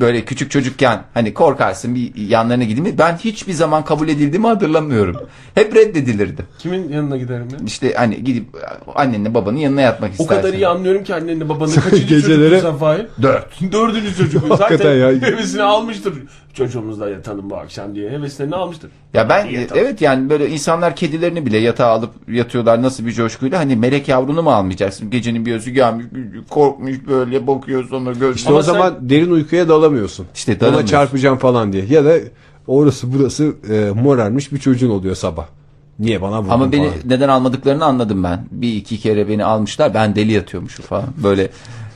böyle 0.00 0.24
küçük 0.24 0.50
çocukken 0.50 1.02
hani 1.14 1.34
korkarsın 1.34 1.94
bir 1.94 2.14
yanlarına 2.16 2.64
gideyim 2.64 2.84
mi? 2.84 2.98
Ben 2.98 3.16
hiçbir 3.16 3.52
zaman 3.52 3.84
kabul 3.84 4.08
edildiğimi 4.08 4.46
hatırlamıyorum. 4.46 5.16
Hep 5.54 5.74
reddedilirdi. 5.76 6.42
Kimin 6.58 6.88
yanına 6.88 7.16
giderim 7.16 7.48
ben? 7.60 7.66
İşte 7.66 7.94
hani 7.96 8.24
gidip 8.24 8.44
annenle 8.94 9.34
babanın 9.34 9.56
yanına 9.56 9.80
yatmak 9.80 10.10
O 10.10 10.22
istersin. 10.22 10.42
kadar 10.42 10.54
iyi 10.54 10.66
anlıyorum 10.66 11.04
ki 11.04 11.14
annenle 11.14 11.48
babanın 11.48 11.72
kaçıncı 11.90 12.14
Geceleri- 12.14 12.50
çocuğun 12.50 12.60
sen 12.70 12.76
Fahir? 12.76 13.06
Dört. 13.22 13.60
Dördüncü 13.72 14.16
çocuğu. 14.16 14.40
Hakikaten 14.50 14.76
Zaten 14.76 14.94
ya. 14.94 15.08
hevesini 15.08 15.62
almıştır. 15.62 16.14
Çocuğumuzla 16.54 17.10
yatalım 17.10 17.50
bu 17.50 17.56
akşam 17.56 17.94
diye 17.94 18.10
heveslerini 18.10 18.54
almıştır. 18.54 18.90
Ya 19.14 19.28
ben 19.28 19.48
evet 19.74 20.02
yani 20.02 20.30
böyle 20.30 20.48
insanlar 20.50 20.96
kedilerini 20.96 21.46
bile 21.46 21.58
yatağa 21.58 21.86
alıp 21.86 22.10
yatıyorlar 22.28 22.82
nasıl 22.82 23.06
bir 23.06 23.12
coşkuyla 23.12 23.58
hani 23.58 23.76
melek 23.76 24.08
yavrunu 24.08 24.42
mu 24.42 24.50
almayacaksın 24.50 25.10
gecenin 25.10 25.46
bir 25.46 25.54
özü 25.54 25.70
gelmiş 25.70 26.06
korkmuş 26.50 26.96
böyle 27.08 27.46
bakıyor 27.46 27.88
sonra 27.88 28.12
göz 28.12 28.36
İşte 28.36 28.50
o 28.52 28.54
Ama 28.54 28.62
sen- 28.62 28.72
zaman 28.72 28.96
derin 29.00 29.30
uykuya 29.30 29.68
dalamıyorsun. 29.68 30.26
İşte 30.34 30.52
Ona 30.52 30.60
dalamıyorsun. 30.60 30.86
çarpacağım 30.88 31.38
falan 31.38 31.72
diye. 31.72 31.84
Ya 31.84 32.04
da 32.04 32.14
orası 32.66 33.12
burası 33.12 33.52
e, 33.70 33.90
morarmış 34.02 34.52
bir 34.52 34.58
çocuğun 34.58 34.90
oluyor 34.90 35.14
sabah. 35.14 35.46
Niye 35.98 36.22
bana 36.22 36.38
vurdun 36.40 36.50
Ama 36.50 36.72
beni 36.72 36.88
falan. 36.88 36.98
neden 37.04 37.28
almadıklarını 37.28 37.84
anladım 37.84 38.24
ben. 38.24 38.44
Bir 38.50 38.74
iki 38.74 38.98
kere 39.00 39.28
beni 39.28 39.44
almışlar. 39.44 39.94
Ben 39.94 40.14
deli 40.14 40.32
yatıyormuşum 40.32 40.84
falan. 40.84 41.04
Böyle 41.22 41.50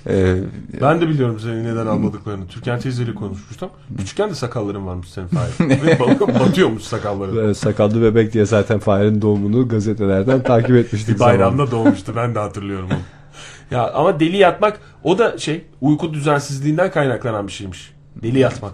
e, 0.07 0.37
Ben 0.81 1.01
de 1.01 1.09
biliyorum 1.09 1.41
seni 1.41 1.65
neden 1.65 1.87
almadıklarını. 1.87 2.47
Türkan 2.47 2.81
teyzeyle 2.81 3.15
konuşmuştum. 3.15 3.69
Küçükken 3.99 4.31
de 4.31 4.35
sakalların 4.35 4.87
varmış 4.87 5.09
senin 5.09 5.27
Fahir. 5.27 6.01
Batıyormuş 6.41 6.83
sakalların. 6.83 7.51
E, 7.51 7.55
sakallı 7.55 8.03
bebek 8.03 8.33
diye 8.33 8.47
zaten 8.47 8.79
Fahir'in 8.79 9.23
doğumunu 9.23 9.69
gazetelerden 9.69 10.43
takip 10.43 10.77
etmiştik. 10.77 11.15
Bir 11.15 11.21
bayramda 11.21 11.71
doğmuştu 11.71 12.13
ben 12.17 12.35
de 12.35 12.39
hatırlıyorum 12.39 12.89
onu. 12.91 12.99
Ya 13.71 13.91
ama 13.93 14.21
deli 14.21 14.37
yatmak 14.37 14.81
o 15.03 15.19
da 15.19 15.39
şey 15.39 15.65
uyku 15.81 16.15
düzensizliğinden 16.15 16.91
kaynaklanan 16.91 17.47
bir 17.47 17.53
şeymiş. 17.53 17.93
Deli 18.23 18.39
yatmak. 18.39 18.73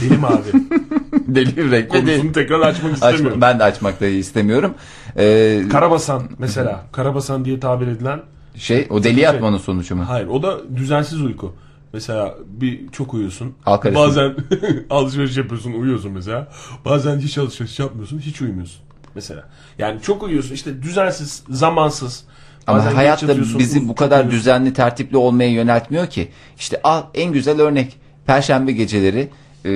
Deli 0.00 0.18
mavi. 0.18 0.42
deli 1.28 1.70
ve 1.70 1.88
Konusunu 1.88 2.08
deli. 2.10 2.32
tekrar 2.32 2.60
açmak 2.60 2.92
Açma, 2.92 3.10
istemiyorum. 3.10 3.40
ben 3.40 3.58
de 3.58 3.64
açmak 3.64 4.00
da 4.00 4.06
istemiyorum. 4.06 4.74
E, 5.16 5.62
Karabasan 5.70 6.22
mesela. 6.38 6.84
Karabasan 6.92 7.44
diye 7.44 7.60
tabir 7.60 7.86
edilen 7.86 8.20
şey 8.58 8.86
o 8.90 9.04
deli 9.04 9.20
yatmanın 9.20 9.58
sonucu 9.58 9.96
mu? 9.96 10.04
Hayır 10.08 10.26
o 10.26 10.42
da 10.42 10.76
düzensiz 10.76 11.22
uyku. 11.22 11.54
Mesela 11.92 12.34
bir 12.46 12.88
çok 12.88 13.14
uyuyorsun. 13.14 13.54
Halk 13.64 13.86
arasında. 13.86 14.06
Bazen 14.06 14.36
alışveriş 14.90 15.36
yapıyorsun 15.36 15.72
uyuyorsun 15.72 16.12
mesela. 16.12 16.48
Bazen 16.84 17.18
hiç 17.18 17.38
alışveriş 17.38 17.78
yapmıyorsun 17.78 18.18
hiç 18.18 18.42
uyumuyorsun. 18.42 18.80
Mesela. 19.14 19.44
Yani 19.78 20.02
çok 20.02 20.22
uyuyorsun 20.22 20.54
işte 20.54 20.82
düzensiz, 20.82 21.42
zamansız. 21.50 22.24
Ama 22.66 22.78
Bazen 22.78 22.94
hayat 22.94 23.28
da 23.28 23.58
bizi 23.58 23.88
bu 23.88 23.94
kadar 23.94 24.30
düzenli, 24.30 24.72
tertipli 24.72 25.16
olmaya 25.16 25.50
yöneltmiyor 25.50 26.06
ki. 26.06 26.28
İşte 26.58 26.80
al 26.84 27.02
en 27.14 27.32
güzel 27.32 27.60
örnek. 27.60 27.96
Perşembe 28.26 28.72
geceleri 28.72 29.28
e, 29.64 29.70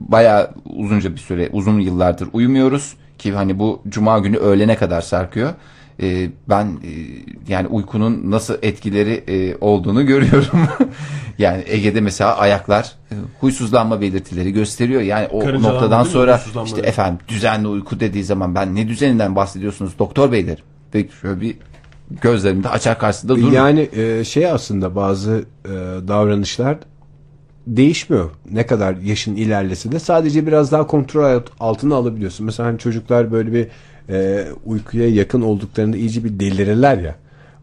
bayağı 0.00 0.50
uzunca 0.64 1.12
bir 1.12 1.20
süre, 1.20 1.48
uzun 1.52 1.80
yıllardır 1.80 2.28
uyumuyoruz 2.32 2.94
ki 3.18 3.32
hani 3.32 3.58
bu 3.58 3.82
cuma 3.88 4.18
günü 4.18 4.36
öğlene 4.36 4.76
kadar 4.76 5.00
sarkıyor. 5.00 5.54
E, 6.02 6.30
ben 6.48 6.64
e, 6.64 6.90
yani 7.48 7.68
uykunun 7.68 8.30
nasıl 8.30 8.54
etkileri 8.62 9.24
e, 9.28 9.56
olduğunu 9.60 10.06
görüyorum. 10.06 10.60
yani 11.38 11.64
Ege'de 11.66 12.00
mesela 12.00 12.36
ayaklar 12.36 12.92
e, 13.10 13.14
huysuzlanma 13.40 14.00
belirtileri 14.00 14.52
gösteriyor. 14.52 15.02
Yani 15.02 15.26
o 15.30 15.40
Karıncalanma 15.40 15.72
noktadan 15.72 16.04
sonra 16.04 16.40
işte 16.64 16.80
efendim 16.80 17.18
düzenli 17.28 17.68
uyku 17.68 18.00
dediği 18.00 18.24
zaman 18.24 18.54
ben 18.54 18.74
ne 18.74 18.88
düzeninden 18.88 19.36
bahsediyorsunuz 19.36 19.92
doktor 19.98 20.32
bey 20.32 20.46
derim. 20.46 20.64
Ve 20.94 21.08
şöyle 21.20 21.40
bir 21.40 21.56
gözlerimde 22.22 22.68
açar 22.68 22.98
karşısında 22.98 23.36
durur. 23.36 23.52
Yani 23.52 23.88
e, 23.96 24.24
şey 24.24 24.46
aslında 24.50 24.96
bazı 24.96 25.44
e, 25.64 25.68
davranışlar 26.08 26.76
değişmiyor. 27.66 28.30
Ne 28.50 28.66
kadar 28.66 28.96
yaşın 28.96 29.36
ilerlese 29.36 29.92
de 29.92 29.98
sadece 29.98 30.46
biraz 30.46 30.72
daha 30.72 30.86
kontrol 30.86 31.24
alt- 31.24 31.50
altına 31.60 31.94
alabiliyorsun. 31.94 32.46
Mesela 32.46 32.68
hani 32.68 32.78
çocuklar 32.78 33.32
böyle 33.32 33.52
bir 33.52 33.68
e, 34.10 34.46
uykuya 34.64 35.08
yakın 35.08 35.40
olduklarında 35.40 35.96
iyice 35.96 36.24
bir 36.24 36.40
delirirler 36.40 36.98
ya. 36.98 37.16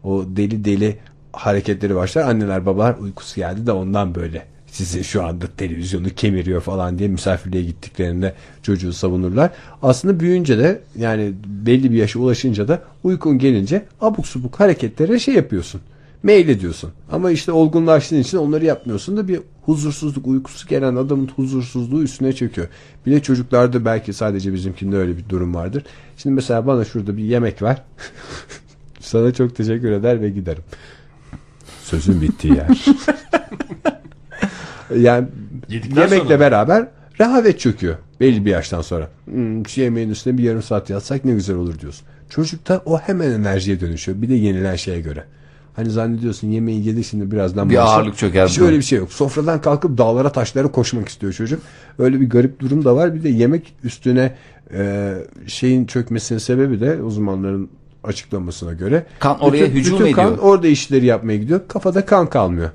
O 0.04 0.24
deli 0.26 0.64
deli 0.64 0.98
hareketleri 1.32 1.94
başlar. 1.94 2.22
Anneler 2.22 2.66
babalar 2.66 2.94
uykusu 2.94 3.36
geldi 3.36 3.66
de 3.66 3.72
ondan 3.72 4.14
böyle 4.14 4.42
sizi 4.66 5.04
şu 5.04 5.24
anda 5.24 5.46
televizyonu 5.56 6.08
kemiriyor 6.08 6.60
falan 6.60 6.98
diye 6.98 7.08
misafirliğe 7.08 7.64
gittiklerinde 7.64 8.34
çocuğu 8.62 8.92
savunurlar. 8.92 9.50
Aslında 9.82 10.20
büyüyünce 10.20 10.58
de 10.58 10.80
yani 10.98 11.32
belli 11.46 11.90
bir 11.90 11.96
yaşa 11.96 12.18
ulaşınca 12.18 12.68
da 12.68 12.82
uykun 13.04 13.38
gelince 13.38 13.84
abuk 14.00 14.26
subuk 14.26 14.60
hareketlere 14.60 15.18
şey 15.18 15.34
yapıyorsun. 15.34 15.80
Mail 16.24 16.48
ediyorsun. 16.48 16.90
Ama 17.12 17.30
işte 17.30 17.52
olgunlaştığın 17.52 18.20
için 18.20 18.38
onları 18.38 18.64
yapmıyorsun 18.64 19.16
da 19.16 19.28
bir 19.28 19.40
huzursuzluk 19.62 20.26
uykusu 20.26 20.68
gelen 20.68 20.96
adamın 20.96 21.28
huzursuzluğu 21.36 22.02
üstüne 22.02 22.32
çöküyor. 22.32 22.68
Bir 23.06 23.12
de 23.12 23.22
çocuklarda 23.22 23.84
belki 23.84 24.12
sadece 24.12 24.52
bizimkinde 24.52 24.96
öyle 24.96 25.16
bir 25.16 25.28
durum 25.28 25.54
vardır. 25.54 25.84
Şimdi 26.16 26.34
mesela 26.34 26.66
bana 26.66 26.84
şurada 26.84 27.16
bir 27.16 27.24
yemek 27.24 27.62
ver. 27.62 27.82
Sana 29.00 29.32
çok 29.34 29.56
teşekkür 29.56 29.92
eder 29.92 30.20
ve 30.20 30.30
giderim. 30.30 30.62
Sözün 31.82 32.20
bittiği 32.20 32.54
yer. 32.54 32.84
yani 34.96 35.28
Yedikten 35.68 36.02
yemekle 36.02 36.24
sonra. 36.24 36.40
beraber 36.40 36.88
rehavet 37.20 37.60
çöküyor 37.60 37.96
belli 38.20 38.44
bir 38.44 38.50
yaştan 38.50 38.80
sonra. 38.82 39.08
Hmm, 39.24 39.66
şu 39.66 39.80
yemeğin 39.80 40.10
üstüne 40.10 40.38
bir 40.38 40.42
yarım 40.42 40.62
saat 40.62 40.90
yatsak 40.90 41.24
ne 41.24 41.32
güzel 41.32 41.56
olur 41.56 41.78
diyorsun. 41.78 42.06
Çocukta 42.30 42.82
o 42.84 42.98
hemen 42.98 43.30
enerjiye 43.30 43.80
dönüşüyor. 43.80 44.22
Bir 44.22 44.28
de 44.28 44.34
yenilen 44.34 44.76
şeye 44.76 45.00
göre. 45.00 45.24
Hani 45.76 45.90
zannediyorsun 45.90 46.48
yemeği 46.48 46.86
yedi 46.86 47.04
şimdi 47.04 47.30
birazdan 47.30 47.70
Bir 47.70 47.76
başlar. 47.76 47.98
ağırlık 47.98 48.16
çöker 48.18 48.46
Hiç 48.48 48.58
öyle 48.58 48.76
bir 48.76 48.82
şey 48.82 48.98
yok. 48.98 49.12
Sofradan 49.12 49.60
kalkıp 49.60 49.98
dağlara 49.98 50.32
taşlara 50.32 50.68
koşmak 50.68 51.08
istiyor 51.08 51.32
çocuk. 51.32 51.62
Öyle 51.98 52.20
bir 52.20 52.30
garip 52.30 52.60
durum 52.60 52.84
da 52.84 52.96
var. 52.96 53.14
Bir 53.14 53.22
de 53.22 53.28
yemek 53.28 53.74
üstüne 53.84 54.34
e, 54.74 55.14
şeyin 55.46 55.86
çökmesinin 55.86 56.38
sebebi 56.38 56.80
de 56.80 57.02
uzmanların 57.02 57.68
açıklamasına 58.04 58.72
göre 58.72 59.06
Kan 59.18 59.40
oraya 59.40 59.66
hücum 59.66 59.98
bütün 60.00 60.12
kan 60.12 60.26
ediyor. 60.26 60.38
orada 60.42 60.66
işleri 60.66 61.06
yapmaya 61.06 61.36
gidiyor. 61.38 61.60
Kafada 61.68 62.04
kan 62.06 62.30
kalmıyor. 62.30 62.70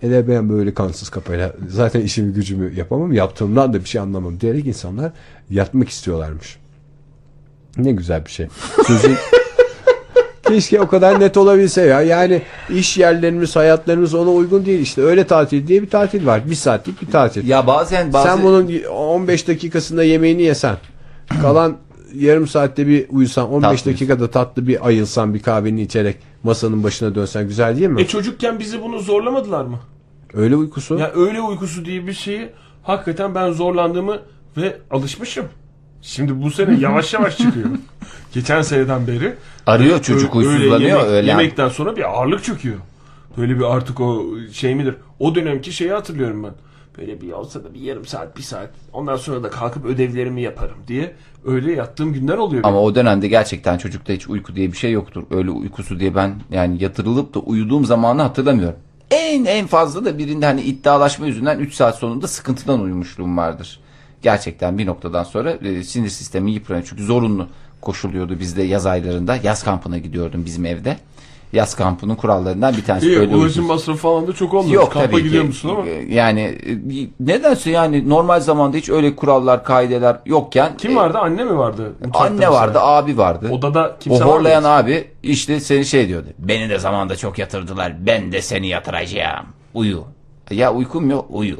Hele 0.00 0.28
ben 0.28 0.48
böyle 0.48 0.74
kansız 0.74 1.08
kafayla 1.08 1.52
zaten 1.68 2.00
işimi 2.00 2.32
gücümü 2.32 2.74
yapamam. 2.76 3.12
Yaptığımdan 3.12 3.72
da 3.72 3.80
bir 3.80 3.88
şey 3.88 4.00
anlamam 4.00 4.40
diyerek 4.40 4.66
insanlar 4.66 5.12
yatmak 5.50 5.88
istiyorlarmış. 5.88 6.56
Ne 7.78 7.92
güzel 7.92 8.24
bir 8.24 8.30
şey. 8.30 8.46
Sözün 8.86 9.14
Keşke 10.48 10.80
o 10.80 10.88
kadar 10.88 11.20
net 11.20 11.36
olabilse 11.36 11.82
ya. 11.82 12.02
Yani 12.02 12.42
iş 12.70 12.98
yerlerimiz, 12.98 13.56
hayatlarımız 13.56 14.14
ona 14.14 14.30
uygun 14.30 14.66
değil. 14.66 14.80
İşte 14.80 15.02
öyle 15.02 15.24
tatil 15.24 15.66
diye 15.66 15.82
bir 15.82 15.90
tatil 15.90 16.26
var. 16.26 16.50
Bir 16.50 16.54
saatlik 16.54 17.02
bir 17.02 17.06
tatil. 17.06 17.48
Ya 17.48 17.66
bazen 17.66 18.12
bazı 18.12 18.28
Sen 18.28 18.42
bunun 18.42 18.72
15 18.90 19.48
dakikasında 19.48 20.04
yemeğini 20.04 20.42
yesen, 20.42 20.76
kalan 21.42 21.76
yarım 22.14 22.46
saatte 22.46 22.86
bir 22.86 23.06
uyusan, 23.10 23.50
15 23.52 23.80
Tatlı. 23.80 23.92
dakikada 23.92 24.30
tatlı 24.30 24.66
bir 24.66 24.86
ayılsan, 24.86 25.34
bir 25.34 25.42
kahveni 25.42 25.82
içerek 25.82 26.16
masanın 26.42 26.82
başına 26.84 27.14
dönsen 27.14 27.48
güzel 27.48 27.76
değil 27.76 27.88
mi? 27.88 28.00
E 28.02 28.06
çocukken 28.06 28.58
bizi 28.58 28.82
bunu 28.82 28.98
zorlamadılar 28.98 29.64
mı? 29.64 29.78
Öyle 30.34 30.56
uykusu. 30.56 30.98
Ya 30.98 31.12
öyle 31.16 31.40
uykusu 31.40 31.84
diye 31.84 32.06
bir 32.06 32.12
şeyi 32.12 32.48
hakikaten 32.82 33.34
ben 33.34 33.52
zorlandığımı 33.52 34.18
ve 34.56 34.76
alışmışım. 34.90 35.44
Şimdi 36.06 36.42
bu 36.42 36.50
sene 36.50 36.80
yavaş 36.80 37.14
yavaş 37.14 37.38
çıkıyor. 37.38 37.66
Geçen 38.34 38.62
seneden 38.62 39.06
beri. 39.06 39.34
arıyor 39.66 40.02
çocuk 40.02 40.34
huysuzlanıyor 40.34 41.00
yemek- 41.00 41.06
öyle. 41.08 41.28
Yemekten 41.28 41.68
sonra 41.68 41.96
bir 41.96 42.10
ağırlık 42.10 42.44
çöküyor. 42.44 42.76
Böyle 43.36 43.58
bir 43.58 43.64
artık 43.64 44.00
o 44.00 44.24
şey 44.52 44.74
midir? 44.74 44.94
O 45.18 45.34
dönemki 45.34 45.72
şeyi 45.72 45.92
hatırlıyorum 45.92 46.44
ben. 46.44 46.52
Böyle 46.98 47.20
bir 47.20 47.32
olsa 47.32 47.64
da 47.64 47.74
bir 47.74 47.80
yarım 47.80 48.06
saat, 48.06 48.36
bir 48.36 48.42
saat. 48.42 48.70
Ondan 48.92 49.16
sonra 49.16 49.42
da 49.42 49.50
kalkıp 49.50 49.84
ödevlerimi 49.84 50.42
yaparım 50.42 50.76
diye 50.88 51.14
öyle 51.46 51.72
yattığım 51.72 52.12
günler 52.12 52.36
oluyor. 52.36 52.62
Ama 52.64 52.76
benim. 52.76 52.86
o 52.86 52.94
dönemde 52.94 53.28
gerçekten 53.28 53.78
çocukta 53.78 54.12
hiç 54.12 54.28
uyku 54.28 54.56
diye 54.56 54.72
bir 54.72 54.76
şey 54.76 54.92
yoktur. 54.92 55.22
Öyle 55.30 55.50
uykusu 55.50 56.00
diye 56.00 56.14
ben 56.14 56.34
yani 56.50 56.82
yatırılıp 56.82 57.34
da 57.34 57.38
uyuduğum 57.38 57.84
zamanı 57.84 58.22
hatırlamıyorum. 58.22 58.76
En 59.10 59.44
en 59.44 59.66
fazla 59.66 60.04
da 60.04 60.18
birinde 60.18 60.46
hani 60.46 60.60
iddialaşma 60.60 61.26
yüzünden 61.26 61.58
3 61.58 61.74
saat 61.74 61.98
sonunda 61.98 62.28
sıkıntıdan 62.28 62.80
uyumuşluğum 62.80 63.36
vardır. 63.36 63.80
Gerçekten 64.22 64.78
bir 64.78 64.86
noktadan 64.86 65.24
sonra 65.24 65.50
e, 65.50 65.82
sinir 65.82 66.08
sistemi 66.08 66.52
yıpranıyor. 66.52 66.86
Çünkü 66.90 67.04
zorunlu 67.04 67.48
koşuluyordu 67.80 68.40
bizde 68.40 68.62
yaz 68.62 68.86
aylarında. 68.86 69.36
Yaz 69.42 69.62
kampına 69.62 69.98
gidiyordum 69.98 70.42
bizim 70.44 70.66
evde. 70.66 70.96
Yaz 71.52 71.74
kampının 71.76 72.14
kurallarından 72.14 72.76
bir 72.76 72.84
tanesi. 72.84 73.06
İyi, 73.06 73.18
öyle 73.18 73.36
ulaşım 73.36 73.66
masrafı 73.66 73.98
falan 73.98 74.26
da 74.26 74.32
çok 74.32 74.54
olmuyor. 74.54 74.82
Yok 74.82 74.92
Kampa 74.92 75.10
tabii 75.10 75.22
gidiyor 75.22 75.42
ki. 75.42 75.46
musun 75.48 75.68
ama? 75.68 75.86
Yani 76.08 76.40
e, 76.40 77.08
nedense 77.20 77.70
yani 77.70 78.08
normal 78.08 78.40
zamanda 78.40 78.76
hiç 78.76 78.88
öyle 78.90 79.16
kurallar, 79.16 79.64
kaideler 79.64 80.16
yokken 80.26 80.76
Kim 80.76 80.92
e, 80.92 80.96
vardı? 80.96 81.18
Anne 81.18 81.44
mi 81.44 81.58
vardı? 81.58 81.92
mutfakta 82.04 82.18
Anne 82.24 82.34
mesela? 82.34 82.52
vardı, 82.52 82.78
abi 82.80 83.18
vardı. 83.18 83.48
Odada 83.52 83.96
o 83.96 83.98
kimse 84.00 84.24
var 84.24 84.28
horlayan 84.34 84.62
mıydı? 84.62 84.74
abi 84.74 85.08
işte 85.22 85.60
seni 85.60 85.84
şey 85.84 86.08
diyordu. 86.08 86.26
Beni 86.38 86.68
de 86.68 86.78
zamanda 86.78 87.16
çok 87.16 87.38
yatırdılar. 87.38 88.06
Ben 88.06 88.32
de 88.32 88.42
seni 88.42 88.68
yatıracağım. 88.68 89.46
Uyu. 89.74 90.04
Ya 90.50 90.72
uykum 90.74 91.10
yok 91.10 91.26
uyu. 91.30 91.56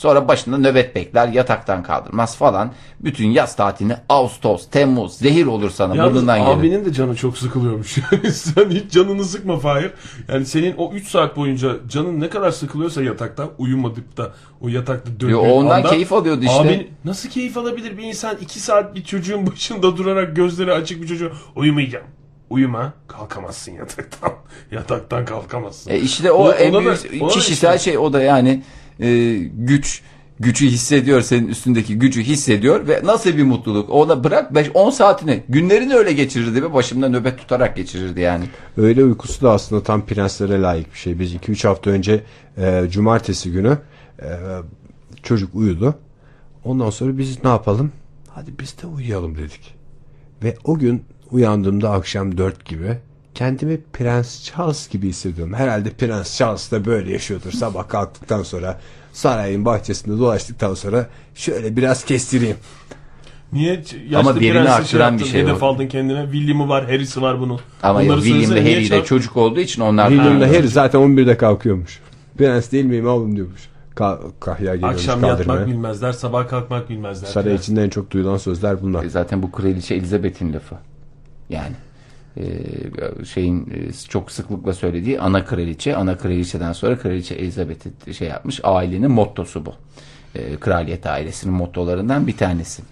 Sonra 0.00 0.28
başında 0.28 0.58
nöbet 0.58 0.94
bekler 0.94 1.28
yataktan 1.28 1.82
kaldırmaz 1.82 2.36
falan. 2.36 2.72
Bütün 3.00 3.30
yaz 3.30 3.56
tatilini 3.56 3.96
Ağustos, 4.08 4.68
Temmuz 4.70 5.12
zehir 5.14 5.46
olur 5.46 5.70
sana 5.70 5.96
Yalnız 5.96 6.14
burnundan 6.14 6.38
gelir. 6.38 6.50
abinin 6.50 6.84
de 6.84 6.92
canı 6.92 7.16
çok 7.16 7.38
sıkılıyormuş. 7.38 7.98
Yani 8.12 8.32
sen 8.32 8.70
hiç 8.70 8.92
canını 8.92 9.24
sıkma 9.24 9.58
Fahir. 9.58 9.90
Yani 10.28 10.46
senin 10.46 10.74
o 10.76 10.92
3 10.92 11.08
saat 11.08 11.36
boyunca 11.36 11.76
canın 11.88 12.20
ne 12.20 12.28
kadar 12.28 12.50
sıkılıyorsa 12.50 13.02
yatakta 13.02 13.48
uyumadık 13.58 14.16
da 14.16 14.32
o 14.60 14.68
yatakta 14.68 15.10
döndüğün 15.10 15.28
Yo, 15.28 15.40
ondan 15.40 15.76
anda, 15.76 15.90
keyif 15.90 16.12
alıyordu 16.12 16.40
işte. 16.44 16.60
Abin 16.60 16.90
nasıl 17.04 17.28
keyif 17.28 17.56
alabilir 17.56 17.98
bir 17.98 18.02
insan 18.02 18.36
2 18.40 18.60
saat 18.60 18.94
bir 18.94 19.04
çocuğun 19.04 19.46
başında 19.46 19.96
durarak 19.96 20.36
gözleri 20.36 20.72
açık 20.72 21.02
bir 21.02 21.08
çocuğu 21.08 21.32
uyumayacağım. 21.56 22.06
Uyuma 22.50 22.92
kalkamazsın 23.08 23.72
yataktan. 23.72 24.32
Yataktan 24.70 25.24
kalkamazsın. 25.24 25.90
E 25.90 25.98
işte 25.98 26.32
o 26.32 26.44
Ona- 26.44 26.54
en 26.54 26.72
büyük 26.84 27.20
da 27.20 27.28
kişisel 27.28 27.76
işte- 27.76 27.90
şey 27.90 27.98
o 27.98 28.12
da 28.12 28.22
yani 28.22 28.62
e, 29.00 29.38
güç 29.38 30.02
gücü 30.40 30.66
hissediyor 30.66 31.20
senin 31.20 31.48
üstündeki 31.48 31.98
gücü 31.98 32.22
hissediyor 32.22 32.88
ve 32.88 33.00
nasıl 33.04 33.36
bir 33.36 33.42
mutluluk 33.42 33.90
ona 33.90 34.24
bırak 34.24 34.52
5-10 34.52 34.92
saatini 34.92 35.42
günlerini 35.48 35.94
öyle 35.94 36.12
geçirirdi 36.12 36.62
ve 36.62 36.74
başımda 36.74 37.08
nöbet 37.08 37.38
tutarak 37.38 37.76
geçirirdi 37.76 38.20
yani. 38.20 38.44
Öyle 38.76 39.04
uykusu 39.04 39.42
da 39.42 39.52
aslında 39.52 39.82
tam 39.82 40.06
prenslere 40.06 40.62
layık 40.62 40.92
bir 40.92 40.98
şey. 40.98 41.18
Biz 41.18 41.34
2-3 41.34 41.68
hafta 41.68 41.90
önce 41.90 42.24
e, 42.58 42.84
cumartesi 42.90 43.52
günü 43.52 43.78
e, 44.22 44.28
çocuk 45.22 45.54
uyudu. 45.54 45.94
Ondan 46.64 46.90
sonra 46.90 47.18
biz 47.18 47.44
ne 47.44 47.50
yapalım? 47.50 47.92
Hadi 48.28 48.50
biz 48.60 48.82
de 48.82 48.86
uyuyalım 48.86 49.36
dedik. 49.36 49.74
Ve 50.44 50.56
o 50.64 50.78
gün 50.78 51.04
uyandığımda 51.30 51.90
akşam 51.90 52.38
4 52.38 52.64
gibi 52.64 52.98
kendimi 53.34 53.80
Prens 53.92 54.44
Charles 54.44 54.88
gibi 54.88 55.08
hissediyorum. 55.08 55.54
Herhalde 55.54 55.90
Prens 55.90 56.38
Charles 56.38 56.70
da 56.72 56.84
böyle 56.84 57.12
yaşıyordur. 57.12 57.52
Sabah 57.52 57.88
kalktıktan 57.88 58.42
sonra 58.42 58.80
sarayın 59.12 59.64
bahçesinde 59.64 60.18
dolaştıktan 60.18 60.74
sonra 60.74 61.06
şöyle 61.34 61.76
biraz 61.76 62.04
kestireyim. 62.04 62.56
Niye 63.52 63.82
yaşlı 64.08 64.18
Ama 64.30 64.40
birini 64.40 64.52
prensi 64.52 64.70
arttıran 64.70 65.14
bir 65.14 65.18
yaptın, 65.20 65.32
şey 65.32 65.42
hedef 65.42 65.62
aldın 65.62 65.86
kendine? 65.86 66.22
William'ı 66.32 66.68
var, 66.68 66.84
Harry'si 66.84 67.22
var 67.22 67.40
bunun. 67.40 67.60
Ama 67.82 67.98
Onları 67.98 68.16
William 68.22 68.36
söylesene, 68.44 68.60
ve 68.60 68.64
niye 68.64 68.74
Harry 68.74 68.84
de 68.84 68.88
çal- 68.88 69.04
çocuk 69.04 69.36
olduğu 69.36 69.60
için 69.60 69.82
onlar 69.82 70.08
William'la 70.08 70.46
Ha. 70.48 70.50
Harry 70.50 70.68
zaten 70.68 70.98
11'de 71.00 71.36
kalkıyormuş. 71.36 72.00
Prens 72.38 72.72
değil 72.72 72.84
miyim 72.84 73.06
oğlum 73.08 73.36
diyormuş. 73.36 73.60
Ka 73.94 74.20
kahya 74.40 74.74
geliyormuş 74.74 74.96
Akşam 75.00 75.20
kaldırmaya. 75.20 75.58
yatmak 75.58 75.66
bilmezler, 75.74 76.12
sabah 76.12 76.48
kalkmak 76.48 76.90
bilmezler. 76.90 77.28
Saray 77.28 77.54
içinde 77.54 77.84
en 77.84 77.88
çok 77.88 78.10
duyulan 78.10 78.36
sözler 78.36 78.82
bunlar. 78.82 79.04
E, 79.04 79.08
Zaten 79.10 79.42
bu 79.42 79.50
kraliçe 79.52 79.94
Elizabeth'in 79.94 80.52
lafı. 80.52 80.74
Yani 81.50 81.72
şeyin 83.24 83.60
e, 83.60 83.92
çok 84.08 84.32
sıklıkla 84.32 84.72
söylediği 84.72 85.20
ana 85.20 85.44
kraliçe, 85.44 85.96
ana 85.96 86.18
kraliçeden 86.18 86.72
sonra 86.72 86.98
kraliçe 86.98 87.34
Elizabeth'i 87.34 88.14
şey 88.14 88.28
yapmış. 88.28 88.60
Ailenin 88.62 89.10
mottosu 89.10 89.66
bu. 89.66 89.74
E, 90.34 90.56
kraliyet 90.56 91.06
ailesinin 91.06 91.54
mottolarından 91.54 92.26
bir 92.26 92.36
tanesi. 92.36 92.82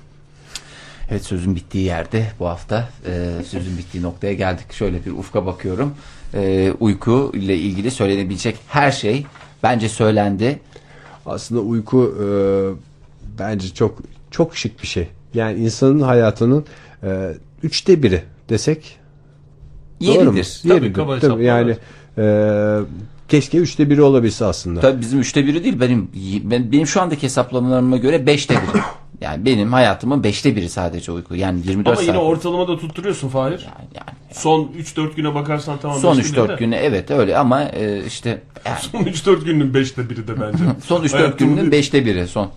Evet 1.11 1.25
sözün 1.25 1.57
bittiği 1.57 1.85
yerde 1.85 2.27
bu 2.39 2.47
hafta 2.47 2.89
e, 3.07 3.43
sözün 3.45 3.79
bittiği 3.79 4.03
noktaya 4.03 4.33
geldik. 4.35 4.73
Şöyle 4.73 5.05
bir 5.05 5.11
ufka 5.11 5.47
bakıyorum. 5.47 5.95
E, 6.35 6.73
uyku 6.81 7.33
ile 7.35 7.57
ilgili 7.57 7.91
söylenebilecek 7.91 8.57
her 8.69 8.93
şey 8.93 9.27
bence 9.63 9.89
söylendi. 9.89 10.61
Aslında 11.27 11.61
uyku 11.61 12.15
e, 12.23 12.27
bence 13.39 13.69
çok 13.75 13.99
çok 14.31 14.57
şık 14.57 14.83
bir 14.83 14.87
şey. 14.87 15.09
Yani 15.35 15.59
insanın 15.59 16.01
hayatının 16.01 16.65
e, 17.03 17.35
üçte 17.63 18.03
biri 18.03 18.23
desek 18.49 18.99
Doğru 20.07 20.31
mu? 20.31 20.37
Yeridir. 20.37 20.61
Yeridir. 20.65 20.95
Tabii, 20.95 21.21
saplar, 21.21 21.39
yani 21.39 21.77
e, 22.19 22.25
keşke 23.29 23.59
üçte 23.59 23.91
biri 23.91 24.03
olabilse 24.03 24.45
aslında. 24.45 24.81
Tabii 24.81 25.01
bizim 25.01 25.21
üçte 25.21 25.47
biri 25.47 25.65
değil 25.65 25.81
benim 25.81 26.11
ben, 26.43 26.73
benim 26.73 26.87
şu 26.87 27.01
andaki 27.01 27.23
hesaplamalarıma 27.23 27.97
göre 27.97 28.27
beşte 28.27 28.55
biri. 28.55 28.83
Yani 29.21 29.45
benim 29.45 29.73
hayatımın 29.73 30.25
beşte 30.25 30.57
biri 30.57 30.69
sadece 30.69 31.13
uyku. 31.13 31.35
Yani 31.35 31.61
24 31.67 31.89
Ama 31.89 32.03
yine 32.03 32.13
saat. 32.13 32.23
ortalama 32.23 32.69
da 32.69 32.79
tutturuyorsun 32.79 33.29
Fahir. 33.29 33.51
Yani, 33.53 33.89
yani 33.95 34.19
Son 34.33 34.73
3-4 34.79 35.15
güne 35.15 35.35
bakarsan 35.35 35.79
tamam. 35.83 35.99
son 35.99 36.19
beşte 36.19 36.33
biri 36.33 36.41
3-4 36.41 36.49
de. 36.49 36.55
güne 36.55 36.77
evet 36.77 37.11
öyle 37.11 37.39
ama 37.39 37.63
e, 37.63 38.05
işte 38.07 38.43
yani 38.65 38.79
Son 38.93 39.01
3-4 39.01 39.45
günün 39.45 39.73
5'te 39.73 40.11
biri 40.11 40.29
de 40.29 40.41
bence. 40.41 40.65
son 40.87 41.05
3-4 41.05 41.13
Hayatımın 41.13 41.57
günün 41.57 41.73
beşte 41.73 42.05
biri 42.05 42.29
son. 42.29 42.51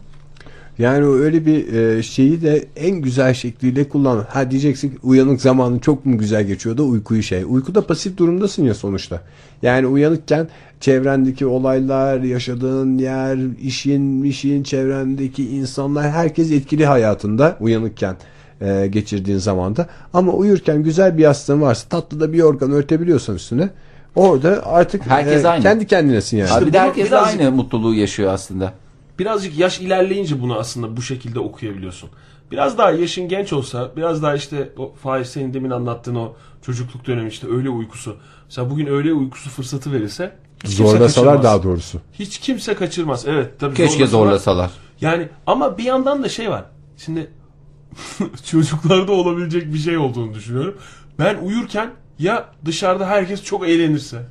Yani 0.80 1.06
öyle 1.06 1.46
bir 1.46 1.74
e, 1.74 2.04
şeyi 2.04 2.42
de 2.42 2.66
en 2.76 2.96
güzel 2.96 3.34
şekliyle 3.34 3.90
kullan. 3.90 4.26
Ha 4.30 4.52
diyeceksin 4.52 5.00
uyanık 5.04 5.42
zamanı 5.42 5.80
çok 5.80 6.06
mu 6.06 6.18
güzel 6.18 6.44
geçiyor 6.44 6.78
da 6.78 6.84
uykuyu 6.84 7.24
şey. 7.24 7.44
Uykuda 7.50 7.88
pasif 7.88 8.18
durumdasın 8.18 8.64
ya 8.64 8.74
sonuçta. 8.74 9.22
Yani 9.62 9.88
uyanıkken 9.88 10.48
çevrendeki 10.80 11.46
olaylar, 11.46 12.20
yaşadığın 12.22 12.98
yer, 12.98 13.38
işin, 13.62 14.24
işin, 14.24 14.64
çevrendeki 14.64 15.50
insanlar 15.50 16.10
herkes 16.12 16.52
etkili 16.52 16.86
hayatında 16.86 17.58
uyanıkken 17.60 18.16
e, 18.62 18.88
geçirdiğin 18.88 19.38
zamanda. 19.38 19.88
Ama 20.14 20.32
uyurken 20.32 20.84
güzel 20.84 21.18
bir 21.18 21.24
yastığın 21.24 21.62
varsa 21.62 21.88
tatlı 21.90 22.20
da 22.20 22.34
bir 22.34 22.42
organ 22.42 22.72
örtebiliyorsan 22.72 23.36
üstüne 23.36 23.70
orada 24.16 24.66
artık 24.66 25.08
Herkes 25.08 25.46
e, 25.46 25.48
aynı. 25.48 25.64
kendi 25.64 25.88
kendinesin 25.88 26.38
yani. 26.38 26.52
Abi 26.52 26.66
bir 26.66 26.74
de 26.74 26.80
herkes 26.80 27.08
birazcık- 27.08 27.40
aynı 27.42 27.52
mutluluğu 27.52 27.94
yaşıyor 27.94 28.34
aslında. 28.34 28.74
Birazcık 29.22 29.58
yaş 29.58 29.80
ilerleyince 29.80 30.42
bunu 30.42 30.58
aslında 30.58 30.98
bu 30.98 31.02
şekilde 31.02 31.40
okuyabiliyorsun. 31.40 32.10
Biraz 32.52 32.78
daha 32.78 32.92
yaşın 32.92 33.28
genç 33.28 33.54
olsa, 33.54 33.92
biraz 33.98 34.24
daha 34.24 34.36
işte 34.36 34.70
o 34.78 34.94
Fahir 35.04 35.26
senin 35.26 35.54
demin 35.54 35.70
anlattığın 35.70 36.16
o 36.16 36.34
çocukluk 36.62 37.08
dönemi 37.08 37.30
işte 37.30 37.48
öğle 37.48 37.70
uykusu. 37.70 38.18
Mesela 38.46 38.70
bugün 38.70 38.86
öğle 38.86 39.14
uykusu 39.14 39.50
fırsatı 39.50 39.92
verirse 39.92 40.36
Zorlasalar 40.66 41.44
daha 41.44 41.64
doğrusu. 41.64 42.02
Hiç 42.14 42.40
kimse 42.40 42.74
kaçırmaz. 42.74 43.26
Evet 43.28 43.60
tabii 43.60 43.76
Keşke 43.76 44.08
zorlasalar. 44.08 44.72
Yani 45.02 45.30
ama 45.48 45.78
bir 45.78 45.84
yandan 45.84 46.24
da 46.24 46.30
şey 46.30 46.50
var. 46.50 46.66
Şimdi 46.98 47.32
çocuklarda 48.52 49.12
olabilecek 49.12 49.74
bir 49.74 49.80
şey 49.80 49.98
olduğunu 49.98 50.34
düşünüyorum. 50.34 50.78
Ben 51.20 51.38
uyurken 51.38 51.92
ya 52.20 52.50
dışarıda 52.66 53.08
herkes 53.08 53.44
çok 53.44 53.68
eğlenirse. 53.68 54.22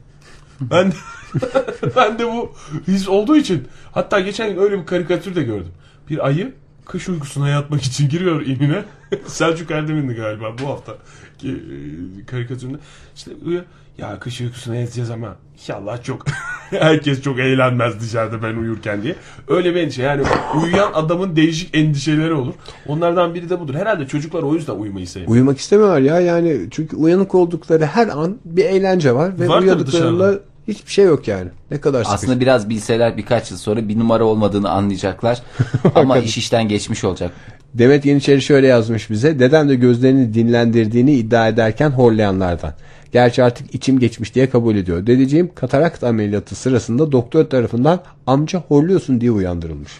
Ben 0.61 0.91
de, 0.91 0.95
ben 1.97 2.19
de 2.19 2.27
bu 2.27 2.53
his 2.89 3.09
olduğu 3.09 3.37
için 3.37 3.69
hatta 3.93 4.21
geçen 4.21 4.55
gün 4.55 4.63
öyle 4.63 4.79
bir 4.81 4.87
karikatür 4.87 5.35
de 5.35 5.43
gördüm. 5.43 5.73
Bir 6.11 6.27
ayı 6.27 6.53
kış 6.87 7.09
uykusuna 7.09 7.49
yatmak 7.49 7.83
için 7.83 8.09
giriyor 8.09 8.43
inine. 8.47 8.85
Selçuk 9.27 9.71
Erdem'indi 9.71 10.15
galiba 10.15 10.53
bu 10.63 10.67
hafta 10.69 10.93
ki, 11.39 11.49
e, 11.51 12.27
karikatüründe. 12.27 12.79
İşte 13.17 13.31
uyu- 13.47 13.65
ya 13.99 14.19
kış 14.19 14.41
uykusuna 14.41 14.75
yatacağız 14.77 15.11
ama 15.11 15.37
inşallah 15.55 16.03
çok 16.03 16.25
herkes 16.71 17.23
çok 17.23 17.39
eğlenmez 17.39 18.01
dışarıda 18.01 18.43
ben 18.43 18.55
uyurken 18.57 19.03
diye. 19.03 19.15
Öyle 19.49 19.75
bir 19.75 19.81
endişe 19.81 20.03
yani 20.03 20.23
uyuyan 20.63 20.91
adamın 20.95 21.37
değişik 21.37 21.77
endişeleri 21.77 22.33
olur. 22.33 22.55
Onlardan 22.87 23.35
biri 23.35 23.51
de 23.51 23.61
budur. 23.61 23.75
Herhalde 23.75 24.07
çocuklar 24.07 24.43
o 24.43 24.55
yüzden 24.55 24.75
uyumayı 24.75 25.07
sevmiyor. 25.09 25.33
Uyumak 25.33 25.59
istemiyorlar 25.59 26.01
ya 26.01 26.21
yani 26.21 26.61
çünkü 26.71 26.97
uyanık 26.97 27.35
oldukları 27.35 27.87
her 27.87 28.09
an 28.09 28.39
bir 28.45 28.65
eğlence 28.65 29.15
var 29.15 29.41
ve 29.41 29.49
Var 29.49 29.55
tabii 29.55 29.65
uyandıklarında 29.67 30.19
dışarıda. 30.29 30.50
Hiçbir 30.71 30.93
şey 30.93 31.05
yok 31.05 31.29
yani. 31.29 31.49
Ne 31.71 31.81
kadar 31.81 32.05
sıkıcı. 32.05 32.15
Aslında 32.15 32.41
biraz 32.41 32.69
bilseler 32.69 33.17
birkaç 33.17 33.51
yıl 33.51 33.59
sonra 33.59 33.89
bir 33.89 33.99
numara 33.99 34.25
olmadığını 34.25 34.71
anlayacaklar. 34.71 35.43
Ama 35.95 36.19
iş 36.19 36.39
işten 36.39 36.69
geçmiş 36.69 37.05
olacak. 37.05 37.31
Demet 37.75 38.05
Yeniçeri 38.05 38.43
şöyle 38.43 38.67
yazmış 38.67 39.11
bize. 39.11 39.39
Dedem 39.39 39.69
de 39.69 39.75
gözlerini 39.75 40.35
dinlendirdiğini 40.35 41.13
iddia 41.13 41.49
ederken 41.49 41.91
horlayanlardan. 41.91 42.75
Gerçi 43.13 43.43
artık 43.43 43.75
içim 43.75 43.99
geçmiş 43.99 44.35
diye 44.35 44.51
kabul 44.51 44.77
ediyor. 44.77 45.07
Dedeciğim 45.07 45.55
katarakt 45.55 46.05
ameliyatı 46.05 46.55
sırasında 46.55 47.13
doktor 47.13 47.45
tarafından 47.45 48.01
amca 48.27 48.59
horluyorsun 48.59 49.21
diye 49.21 49.31
uyandırılmış. 49.31 49.93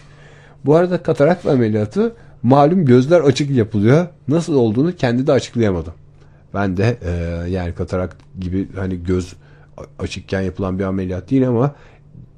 Bu 0.65 0.75
arada 0.75 1.03
katarakt 1.03 1.45
ameliyatı 1.45 2.13
malum 2.43 2.85
gözler 2.85 3.21
açık 3.21 3.51
yapılıyor. 3.51 4.07
Nasıl 4.27 4.55
olduğunu 4.55 4.95
kendi 4.95 5.27
de 5.27 5.31
açıklayamadı. 5.31 5.93
Ben 6.53 6.77
de 6.77 6.97
e, 7.01 7.11
yani 7.49 7.73
katarakt 7.73 8.15
gibi 8.39 8.67
hani 8.75 9.03
göz 9.03 9.33
açıkken 9.99 10.41
yapılan 10.41 10.79
bir 10.79 10.83
ameliyat 10.83 11.31
değil 11.31 11.47
ama 11.47 11.75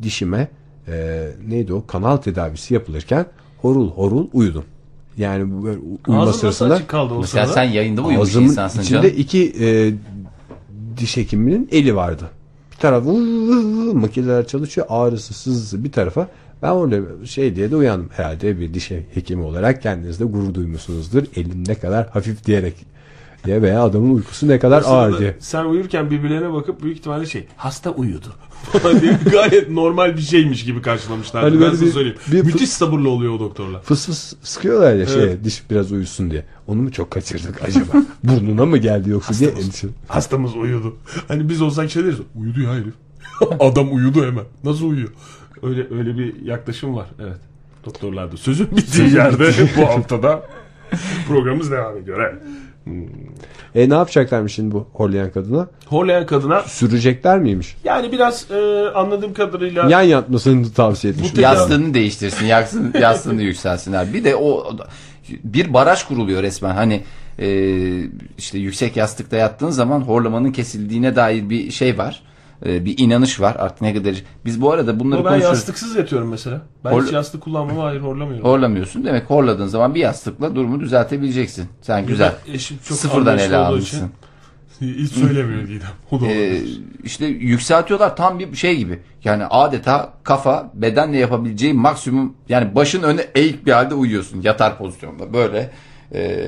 dişime 0.02 0.48
e, 0.88 1.28
neydi 1.48 1.74
o 1.74 1.86
kanal 1.88 2.18
tedavisi 2.18 2.74
yapılırken 2.74 3.26
horul 3.62 3.90
horul 3.92 4.28
uyudum. 4.34 4.64
Yani 5.18 5.52
bu 5.52 5.64
böyle 5.64 5.80
uyuma 6.08 6.24
Ağzın 6.24 6.32
sırasında 6.40 6.74
açık 6.74 6.88
kaldı 6.88 7.14
o 7.14 7.20
Mesela 7.22 7.48
sırada? 7.48 7.54
sen 7.66 7.72
yayında 7.72 8.02
uyumuş 8.02 8.30
ağzımın 8.30 8.46
insansın 8.48 8.82
içinde 8.82 9.02
canım. 9.02 9.16
iki 9.18 9.54
e, 9.60 9.94
diş 10.98 11.18
hekiminin 11.18 11.70
eli 11.72 11.96
vardı. 11.96 12.30
Bir 12.72 12.78
taraf 12.78 13.06
makineler 13.94 14.48
çalışıyor 14.48 14.88
ağrısı 14.90 15.34
sızısı 15.34 15.84
bir 15.84 15.92
tarafa. 15.92 16.28
Ben 16.62 16.70
orada 16.70 17.26
şey 17.26 17.56
diye 17.56 17.72
de 17.72 17.76
uyandım. 17.76 18.10
Herhalde 18.16 18.60
bir 18.60 18.74
diş 18.74 18.92
hekimi 19.14 19.44
olarak 19.44 19.82
kendinizde 19.82 20.26
gurur 20.26 20.54
duymuşsunuzdur. 20.54 21.24
Elim 21.36 21.64
ne 21.68 21.76
kadar 21.76 22.10
hafif 22.10 22.46
diyerek 22.46 22.74
diye 23.46 23.62
veya 23.62 23.84
adamın 23.84 24.16
uykusu 24.16 24.48
ne 24.48 24.60
kadar 24.60 24.78
Aslında 24.80 24.96
ağır 24.96 25.20
diye. 25.20 25.36
Sen 25.40 25.66
uyurken 25.66 26.12
birbirlerine 26.12 26.54
bakıp 26.54 26.84
büyük 26.84 26.98
ihtimalle 26.98 27.26
şey 27.26 27.48
hasta 27.58 27.92
uyudu. 27.92 28.28
falan 28.72 29.02
diye 29.02 29.18
gayet 29.32 29.70
normal 29.70 30.18
bir 30.18 30.22
şeymiş 30.22 30.66
gibi 30.66 30.82
karşılamışlar. 30.82 31.44
Hani 31.44 31.62
ben 31.62 31.70
size 31.70 31.92
söyleyeyim. 31.92 32.18
bir- 32.32 32.44
Müthiş 32.46 32.70
sabırlı 32.70 33.10
oluyor 33.10 33.34
o 33.34 33.40
doktorlar. 33.40 33.82
Fıs 33.82 34.06
fıs 34.06 34.34
sıkıyorlar 34.44 34.96
ya 34.96 35.06
şey 35.06 35.24
Evet. 35.24 35.44
diş 35.44 35.64
biraz 35.72 35.92
uyusun 35.92 36.32
diye. 36.32 36.46
Onu 36.68 36.82
mu 36.82 36.92
çok 36.92 37.12
kaçırdık 37.12 37.64
acaba? 37.64 37.92
Burnuna 38.24 38.66
mı 38.66 38.78
geldi 38.78 39.10
yoksa 39.10 39.34
diye 39.40 39.50
endişe. 39.50 39.88
Hastamız 40.08 40.56
uyudu. 40.56 40.96
Hani 41.28 41.50
biz 41.50 41.62
olsak 41.62 41.90
şey 41.92 42.04
deriz. 42.04 42.18
Uyudu 42.36 42.62
ya 42.62 42.74
herif. 42.74 42.94
Adam 43.60 43.96
uyudu 43.96 44.26
hemen. 44.26 44.44
Nasıl 44.64 44.86
uyuyor? 44.90 45.10
Öyle 45.64 45.88
öyle 45.98 46.18
bir 46.18 46.42
yaklaşım 46.46 46.96
var. 46.96 47.08
Evet. 47.22 47.38
Doktorlarda. 47.86 48.38
Sözün 48.38 48.68
bittiği 48.78 49.14
yerde 49.14 49.50
bu 49.78 49.82
haftada 49.88 50.44
programımız 51.28 51.72
devam 51.72 51.98
ediyor. 51.98 52.20
Evet. 52.32 52.42
E 53.76 53.90
ne 53.90 53.94
yapacaklarmış 53.94 54.54
şimdi 54.54 54.76
bu 54.76 54.88
horlayan 54.94 55.32
kadına? 55.32 55.68
Horlayan 55.86 56.26
kadına 56.26 56.62
Sürecekler 56.62 57.40
miymiş? 57.40 57.76
yani 57.84 58.12
biraz 58.12 58.52
e, 58.52 58.90
anladığım 58.96 59.34
kadarıyla 59.34 59.90
Yan 59.90 60.02
yatmasını 60.02 60.74
tavsiye 60.74 61.14
etmiş. 61.14 61.34
Yastığını 61.38 61.94
değiştirsin, 61.94 62.46
yaksın, 62.46 62.94
yastığını 63.02 63.42
yükselsinler. 63.44 64.14
Bir 64.14 64.24
de 64.24 64.36
o 64.36 64.78
bir 65.44 65.74
baraj 65.74 66.04
kuruluyor 66.04 66.44
resmen. 66.44 66.76
Hani 66.76 67.02
e, 67.40 67.48
işte 68.38 68.60
yüksek 68.60 68.98
yastıkta 68.98 69.38
yattığın 69.38 69.70
zaman 69.70 70.02
horlamanın 70.02 70.52
kesildiğine 70.52 71.16
dair 71.16 71.50
bir 71.50 71.72
şey 71.72 71.98
var. 71.98 72.24
E, 72.66 72.86
bir 72.86 72.98
inanış 72.98 73.40
var. 73.42 73.56
Artık 73.60 73.82
ne 73.82 73.94
kadar 73.94 74.16
biz 74.46 74.62
bu 74.62 74.72
arada 74.72 75.00
bunları 75.00 75.20
Ama 75.20 75.26
ben 75.26 75.32
konuşuyoruz. 75.34 75.58
yastıksız 75.60 75.96
yatıyorum 75.96 76.30
mesela. 76.30 76.62
Ben 76.86 76.92
Hor- 76.92 77.06
hiç 77.06 77.12
yastık 77.14 77.42
kullanmam. 77.42 77.78
Hayır 77.78 78.02
horlamıyorum. 78.02 78.46
Horlamıyorsun. 78.50 79.06
Demek 79.06 79.30
horladığın 79.30 79.68
zaman 79.68 79.96
bir 79.96 80.00
yastıkla 80.00 80.56
durumu 80.56 80.80
düzeltebileceksin. 80.80 81.66
Sen 81.82 82.06
güzel. 82.06 82.32
Eşim 82.54 82.78
çok 82.88 82.98
Sıfırdan 82.98 83.38
ele 83.38 83.56
almışsın. 83.58 83.98
için 83.98 84.12
Hiç 85.04 85.12
söylemiyor 85.12 85.68
Didem. 85.68 85.88
O 86.12 86.22
da 86.22 86.26
Ee, 86.28 86.62
işte 87.04 87.26
yükseltiyorlar 87.26 88.16
tam 88.16 88.40
bir 88.40 88.56
şey 88.56 88.78
gibi. 88.78 89.00
Yani 89.24 89.46
adeta 89.46 90.14
kafa 90.24 90.72
bedenle 90.74 91.18
yapabileceği 91.18 91.74
maksimum 91.74 92.34
yani 92.50 92.76
başın 92.76 93.04
öne 93.04 93.22
eğik 93.36 93.66
bir 93.66 93.72
halde 93.72 93.94
uyuyorsun 93.96 94.42
yatar 94.42 94.78
pozisyonda 94.78 95.34
böyle 95.34 95.72
e, 96.14 96.46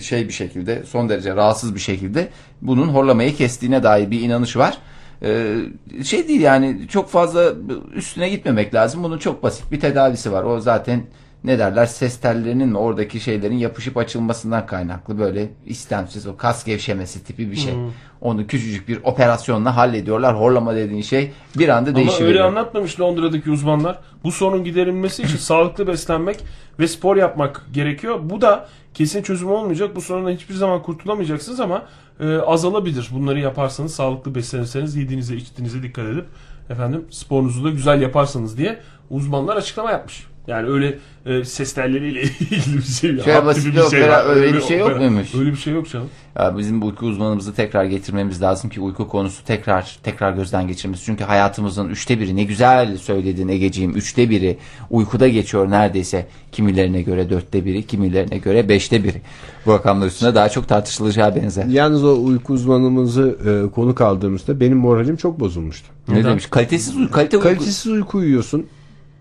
şey 0.00 0.28
bir 0.28 0.32
şekilde 0.32 0.82
son 0.86 1.08
derece 1.08 1.36
rahatsız 1.36 1.74
bir 1.74 1.80
şekilde 1.80 2.28
bunun 2.62 2.88
horlamayı 2.88 3.36
kestiğine 3.36 3.82
dair 3.82 4.10
bir 4.10 4.20
inanış 4.20 4.56
var. 4.56 4.78
Ee, 5.24 5.56
şey 6.04 6.28
değil 6.28 6.40
yani 6.40 6.88
çok 6.88 7.08
fazla 7.08 7.52
üstüne 7.94 8.28
gitmemek 8.28 8.74
lazım. 8.74 9.02
Bunun 9.02 9.18
çok 9.18 9.42
basit 9.42 9.72
bir 9.72 9.80
tedavisi 9.80 10.32
var. 10.32 10.44
O 10.44 10.60
zaten 10.60 11.02
ne 11.44 11.58
derler 11.58 11.86
ses 11.86 12.20
tellerinin 12.20 12.74
oradaki 12.74 13.20
şeylerin 13.20 13.56
yapışıp 13.56 13.96
açılmasından 13.96 14.66
kaynaklı 14.66 15.18
böyle 15.18 15.50
istemsiz 15.66 16.26
o 16.26 16.36
kas 16.36 16.64
gevşemesi 16.64 17.24
tipi 17.24 17.50
bir 17.50 17.56
şey. 17.56 17.74
Onu 18.20 18.46
küçücük 18.46 18.88
bir 18.88 19.00
operasyonla 19.04 19.76
hallediyorlar. 19.76 20.40
Horlama 20.40 20.74
dediğin 20.74 21.02
şey 21.02 21.32
bir 21.58 21.68
anda 21.68 21.90
Ama 21.90 21.98
değişiyor. 21.98 22.28
öyle 22.28 22.42
anlatmamış 22.42 23.00
Londra'daki 23.00 23.50
uzmanlar. 23.50 23.98
Bu 24.24 24.32
sorun 24.32 24.64
giderilmesi 24.64 25.22
için 25.22 25.36
sağlıklı 25.38 25.86
beslenmek 25.86 26.40
ve 26.78 26.88
spor 26.88 27.16
yapmak 27.16 27.66
gerekiyor. 27.72 28.20
Bu 28.22 28.40
da 28.40 28.68
kesin 28.94 29.22
çözüm 29.22 29.50
olmayacak. 29.50 29.96
Bu 29.96 30.00
sorundan 30.00 30.30
hiçbir 30.30 30.54
zaman 30.54 30.82
kurtulamayacaksınız 30.82 31.60
ama 31.60 31.82
e, 32.20 32.36
azalabilir. 32.36 33.08
Bunları 33.12 33.40
yaparsanız, 33.40 33.94
sağlıklı 33.94 34.34
beslenirseniz, 34.34 34.96
yediğinize, 34.96 35.36
içtiğinize 35.36 35.82
dikkat 35.82 36.04
edip 36.04 36.24
efendim 36.70 37.04
sporunuzu 37.10 37.64
da 37.64 37.70
güzel 37.70 38.02
yaparsanız 38.02 38.58
diye 38.58 38.78
uzmanlar 39.10 39.56
açıklama 39.56 39.90
yapmış. 39.90 40.31
Yani 40.46 40.68
öyle 40.68 40.98
e, 41.26 41.44
ses 41.44 41.74
telleriyle 41.74 42.22
ilgili 42.40 42.76
bir 42.76 42.82
şey. 42.82 43.20
Şöyle 43.20 43.46
basit 43.46 43.74
bir 43.74 43.80
opera, 43.80 44.22
öyle 44.24 44.54
bir 44.54 44.60
şey 44.60 44.78
yok 44.78 44.90
opera. 44.90 44.98
muymuş? 44.98 45.34
Öyle 45.34 45.50
bir 45.50 45.56
şey 45.56 45.74
yok 45.74 45.90
canım. 45.90 46.08
Ya 46.38 46.58
bizim 46.58 46.86
uyku 46.86 47.06
uzmanımızı 47.06 47.54
tekrar 47.54 47.84
getirmemiz 47.84 48.42
lazım 48.42 48.70
ki 48.70 48.80
uyku 48.80 49.08
konusu 49.08 49.44
tekrar 49.44 49.98
tekrar 50.02 50.32
gözden 50.32 50.68
geçirmemiz. 50.68 51.02
Çünkü 51.04 51.24
hayatımızın 51.24 51.88
üçte 51.88 52.20
biri 52.20 52.36
ne 52.36 52.44
güzel 52.44 52.96
söyledin 52.96 53.48
Egeciğim. 53.48 53.96
Üçte 53.96 54.30
biri 54.30 54.58
uykuda 54.90 55.28
geçiyor 55.28 55.70
neredeyse. 55.70 56.26
Kimilerine 56.52 57.02
göre 57.02 57.30
dörtte 57.30 57.64
biri, 57.64 57.86
kimilerine 57.86 58.38
göre 58.38 58.68
beşte 58.68 59.04
biri. 59.04 59.22
Bu 59.66 59.72
rakamlar 59.72 60.06
üstünde 60.06 60.34
daha 60.34 60.48
çok 60.48 60.68
tartışılacağı 60.68 61.36
benzer. 61.36 61.64
Yalnız 61.64 62.04
o 62.04 62.22
uyku 62.22 62.52
uzmanımızı 62.52 63.38
e, 63.46 63.70
konuk 63.70 64.00
aldığımızda 64.00 64.60
benim 64.60 64.78
moralim 64.78 65.16
çok 65.16 65.40
bozulmuştu. 65.40 65.88
Ne 66.08 66.24
demiş? 66.24 66.46
Kalitesiz 66.46 66.96
uyku, 66.96 67.12
kalite 67.12 67.36
uyku. 67.36 67.48
Kalitesiz 67.48 67.92
uyku 67.92 68.18
uyuyorsun 68.18 68.66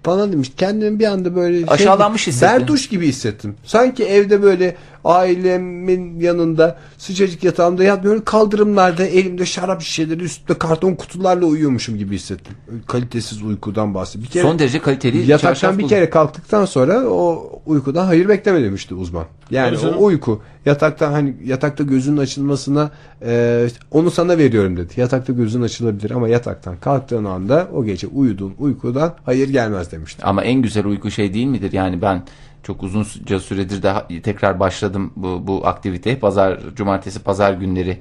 falan 0.03 0.31
demiş. 0.31 0.51
Kendimi 0.57 0.99
bir 0.99 1.05
anda 1.05 1.35
böyle 1.35 1.65
Aşağılanmış 1.65 2.27
hissettin. 2.27 2.59
Berduş 2.59 2.89
gibi 2.89 3.07
hissettim. 3.07 3.55
Sanki 3.65 4.03
evde 4.03 4.43
böyle 4.43 4.75
ailemin 5.05 6.19
yanında 6.19 6.77
sıcacık 6.97 7.43
yatağımda 7.43 7.83
yatmıyorum. 7.83 8.23
Kaldırımlarda 8.25 9.05
elimde 9.05 9.45
şarap 9.45 9.81
şişeleri 9.81 10.23
üstünde 10.23 10.59
karton 10.59 10.95
kutularla 10.95 11.45
uyuyormuşum 11.45 11.97
gibi 11.97 12.15
hissettim. 12.15 12.53
Kalitesiz 12.87 13.41
uykudan 13.43 13.93
bahsediyorum. 13.93 14.27
Bir 14.27 14.33
kere 14.33 14.43
Son 14.43 14.59
derece 14.59 14.79
kaliteli. 14.79 15.31
yataktan 15.31 15.77
bir 15.79 15.87
kere 15.87 16.09
kalktıktan 16.09 16.65
sonra 16.65 17.05
o 17.09 17.51
uykudan 17.65 18.05
hayır 18.05 18.29
bekleme 18.29 18.63
demişti 18.63 18.95
uzman. 18.95 19.25
Yani 19.51 19.77
Tabii 19.77 19.95
o 19.95 20.05
uyku 20.05 20.41
yatakta 20.65 21.11
hani 21.11 21.35
yatakta 21.45 21.83
gözünün 21.83 22.17
açılmasına 22.17 22.91
e, 23.25 23.67
onu 23.91 24.11
sana 24.11 24.37
veriyorum 24.37 24.77
dedi. 24.77 24.93
Yatakta 24.97 25.33
gözün 25.33 25.61
açılabilir 25.61 26.11
ama 26.11 26.27
yataktan 26.27 26.75
kalktığın 26.77 27.25
anda 27.25 27.67
o 27.73 27.85
gece 27.85 28.07
uyuduğun 28.07 28.53
uykudan 28.59 29.13
hayır 29.25 29.49
gelmez 29.49 29.91
demişti. 29.91 30.23
Ama 30.25 30.43
en 30.43 30.61
güzel 30.61 30.85
uyku 30.85 31.11
şey 31.11 31.33
değil 31.33 31.47
midir? 31.47 31.71
Yani 31.73 32.01
ben 32.01 32.23
çok 32.63 32.83
uzunca 32.83 33.39
süredir 33.39 33.83
daha 33.83 34.07
tekrar 34.07 34.59
başladım 34.59 35.13
bu, 35.15 35.47
bu 35.47 35.67
aktiviteye. 35.67 36.15
Pazar, 36.15 36.59
cumartesi, 36.75 37.23
pazar 37.23 37.53
günleri 37.53 37.99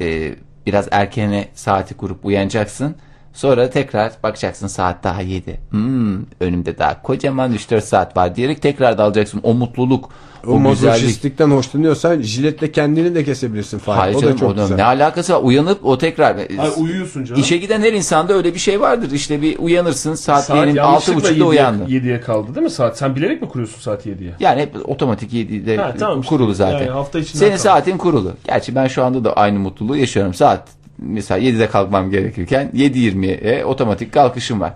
e, 0.00 0.34
biraz 0.66 0.88
erkene 0.90 1.48
saati 1.54 1.94
kurup 1.94 2.24
uyanacaksın. 2.24 2.96
Sonra 3.32 3.70
tekrar 3.70 4.12
bakacaksın 4.22 4.66
saat 4.66 5.04
daha 5.04 5.20
7. 5.22 5.60
Hmm, 5.70 6.16
önümde 6.40 6.78
daha 6.78 7.02
kocaman 7.02 7.52
3-4 7.54 7.80
saat 7.80 8.16
var 8.16 8.36
diyerek 8.36 8.62
tekrar 8.62 8.98
dalacaksın. 8.98 9.40
O 9.42 9.54
mutluluk, 9.54 10.04
O, 10.46 10.50
o, 10.50 10.58
güzellik. 10.58 10.82
mazoşistlikten 10.92 11.50
hoşlanıyorsan 11.50 12.20
jiletle 12.22 12.72
kendini 12.72 13.14
de 13.14 13.24
kesebilirsin 13.24 13.78
falan. 13.78 13.96
Hayır 13.98 14.14
o 14.16 14.20
canım 14.20 14.34
da 14.34 14.38
çok 14.38 14.56
da 14.56 14.62
güzel. 14.62 14.76
ne 14.76 14.84
alakası 14.84 15.34
var? 15.34 15.40
Uyanıp 15.42 15.84
o 15.86 15.98
tekrar 15.98 16.36
Hayır, 16.36 16.72
uyuyorsun 16.78 17.24
canım. 17.24 17.40
İşe 17.40 17.56
giden 17.56 17.80
her 17.82 17.92
insanda 17.92 18.32
öyle 18.32 18.54
bir 18.54 18.58
şey 18.58 18.80
vardır. 18.80 19.10
İşte 19.12 19.42
bir 19.42 19.58
uyanırsın 19.58 20.14
saat, 20.14 20.44
Saat 20.44 20.56
diyelim 20.56 20.76
yanlışlıkla 20.76 21.20
6.30'da 21.20 21.32
7'ye 21.32 21.44
uyandın. 21.44 21.86
7'ye 21.86 22.20
kaldı 22.20 22.54
değil 22.54 22.64
mi 22.64 22.70
saat? 22.70 22.98
Sen 22.98 23.16
bilerek 23.16 23.42
mi 23.42 23.48
kuruyorsun 23.48 23.80
saat 23.80 24.06
7'ye? 24.06 24.34
Yani 24.40 24.60
hep 24.62 24.76
otomatik 24.90 25.32
7'de 25.32 25.76
Ha, 25.76 25.94
tamam 25.98 26.20
işte. 26.20 26.28
kurulu 26.28 26.54
zaten. 26.54 26.78
Yani 26.78 26.90
hafta 26.90 27.22
Senin 27.24 27.50
kalk. 27.50 27.60
saatin 27.60 27.98
kurulu. 27.98 28.32
Gerçi 28.44 28.74
ben 28.74 28.86
şu 28.86 29.04
anda 29.04 29.24
da 29.24 29.32
aynı 29.32 29.58
mutluluğu 29.58 29.96
yaşıyorum. 29.96 30.34
Saat 30.34 30.68
mesela 31.02 31.40
7'de 31.40 31.68
kalkmam 31.70 32.10
gerekirken 32.10 32.70
7.20'ye 32.74 33.64
otomatik 33.64 34.12
kalkışım 34.12 34.60
var. 34.60 34.74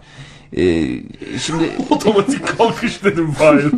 Ee, 0.56 0.62
şimdi 1.40 1.70
Otomatik 1.90 2.58
kalkış 2.58 3.04
dedim 3.04 3.30
Fahir. 3.30 3.72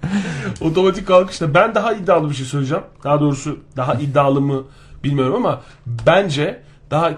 Otomatik 0.60 1.06
kalkışta 1.06 1.54
ben 1.54 1.74
daha 1.74 1.92
iddialı 1.92 2.30
bir 2.30 2.34
şey 2.34 2.46
söyleyeceğim. 2.46 2.84
Daha 3.04 3.20
doğrusu 3.20 3.58
daha 3.76 3.94
iddialı 3.94 4.40
mı 4.40 4.64
bilmiyorum 5.04 5.34
ama 5.34 5.62
bence 6.06 6.60
daha 6.90 7.12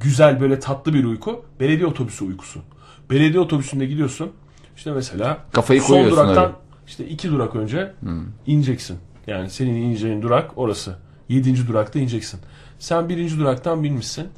güzel 0.00 0.40
böyle 0.40 0.60
tatlı 0.60 0.94
bir 0.94 1.04
uyku 1.04 1.44
belediye 1.60 1.86
otobüsü 1.86 2.24
uykusu. 2.24 2.60
Belediye 3.10 3.40
otobüsünde 3.40 3.86
gidiyorsun. 3.86 4.30
İşte 4.76 4.90
mesela 4.92 5.38
Kafayı 5.52 5.80
son 5.80 5.88
koyuyorsun 5.88 6.16
duraktan 6.16 6.44
öyle. 6.44 6.54
işte 6.86 7.06
iki 7.06 7.30
durak 7.30 7.56
önce 7.56 7.92
ineceksin. 8.46 8.98
Yani 9.26 9.50
senin 9.50 9.74
ineceğin 9.74 10.22
durak 10.22 10.50
orası. 10.56 10.96
Yedinci 11.28 11.68
durakta 11.68 11.98
ineceksin. 11.98 12.40
Sen 12.78 13.08
birinci 13.08 13.38
duraktan 13.38 13.82
binmişsin. 13.82 14.28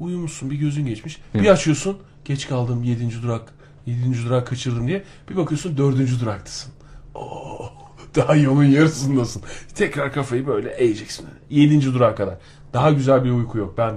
Uyumuşsun 0.00 0.50
bir 0.50 0.56
gözün 0.56 0.86
geçmiş. 0.86 1.18
Bir 1.34 1.48
açıyorsun 1.48 1.98
geç 2.24 2.48
kaldım 2.48 2.82
yedinci 2.82 3.22
durak. 3.22 3.52
Yedinci 3.86 4.24
durak 4.24 4.46
kaçırdım 4.46 4.88
diye. 4.88 5.04
Bir 5.30 5.36
bakıyorsun 5.36 5.76
dördüncü 5.76 6.20
duraktasın. 6.20 6.72
Oo, 7.14 7.72
daha 8.16 8.36
yolun 8.36 8.64
yarısındasın. 8.64 9.42
Tekrar 9.74 10.12
kafayı 10.12 10.46
böyle 10.46 10.70
eğeceksin. 10.74 11.26
Yedinci 11.50 11.94
durağa 11.94 12.14
kadar. 12.14 12.38
Daha 12.72 12.90
güzel 12.90 13.24
bir 13.24 13.30
uyku 13.30 13.58
yok. 13.58 13.74
Ben 13.78 13.94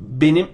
benim 0.00 0.46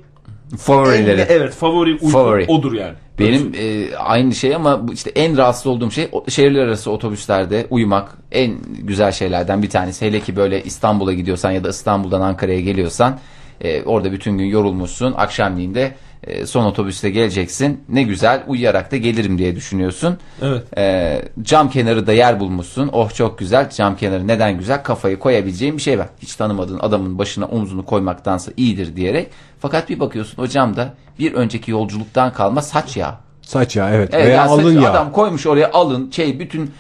favorileri. 0.58 1.20
en- 1.20 1.26
evet 1.30 1.54
favori 1.54 1.90
uyku 1.92 2.08
Favori. 2.08 2.44
odur 2.48 2.72
yani. 2.72 2.94
Benim 3.18 3.52
e, 3.58 3.96
aynı 3.96 4.34
şey 4.34 4.54
ama 4.54 4.80
işte 4.92 5.10
en 5.14 5.36
rahatsız 5.36 5.66
olduğum 5.66 5.90
şey 5.90 6.10
şehirler 6.28 6.60
arası 6.62 6.90
otobüslerde 6.90 7.66
uyumak 7.70 8.18
en 8.32 8.54
güzel 8.82 9.12
şeylerden 9.12 9.62
bir 9.62 9.70
tanesi. 9.70 10.06
Hele 10.06 10.20
ki 10.20 10.36
böyle 10.36 10.62
İstanbul'a 10.62 11.12
gidiyorsan 11.12 11.50
ya 11.50 11.64
da 11.64 11.68
İstanbul'dan 11.68 12.20
Ankara'ya 12.20 12.60
geliyorsan 12.60 13.18
e, 13.60 13.82
orada 13.82 14.12
bütün 14.12 14.38
gün 14.38 14.46
yorulmuşsun. 14.46 15.14
Akşamleyin 15.16 15.74
de 15.74 15.94
e, 16.26 16.46
son 16.46 16.64
otobüste 16.64 17.10
geleceksin. 17.10 17.84
Ne 17.88 18.02
güzel 18.02 18.42
uyuyarak 18.46 18.92
da 18.92 18.96
gelirim 18.96 19.38
diye 19.38 19.56
düşünüyorsun. 19.56 20.18
Evet. 20.42 20.78
E, 20.78 21.22
cam 21.42 21.70
kenarı 21.70 22.06
da 22.06 22.12
yer 22.12 22.40
bulmuşsun. 22.40 22.90
Oh 22.92 23.14
çok 23.14 23.38
güzel. 23.38 23.70
Cam 23.70 23.96
kenarı 23.96 24.26
neden 24.28 24.58
güzel? 24.58 24.82
Kafayı 24.82 25.18
koyabileceğin 25.18 25.76
bir 25.76 25.82
şey 25.82 25.98
var. 25.98 26.08
Hiç 26.22 26.34
tanımadığın 26.34 26.78
adamın 26.78 27.18
başına 27.18 27.46
omzunu 27.46 27.84
koymaktansa 27.84 28.52
iyidir 28.56 28.96
diyerek. 28.96 29.30
Fakat 29.58 29.88
bir 29.88 30.00
bakıyorsun 30.00 30.42
o 30.42 30.46
camda 30.46 30.94
bir 31.18 31.34
önceki 31.34 31.70
yolculuktan 31.70 32.32
kalma 32.32 32.62
saç 32.62 32.96
yağı. 32.96 33.14
Saç 33.42 33.76
yağı 33.76 33.90
evet. 33.94 34.10
Evet, 34.12 34.26
Veya 34.26 34.36
yani 34.36 34.50
alın 34.50 34.74
saç- 34.74 34.82
yağı. 34.82 34.92
Adam 34.92 35.12
koymuş 35.12 35.46
oraya 35.46 35.70
alın 35.72 36.10
şey 36.10 36.40
bütün 36.40 36.70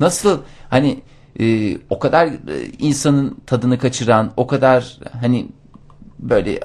nasıl 0.00 0.40
hani 0.70 1.00
e, 1.40 1.76
o 1.90 1.98
kadar 1.98 2.26
e, 2.26 2.32
insanın 2.78 3.36
tadını 3.46 3.78
kaçıran 3.78 4.30
o 4.36 4.46
kadar 4.46 4.98
hani 5.20 5.46
böyle 6.18 6.60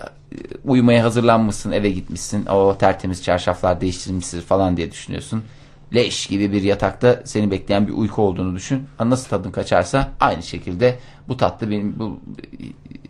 uyumaya 0.65 1.03
hazırlanmışsın 1.03 1.71
eve 1.71 1.89
gitmişsin 1.89 2.45
o 2.45 2.77
tertemiz 2.77 3.23
çarşaflar 3.23 3.81
değiştirmişsin 3.81 4.41
falan 4.41 4.77
diye 4.77 4.91
düşünüyorsun. 4.91 5.43
Leş 5.95 6.27
gibi 6.27 6.51
bir 6.51 6.61
yatakta 6.63 7.21
seni 7.25 7.51
bekleyen 7.51 7.87
bir 7.87 7.93
uyku 7.93 8.21
olduğunu 8.21 8.55
düşün. 8.55 8.83
Nasıl 8.99 9.29
tadın 9.29 9.51
kaçarsa 9.51 10.11
aynı 10.19 10.43
şekilde 10.43 10.99
bu 11.27 11.37
tatlı 11.37 11.71
benim 11.71 11.99
bu 11.99 12.19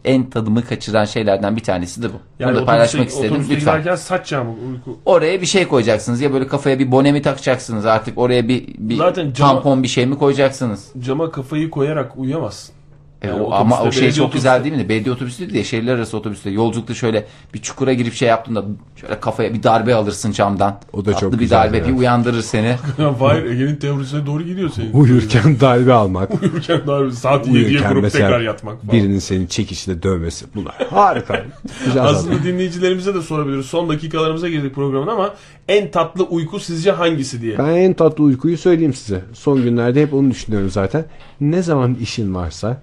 en 0.06 0.30
tadımı 0.30 0.66
kaçıran 0.66 1.06
şeylerden 1.06 1.56
bir 1.56 1.64
tanesi 1.64 2.04
de 2.04 2.08
bu. 2.10 2.46
Bunu 2.48 2.56
da 2.56 2.66
paylaşmak 2.66 3.08
istedim 3.08 3.46
lütfen. 3.50 3.96
saç 3.96 4.32
yağı 4.32 4.44
mı 4.44 4.54
uyku? 4.70 5.00
Oraya 5.06 5.42
bir 5.42 5.46
şey 5.46 5.68
koyacaksınız 5.68 6.22
ya 6.22 6.34
böyle 6.34 6.48
kafaya 6.48 6.80
bir 6.80 6.92
bone 6.92 7.12
mi 7.12 7.22
takacaksınız 7.22 7.86
artık 7.86 8.18
oraya 8.18 8.48
bir, 8.48 8.68
bir 8.78 8.98
Zaten 8.98 9.26
cama- 9.26 9.34
tampon 9.34 9.84
bir 9.84 9.88
şey 9.88 10.06
mi 10.06 10.18
koyacaksınız? 10.18 10.92
Cama 11.00 11.32
kafayı 11.32 11.70
koyarak 11.70 12.18
uyuyamazsın. 12.18 12.76
E, 13.24 13.28
Yani 13.28 13.42
o- 13.42 13.52
ama 13.54 13.82
o 13.82 13.92
şey 13.92 14.12
çok 14.12 14.34
güzel 14.34 14.64
değil 14.64 14.76
mi? 14.76 14.90
Belediye 14.90 15.16
otobüsü 15.16 15.40
değil 15.40 15.54
de 15.54 15.64
şehirler 15.64 15.96
arası 15.96 16.18
otobüste 16.18 16.50
yolculukta 16.50 16.94
şöyle 16.94 17.26
bir 17.54 17.60
çukura 17.62 17.94
girip 17.94 18.14
şey 18.14 18.28
yaptığında 18.28 18.64
şöyle 18.96 19.20
kafaya 19.20 19.54
bir 19.54 19.64
darbe 19.64 19.96
alırsın 19.96 20.32
camdan. 20.32 20.80
O 20.94 21.06
da 21.06 21.12
çok 21.12 21.20
Tatlı 21.22 21.34
bir 21.34 21.40
güzel, 21.40 21.58
darbe 21.64 21.78
evet. 21.78 21.88
bir 21.88 21.94
uyandırır 21.94 22.42
seni. 22.42 22.76
Hayır 23.20 23.46
Ege'nin 23.46 23.76
teorisine 23.76 24.26
doğru 24.26 24.44
gidiyor 24.44 24.70
senin. 24.70 24.94
Uyurken 24.94 25.60
darbe 25.60 25.94
almak. 25.94 26.32
Uyurken 26.44 26.82
daha 26.88 27.12
saat 27.12 27.48
7'ye 27.48 27.66
Uyurken 27.66 27.90
kurup 27.94 28.12
tekrar 28.12 28.42
yatmak 28.42 28.82
falan. 28.82 28.94
birinin 28.94 29.20
seni 29.20 29.48
çekişle 29.50 30.04
dövmesi. 30.04 30.46
Bunlar 30.56 30.76
harika. 30.90 31.34
Güzel 31.86 31.94
zaten. 32.04 32.14
Aslında 32.16 32.44
dinleyicilerimize 32.44 33.16
de 33.16 33.22
sorabiliriz. 33.22 33.66
Son 33.66 33.90
dakikalarımıza 33.90 34.50
girdik 34.50 34.76
programın 34.76 35.08
ama 35.08 35.34
en 35.68 35.92
tatlı 35.92 36.24
uyku 36.24 36.60
sizce 36.60 36.92
hangisi 36.92 37.42
diye. 37.42 37.58
Ben 37.58 37.66
en 37.66 37.94
tatlı 37.94 38.24
uykuyu 38.24 38.58
söyleyeyim 38.58 38.94
size. 38.94 39.22
Son 39.34 39.64
günlerde 39.64 40.02
hep 40.02 40.14
onu 40.14 40.32
düşünüyorum 40.32 40.70
zaten. 40.70 41.06
Ne 41.42 41.62
zaman 41.64 41.96
işin 41.96 42.36
varsa, 42.36 42.82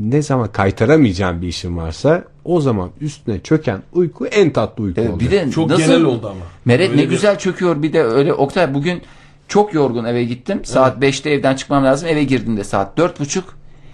ne 0.00 0.22
zaman 0.22 0.52
kaytaramayacağın 0.52 1.42
bir 1.42 1.48
işin 1.48 1.76
varsa 1.76 2.24
o 2.44 2.60
zaman 2.60 2.90
üstüne 3.00 3.40
çöken 3.40 3.82
uyku 3.92 4.26
en 4.26 4.52
tatlı 4.52 4.84
uyku 4.84 5.00
Evet, 5.00 5.10
oluyor. 5.14 5.30
bir 5.32 5.36
de 5.36 5.50
Çok 5.50 5.70
nasıl 5.70 5.82
genel 5.82 6.02
oldu 6.04 6.26
ama. 6.28 6.40
Meret 6.64 6.90
Öyle 6.90 7.02
ne 7.02 7.04
bir- 7.04 7.10
güzel 7.10 7.38
çöküyor 7.38 7.82
bir 7.82 7.92
de 7.92 8.02
öyle 8.02 8.32
Oktay 8.32 8.74
bugün 8.74 9.02
çok 9.48 9.74
yorgun 9.74 10.04
eve 10.04 10.24
gittim. 10.24 10.64
Saat 10.64 11.02
5'te 11.02 11.30
evden 11.30 11.54
çıkmam 11.56 11.84
lazım. 11.84 12.08
Eve 12.08 12.24
girdiğimde 12.24 12.64
saat 12.64 12.98
4.30. 12.98 13.42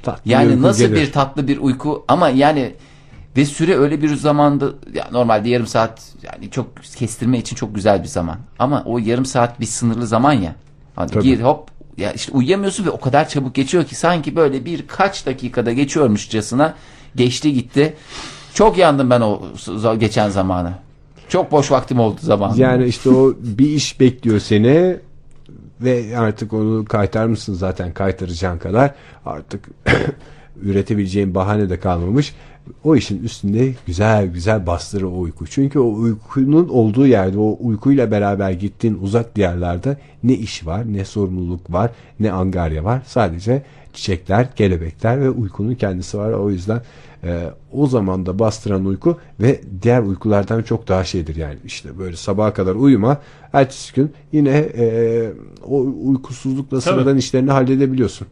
Tatlı 0.03 0.31
Yani 0.31 0.63
nasıl 0.63 0.85
gelir. 0.85 0.97
bir 0.97 1.13
tatlı 1.13 1.49
bir 1.49 1.59
uyku 1.59 2.05
ama 2.09 2.29
yani 2.29 2.75
ve 3.37 3.45
süre 3.45 3.77
öyle 3.79 4.03
bir 4.03 4.17
zamanda 4.17 4.67
ya 4.95 5.09
normalde 5.13 5.49
yarım 5.49 5.67
saat 5.67 6.03
yani 6.23 6.51
çok 6.51 6.67
kestirme 6.97 7.39
için 7.39 7.57
çok 7.57 7.75
güzel 7.75 8.03
bir 8.03 8.09
zaman. 8.09 8.39
Ama 8.59 8.83
o 8.87 8.99
yarım 8.99 9.25
saat 9.27 9.61
bir 9.61 9.67
sınırlı 9.67 10.07
zaman 10.07 10.33
ya. 10.33 10.55
Hani 10.97 11.11
Tabii. 11.11 11.23
gir 11.25 11.41
hop 11.41 11.69
ya 11.97 12.13
işte 12.13 12.33
uyuyamıyorsun 12.33 12.87
ve 12.87 12.91
o 12.91 13.01
kadar 13.01 13.29
çabuk 13.29 13.55
geçiyor 13.55 13.85
ki 13.85 13.95
sanki 13.95 14.37
böyle 14.37 14.65
birkaç 14.65 15.27
dakikada 15.27 15.73
geçiyormuşçasına 15.73 16.75
geçti 17.17 17.53
gitti. 17.53 17.95
Çok 18.55 18.79
yandım 18.79 19.11
ben 19.11 19.21
o 19.21 19.43
geçen 19.99 20.29
zamanı. 20.29 20.73
Çok 21.29 21.53
boş 21.53 21.71
vaktim 21.71 22.01
oldu 22.01 22.21
zaman. 22.23 22.55
Yani 22.55 22.87
işte 22.87 23.11
o 23.11 23.35
bir 23.41 23.69
iş 23.69 24.01
bekliyor 24.01 24.41
seni 24.41 24.97
ve 25.81 26.19
artık 26.19 26.53
onu 26.53 26.85
kaytar 26.85 27.27
mısın 27.27 27.55
zaten 27.55 27.93
kaytaracağın 27.93 28.59
kadar 28.59 28.95
artık 29.27 29.69
üretebileceğin 30.63 31.35
bahane 31.35 31.71
de 31.71 31.81
kalmamış. 31.81 32.35
O 32.85 32.97
işin 32.97 33.23
üstünde 33.23 33.75
güzel 33.87 34.27
güzel 34.27 34.67
bastırır 34.67 35.03
o 35.03 35.21
uyku. 35.21 35.47
Çünkü 35.47 35.79
o 35.79 35.93
uykunun 35.93 36.69
olduğu 36.69 37.07
yerde 37.07 37.39
o 37.39 37.57
uykuyla 37.61 38.11
beraber 38.11 38.51
gittiğin 38.51 38.99
uzak 39.03 39.37
diyarlarda 39.37 39.97
ne 40.25 40.35
iş 40.35 40.67
var, 40.67 40.93
ne 40.93 41.05
sorumluluk 41.05 41.73
var, 41.73 41.91
ne 42.21 42.33
angarya 42.33 42.85
var. 42.85 43.03
Sadece 43.07 43.63
çiçekler, 43.93 44.55
kelebekler 44.57 45.21
ve 45.21 45.31
uykunun 45.31 45.75
kendisi 45.75 46.19
var. 46.19 46.33
O 46.33 46.51
yüzden 46.51 46.81
e, 47.25 47.51
o 47.73 47.87
zaman 47.87 48.27
da 48.27 48.39
bastıran 48.39 48.85
uyku 48.85 49.19
ve 49.41 49.61
diğer 49.83 50.03
uykulardan 50.03 50.63
çok 50.63 50.89
daha 50.89 51.05
şeydir 51.05 51.37
yani 51.37 51.59
işte 51.65 51.99
böyle 51.99 52.17
sabaha 52.17 52.55
kadar 52.55 52.75
uyuma 52.75 53.21
ertesi 53.53 53.95
gün 53.95 54.13
yine 54.33 54.57
e, 54.57 55.29
o 55.65 55.87
uykusuzlukla 56.05 56.81
sıradan 56.81 57.17
işlerini 57.17 57.51
halledebiliyorsun 57.51 58.29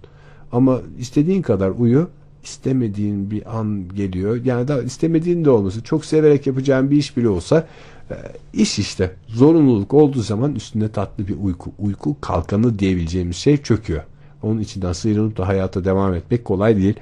ama 0.53 0.81
istediğin 0.99 1.43
kadar 1.43 1.71
uyu 1.79 2.09
istemediğin 2.45 3.31
bir 3.31 3.59
an 3.59 3.89
geliyor. 3.89 4.45
Yani 4.45 4.69
da 4.69 4.83
istemediğin 4.83 5.45
de 5.45 5.51
olması 5.51 5.83
çok 5.83 6.05
severek 6.05 6.47
yapacağın 6.47 6.91
bir 6.91 6.97
iş 6.97 7.17
bile 7.17 7.29
olsa 7.29 7.67
e, 8.11 8.15
iş 8.53 8.79
işte. 8.79 9.11
Zorunluluk 9.29 9.95
olduğu 9.95 10.23
zaman 10.23 10.55
üstünde 10.55 10.89
tatlı 10.89 11.29
bir 11.29 11.37
uyku 11.43 11.73
uyku 11.79 12.21
kalkanı 12.21 12.79
diyebileceğimiz 12.79 13.37
şey 13.37 13.57
çöküyor. 13.57 14.03
Onun 14.43 14.61
içinden 14.61 14.93
sıyrılıp 14.93 15.37
da 15.39 15.49
hayata 15.49 15.85
devam 15.85 16.15
etmek 16.15 16.45
kolay 16.45 16.77
değil. 16.77 16.95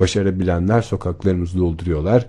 Başarabilenler 0.00 0.82
sokaklarımızı 0.82 1.58
dolduruyorlar. 1.58 2.26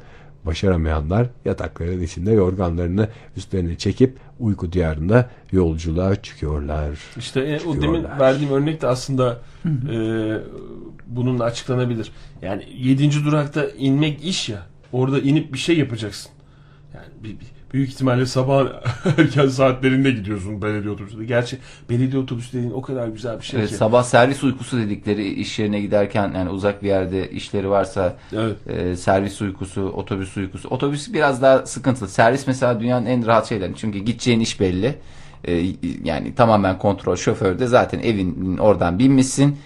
Başaramayanlar 0.47 1.27
yatakların 1.45 2.01
içinde 2.01 2.31
yorganlarını 2.31 3.07
üstlerine 3.37 3.77
çekip 3.77 4.17
uyku 4.39 4.71
diyarında 4.73 5.29
yolculuğa 5.51 6.15
çıkıyorlar. 6.15 6.99
İşte 7.17 7.39
e, 7.41 7.55
o 7.55 7.57
Çıkıyorlar. 7.73 7.81
demin 8.03 8.19
verdiğim 8.19 8.51
örnek 8.53 8.81
de 8.81 8.87
aslında 8.87 9.39
e, 9.65 9.97
bununla 11.07 11.43
açıklanabilir. 11.43 12.11
Yani 12.41 12.63
7. 12.77 13.25
durakta 13.25 13.65
inmek 13.77 14.25
iş 14.25 14.49
ya. 14.49 14.65
Orada 14.91 15.19
inip 15.19 15.53
bir 15.53 15.57
şey 15.57 15.77
yapacaksın. 15.79 16.31
Yani 16.93 17.05
bir, 17.23 17.29
bir- 17.29 17.56
büyük 17.73 17.89
ihtimalle 17.89 18.25
sabah 18.25 18.65
erken 19.17 19.47
saatlerinde 19.47 20.11
gidiyorsun 20.11 20.61
belediye 20.61 20.93
otobüsünde. 20.93 21.25
Gerçi 21.25 21.57
belediye 21.89 22.21
otobüsü 22.21 22.57
dediğin 22.57 22.71
o 22.71 22.81
kadar 22.81 23.07
güzel 23.07 23.39
bir 23.39 23.45
şey 23.45 23.59
Evet, 23.59 23.69
ki. 23.69 23.75
sabah 23.75 24.03
servis 24.03 24.43
uykusu 24.43 24.77
dedikleri 24.77 25.33
iş 25.33 25.59
yerine 25.59 25.81
giderken 25.81 26.31
yani 26.35 26.49
uzak 26.49 26.83
bir 26.83 26.87
yerde 26.87 27.31
işleri 27.31 27.69
varsa 27.69 28.15
Evet. 28.33 28.57
e, 28.67 28.95
servis 28.95 29.41
uykusu, 29.41 29.81
otobüs 29.81 30.37
uykusu. 30.37 30.69
Otobüs 30.69 31.13
biraz 31.13 31.41
daha 31.41 31.65
sıkıntılı. 31.65 32.09
Servis 32.09 32.47
mesela 32.47 32.79
dünyanın 32.79 33.05
en 33.05 33.25
rahat 33.25 33.49
şeyleri. 33.49 33.73
Çünkü 33.75 33.99
gideceğin 33.99 34.39
iş 34.39 34.59
belli. 34.59 34.95
E, 35.45 35.65
yani 36.03 36.35
tamamen 36.35 36.77
kontrol 36.77 37.15
şoförde 37.15 37.67
zaten 37.67 37.99
evin 37.99 38.57
oradan 38.57 38.99
binmişsin. 38.99 39.57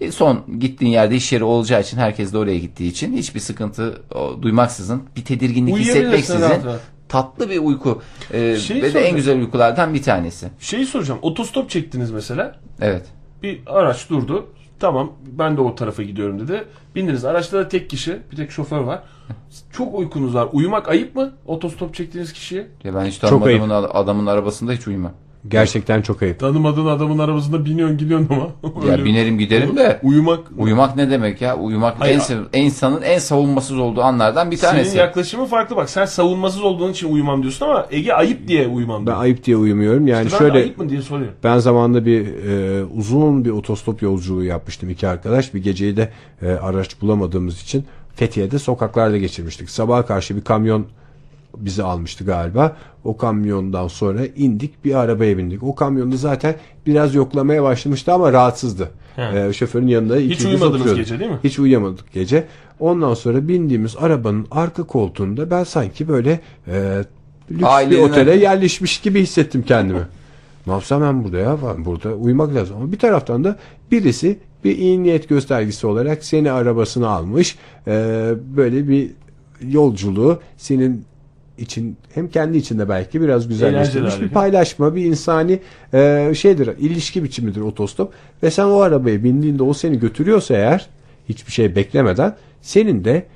E, 0.00 0.12
son 0.12 0.44
gittiğin 0.60 0.92
yerde 0.92 1.16
iş 1.16 1.32
yeri 1.32 1.44
olacağı 1.44 1.80
için 1.80 1.96
herkes 1.98 2.32
de 2.32 2.38
oraya 2.38 2.58
gittiği 2.58 2.90
için 2.90 3.16
hiçbir 3.16 3.40
sıkıntı 3.40 4.02
o, 4.14 4.42
duymaksızın 4.42 5.02
bir 5.16 5.24
tedirginlik 5.24 5.76
hissetmeksizin 5.76 6.40
rahat 6.40 6.64
rahat. 6.64 6.80
Tatlı 7.10 7.50
bir 7.50 7.58
uyku 7.58 8.02
e, 8.32 8.56
Şey 8.56 8.82
ve 8.82 8.94
de 8.94 9.00
en 9.00 9.16
güzel 9.16 9.38
uykulardan 9.40 9.94
bir 9.94 10.02
tanesi. 10.02 10.48
Şeyi 10.58 10.86
soracağım. 10.86 11.20
Otostop 11.22 11.70
çektiniz 11.70 12.10
mesela. 12.10 12.56
Evet. 12.80 13.06
Bir 13.42 13.60
araç 13.66 14.10
durdu. 14.10 14.46
Tamam 14.80 15.12
ben 15.26 15.56
de 15.56 15.60
o 15.60 15.74
tarafa 15.74 16.02
gidiyorum 16.02 16.40
dedi. 16.40 16.64
Bindiniz. 16.94 17.24
Araçta 17.24 17.58
da 17.58 17.68
tek 17.68 17.90
kişi. 17.90 18.18
Bir 18.32 18.36
tek 18.36 18.50
şoför 18.50 18.80
var. 18.80 19.02
Çok 19.72 19.98
uykunuz 19.98 20.34
var. 20.34 20.48
Uyumak 20.52 20.88
ayıp 20.88 21.16
mı? 21.16 21.32
Otostop 21.46 21.94
çektiğiniz 21.94 22.32
kişiye. 22.32 22.66
Ya 22.84 22.94
ben 22.94 23.04
hiç 23.04 23.20
Çok 23.20 23.46
ayıp. 23.46 23.60
tanımadığım 23.60 23.90
adamın 23.96 24.26
arabasında 24.26 24.72
hiç 24.72 24.86
uyumam. 24.88 25.12
Gerçekten 25.48 26.02
çok 26.02 26.22
ayıp. 26.22 26.38
Tanımadığın 26.40 26.86
adamın 26.86 27.18
arabasında 27.18 27.64
biniyorsun 27.64 27.98
gidiyorsun 27.98 28.28
ama. 28.30 28.86
Ya 28.90 29.04
binerim 29.04 29.38
giderim 29.38 29.76
de 29.76 30.00
Uyumak. 30.02 30.40
uyumak 30.58 30.96
ne 30.96 31.10
demek 31.10 31.40
ya? 31.40 31.56
Uyumak 31.56 31.94
Hayır, 32.00 32.14
en 32.14 32.18
sev- 32.18 32.44
insanın 32.54 33.02
en 33.02 33.18
savunmasız 33.18 33.78
olduğu 33.78 34.02
anlardan 34.02 34.50
bir 34.50 34.56
tanesi. 34.56 34.90
Senin 34.90 35.02
yaklaşımın 35.02 35.44
farklı 35.46 35.76
bak. 35.76 35.90
Sen 35.90 36.04
savunmasız 36.04 36.62
olduğun 36.62 36.90
için 36.92 37.12
uyumam 37.12 37.42
diyorsun 37.42 37.66
ama 37.66 37.86
Ege 37.90 38.12
ayıp 38.12 38.48
diye 38.48 38.68
uyumam 38.68 39.00
Ben 39.00 39.06
diyor. 39.06 39.20
ayıp 39.22 39.44
diye 39.44 39.56
uyumuyorum. 39.56 40.06
Yani 40.06 40.24
ben 40.24 40.32
de 40.32 40.36
şöyle 40.38 40.58
ayıp 40.58 40.78
mı 40.78 40.88
diye 40.88 41.02
soruyorum. 41.02 41.34
ben 41.44 41.58
zamanında 41.58 42.06
bir 42.06 42.26
e, 42.26 42.84
uzun 42.84 43.44
bir 43.44 43.50
otostop 43.50 44.02
yolculuğu 44.02 44.44
yapmıştım 44.44 44.90
iki 44.90 45.08
arkadaş. 45.08 45.54
Bir 45.54 45.62
geceyi 45.62 45.96
de 45.96 46.08
e, 46.42 46.48
araç 46.50 47.00
bulamadığımız 47.02 47.62
için 47.62 47.84
Fethiye'de 48.14 48.58
sokaklarda 48.58 49.16
geçirmiştik. 49.18 49.70
Sabaha 49.70 50.06
karşı 50.06 50.36
bir 50.36 50.40
kamyon 50.44 50.86
bizi 51.64 51.82
almıştı 51.82 52.24
galiba. 52.24 52.76
O 53.04 53.16
kamyondan 53.16 53.88
sonra 53.88 54.26
indik 54.36 54.84
bir 54.84 54.94
arabaya 54.94 55.38
bindik. 55.38 55.62
O 55.62 55.74
kamyonda 55.74 56.16
zaten 56.16 56.54
biraz 56.86 57.14
yoklamaya 57.14 57.62
başlamıştı 57.62 58.12
ama 58.12 58.32
rahatsızdı. 58.32 58.90
He. 59.16 59.46
E, 59.48 59.52
şoförün 59.52 59.86
yanında 59.86 60.16
Hiç 60.16 60.44
uyumadınız 60.44 60.74
oturuyorduk. 60.80 60.96
gece 60.96 61.18
değil 61.20 61.30
mi? 61.30 61.38
Hiç 61.44 61.58
uyuyamadık 61.58 62.12
gece. 62.12 62.44
Ondan 62.80 63.14
sonra 63.14 63.48
bindiğimiz 63.48 63.96
arabanın 64.00 64.46
arka 64.50 64.82
koltuğunda 64.82 65.50
ben 65.50 65.64
sanki 65.64 66.08
böyle 66.08 66.40
e, 66.68 66.98
lüks 67.50 67.60
bir 67.60 67.64
Ailenin- 67.64 68.02
otele 68.10 68.36
yerleşmiş 68.36 69.00
gibi 69.00 69.22
hissettim 69.22 69.62
kendimi. 69.66 70.00
ne 70.66 70.72
yapsam 70.72 71.02
ben 71.02 71.24
burada 71.24 71.38
ya? 71.38 71.56
Ben 71.66 71.84
burada 71.84 72.14
uyumak 72.14 72.54
lazım. 72.54 72.76
Ama 72.76 72.92
bir 72.92 72.98
taraftan 72.98 73.44
da 73.44 73.58
birisi 73.92 74.38
bir 74.64 74.78
iyi 74.78 75.02
niyet 75.02 75.28
göstergesi 75.28 75.86
olarak 75.86 76.24
seni 76.24 76.52
arabasına 76.52 77.08
almış. 77.08 77.56
e, 77.86 77.92
böyle 78.56 78.88
bir 78.88 79.10
yolculuğu 79.68 80.40
senin 80.56 81.04
için 81.60 81.96
hem 82.14 82.28
kendi 82.28 82.58
içinde 82.58 82.88
belki 82.88 83.20
biraz 83.20 83.48
güzelleştirmiş 83.48 84.12
Eğlenceli 84.12 84.30
bir 84.30 84.34
paylaşma 84.34 84.94
bir 84.94 85.04
insani 85.04 85.60
e, 85.94 86.32
şeydir 86.36 86.70
ilişki 86.78 87.24
biçimidir 87.24 87.60
otostop. 87.60 88.12
Ve 88.42 88.50
sen 88.50 88.64
o 88.64 88.80
arabaya 88.80 89.24
bindiğinde 89.24 89.62
o 89.62 89.72
seni 89.72 89.98
götürüyorsa 89.98 90.54
eğer 90.54 90.88
hiçbir 91.28 91.52
şey 91.52 91.76
beklemeden 91.76 92.36
senin 92.62 93.04
de 93.04 93.26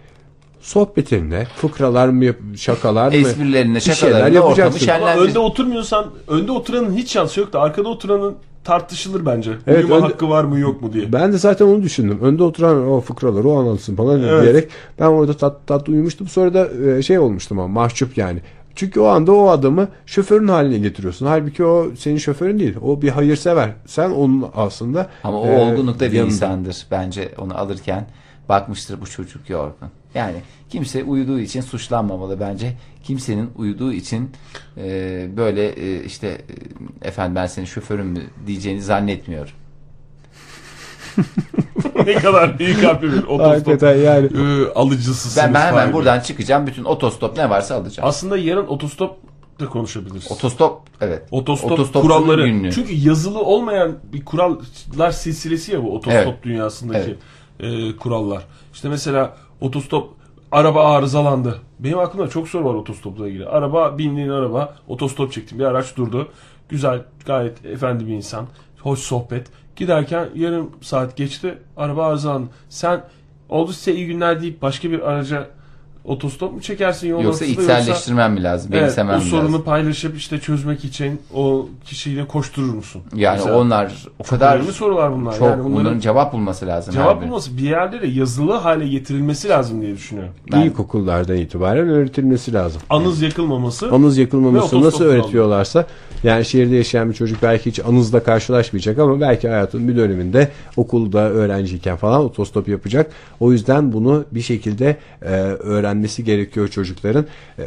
sohbetinde 0.61 1.47
fıkralar 1.57 2.09
mı 2.09 2.25
şakalar 2.57 3.09
mı 3.09 3.15
Esprilerine, 3.15 3.81
şakalarına 3.81 4.41
ortamı 4.41 4.61
yapacaksın. 4.61 4.89
Ama 4.89 5.15
önde 5.15 5.39
oturmuyorsan 5.39 6.11
önde 6.29 6.53
oturanın 6.53 6.97
hiç 6.97 7.13
şansı 7.13 7.41
yok 7.41 7.53
da 7.53 7.61
arkada 7.61 7.89
oturanın 7.89 8.37
tartışılır 8.65 9.27
bence. 9.27 9.53
Evet, 9.67 9.85
Uyuma 9.85 9.97
önde- 9.97 10.07
hakkı 10.07 10.29
var 10.29 10.45
mı 10.45 10.59
yok 10.59 10.83
mu 10.83 10.93
diye. 10.93 11.13
Ben 11.13 11.33
de 11.33 11.39
zaten 11.39 11.67
onu 11.67 11.83
düşündüm. 11.83 12.19
Önde 12.23 12.43
oturan 12.43 12.89
o 12.89 13.01
fıkraları 13.01 13.49
o 13.49 13.59
anlatsın 13.61 13.97
falan 13.97 14.23
Evet. 14.23 14.43
diyerek 14.43 14.69
ben 15.01 15.05
orada 15.07 15.37
tat 15.37 15.67
tat 15.67 15.89
uyumuştum. 15.89 16.29
Sonra 16.29 16.55
da 16.55 16.69
e, 16.97 17.03
şey 17.03 17.19
olmuştum 17.19 17.59
ama 17.59 17.69
mahcup 17.69 18.19
yani. 18.19 18.41
Çünkü 18.77 19.01
o 19.01 19.07
anda 19.07 19.33
o 19.33 19.49
adamı 19.49 19.89
şoförün 20.07 20.49
haline 20.49 20.79
getiriyorsun. 20.79 21.27
Halbuki 21.27 21.65
o 21.65 21.87
senin 21.99 22.17
şoförün 22.19 22.59
değil. 22.59 22.75
O 22.83 23.03
bir 23.03 23.09
hayırsever. 23.09 23.71
Sen 23.87 24.11
onun 24.11 24.47
aslında 24.57 25.07
Ama 25.25 25.41
o 25.41 25.47
e, 25.47 25.59
olgunlukta 25.59 26.07
bir 26.07 26.13
yanında. 26.13 26.33
insandır 26.35 26.87
bence 26.91 27.29
onu 27.39 27.59
alırken 27.59 28.07
bakmıştır 28.49 29.01
bu 29.01 29.07
çocuk 29.07 29.51
yorgun. 29.51 29.89
Yani 30.15 30.37
kimse 30.71 31.05
uyuduğu 31.05 31.41
için 31.41 31.61
suçlanmamalı 31.61 32.41
bence. 32.41 32.73
Kimsenin 33.05 33.51
uyuduğu 33.57 33.93
için 33.93 34.31
e, 34.77 35.29
böyle 35.37 35.69
e, 35.69 36.05
işte 36.05 36.29
e, 37.03 37.09
efendim 37.09 37.37
ben 37.37 37.47
senin 37.47 37.67
şoförün 37.67 38.07
mü 38.07 38.21
diyeceğini 38.47 38.83
zannetmiyorum. 38.83 39.53
ne 42.07 42.15
kadar 42.15 42.59
iyi 42.59 42.75
kalpli 42.81 43.13
bir 43.13 43.23
otostop 43.23 43.41
Hakikaten 43.41 43.97
yani. 43.97 44.27
e, 44.27 44.73
alıcısısınız. 44.75 45.37
Ben, 45.37 45.55
ben 45.55 45.67
hemen 45.67 45.93
buradan 45.93 46.21
çıkacağım 46.21 46.67
bütün 46.67 46.85
otostop 46.85 47.37
ne 47.37 47.51
varsa 47.51 47.75
alacağım. 47.75 48.09
Aslında 48.09 48.39
yarın 48.39 48.67
otostop 48.67 49.17
da 49.61 49.69
konuşabiliriz. 49.69 50.33
Otostop 50.33 50.81
evet. 51.01 51.23
Otostop 51.31 51.73
Otostopçunun 51.73 52.15
kuralları. 52.15 52.47
günlüğü. 52.47 52.73
Çünkü 52.73 52.95
yazılı 52.95 53.41
olmayan 53.41 53.99
bir 54.13 54.25
kurallar 54.25 55.11
silsilesi 55.11 55.73
ya 55.73 55.83
bu 55.83 55.95
otostop 55.97 56.15
Evet. 56.15 56.43
dünyasındaki 56.43 57.17
e, 57.61 57.97
kurallar. 57.97 58.45
İşte 58.75 58.89
mesela 58.89 59.37
otostop 59.61 60.15
araba 60.53 60.95
arızalandı. 60.95 61.61
Benim 61.79 61.99
aklımda 61.99 62.29
çok 62.31 62.49
soru 62.49 62.65
var 62.65 62.75
otostopla 62.75 63.29
ilgili. 63.29 63.47
Araba 63.47 63.99
bindiğin 63.99 64.29
araba 64.29 64.77
otostop 64.89 65.33
çektim. 65.33 65.59
Bir 65.59 65.65
araç 65.65 65.97
durdu. 65.97 66.29
Güzel 66.69 67.03
gayet 67.27 67.65
efendi 67.65 68.07
bir 68.07 68.13
insan. 68.13 68.47
Hoş 68.81 68.99
sohbet. 68.99 69.47
Giderken 69.77 70.29
yarım 70.35 70.71
saat 70.81 71.17
geçti. 71.17 71.59
Araba 71.77 72.07
arızalandı. 72.07 72.49
Sen 72.69 73.05
oldu 73.49 73.73
size 73.73 73.93
iyi 73.93 74.07
günler 74.07 74.41
deyip 74.43 74.63
başka 74.63 74.91
bir 74.91 75.01
araca 75.01 75.51
otostop 76.05 76.53
mu 76.53 76.61
çekersin 76.61 77.09
yol 77.09 77.23
Yoksa 77.23 77.45
ortasında 77.45 77.63
yoksa- 77.63 77.79
içselleştirmem 77.81 78.33
mi 78.33 78.43
lazım? 78.43 78.71
Evet, 78.75 78.99
o 79.17 79.21
sorunu 79.21 79.45
lazım? 79.49 79.63
paylaşıp 79.63 80.17
işte 80.17 80.39
çözmek 80.41 80.85
için 80.85 81.21
o 81.35 81.69
kişiyle 81.85 82.27
koşturur 82.27 82.75
musun? 82.75 83.03
Yani 83.15 83.37
Mesela 83.39 83.59
onlar 83.59 83.93
o 84.19 84.23
kadar 84.25 84.57
önemli 84.57 84.73
sorular 84.73 85.13
bunlar. 85.13 85.33
çok 85.39 85.49
yani 85.49 85.65
bunların 85.65 85.99
cevap 85.99 86.33
bulması 86.33 86.67
lazım. 86.67 86.95
cevap 86.95 87.17
abi. 87.19 87.27
bulması 87.27 87.57
bir 87.57 87.63
yerlere 87.63 88.07
yazılı 88.09 88.53
hale 88.53 88.89
getirilmesi 88.89 89.49
lazım 89.49 89.81
diye 89.83 89.95
düşünüyorum. 89.95 90.33
Ben- 90.53 90.61
İlkokullardan 90.61 91.37
itibaren 91.37 91.89
öğretilmesi 91.89 92.53
lazım. 92.53 92.83
Anız 92.91 93.23
yakılmaması. 93.23 93.91
Anız 93.91 94.19
yakılmaması 94.19 94.83
nasıl 94.83 95.05
öğretiyorlarsa 95.05 95.87
yani 96.23 96.45
şehirde 96.45 96.77
yaşayan 96.77 97.09
bir 97.11 97.15
çocuk 97.15 97.43
belki 97.43 97.71
hiç 97.71 97.81
anızla 97.81 98.23
karşılaşmayacak 98.23 98.99
ama 98.99 99.21
belki 99.21 99.49
hayatının 99.49 99.89
bir 99.89 99.97
döneminde 99.97 100.49
okulda 100.77 101.19
öğrenciyken 101.19 101.97
falan 101.97 102.25
otostop 102.25 102.69
yapacak. 102.69 103.11
O 103.41 103.53
yüzden 103.53 103.93
bunu 103.93 104.25
bir 104.33 104.41
şekilde 104.41 104.97
e, 105.23 105.29
öğrenmesi 105.95 106.25
gerekiyor 106.25 106.69
çocukların. 106.69 107.27
E, 107.59 107.65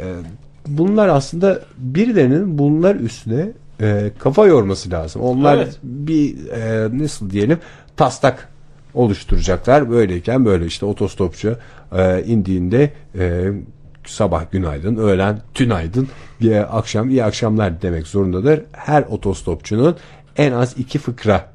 bunlar 0.66 1.08
aslında 1.08 1.60
birilerinin 1.78 2.58
bunlar 2.58 2.94
üstüne 2.94 3.52
e, 3.80 4.10
kafa 4.18 4.46
yorması 4.46 4.90
lazım. 4.90 5.22
Onlar 5.22 5.56
Evet. 5.56 5.78
bir 5.82 6.48
e, 6.48 6.88
nasıl 6.98 7.30
diyelim 7.30 7.58
taslak 7.96 8.48
oluşturacaklar. 8.94 9.90
Böyleyken 9.90 10.44
böyle 10.44 10.66
işte 10.66 10.86
otostopçu 10.86 11.56
e, 11.92 12.24
indiğinde 12.24 12.92
e, 13.18 13.52
sabah 14.06 14.50
günaydın, 14.50 14.96
öğlen 14.96 15.40
tünaydın, 15.54 16.08
e, 16.44 16.58
akşam 16.58 17.10
iyi 17.10 17.24
akşamlar 17.24 17.82
demek 17.82 18.06
zorundadır. 18.06 18.62
Her 18.72 19.02
otostopçunun 19.02 19.96
en 20.36 20.52
az 20.52 20.74
iki 20.78 20.98
fıkra 20.98 21.50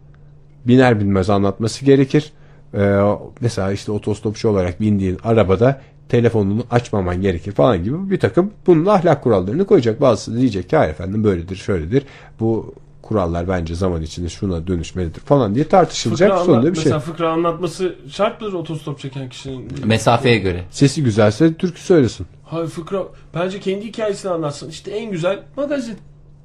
biner 0.65 0.99
binmez 0.99 1.29
anlatması 1.29 1.85
gerekir. 1.85 2.33
Ee, 2.73 3.01
mesela 3.41 3.71
işte 3.71 3.91
otostopçu 3.91 4.49
olarak 4.49 4.81
bindiğin 4.81 5.17
arabada 5.23 5.81
telefonunu 6.13 6.63
açmaman 6.71 7.21
gerekir 7.21 7.51
falan 7.51 7.83
gibi 7.83 8.09
bir 8.11 8.19
takım 8.19 8.51
bunun 8.67 8.85
ahlak 8.85 9.23
kurallarını 9.23 9.65
koyacak. 9.65 10.01
Bazısı 10.01 10.37
diyecek 10.37 10.69
ki 10.69 10.77
hayır 10.77 10.91
efendim 10.91 11.23
böyledir 11.23 11.55
şöyledir. 11.55 12.03
Bu 12.39 12.73
kurallar 13.01 13.47
bence 13.47 13.75
zaman 13.75 14.01
içinde 14.01 14.29
şuna 14.29 14.67
dönüşmelidir 14.67 15.19
falan 15.21 15.55
diye 15.55 15.67
tartışılacak 15.67 16.29
Fıkra 16.29 16.43
sonunda 16.45 16.59
anlat- 16.59 16.71
bir 16.71 16.75
şey. 16.81 16.83
Mesela 16.83 16.99
fıkra 16.99 17.29
anlatması 17.31 17.95
şart 18.09 18.41
mıdır 18.41 18.53
otostop 18.53 18.99
çeken 18.99 19.29
kişinin? 19.29 19.67
Mesafeye 19.85 20.37
göre. 20.37 20.63
Sesi 20.71 21.03
güzelse 21.03 21.53
türkü 21.53 21.81
söylesin. 21.81 22.25
Hayır 22.43 22.67
fıkra 22.67 23.03
bence 23.35 23.59
kendi 23.59 23.85
hikayesini 23.85 24.31
anlatsın. 24.31 24.69
İşte 24.69 24.91
en 24.91 25.11
güzel 25.11 25.39
magazin. 25.57 25.97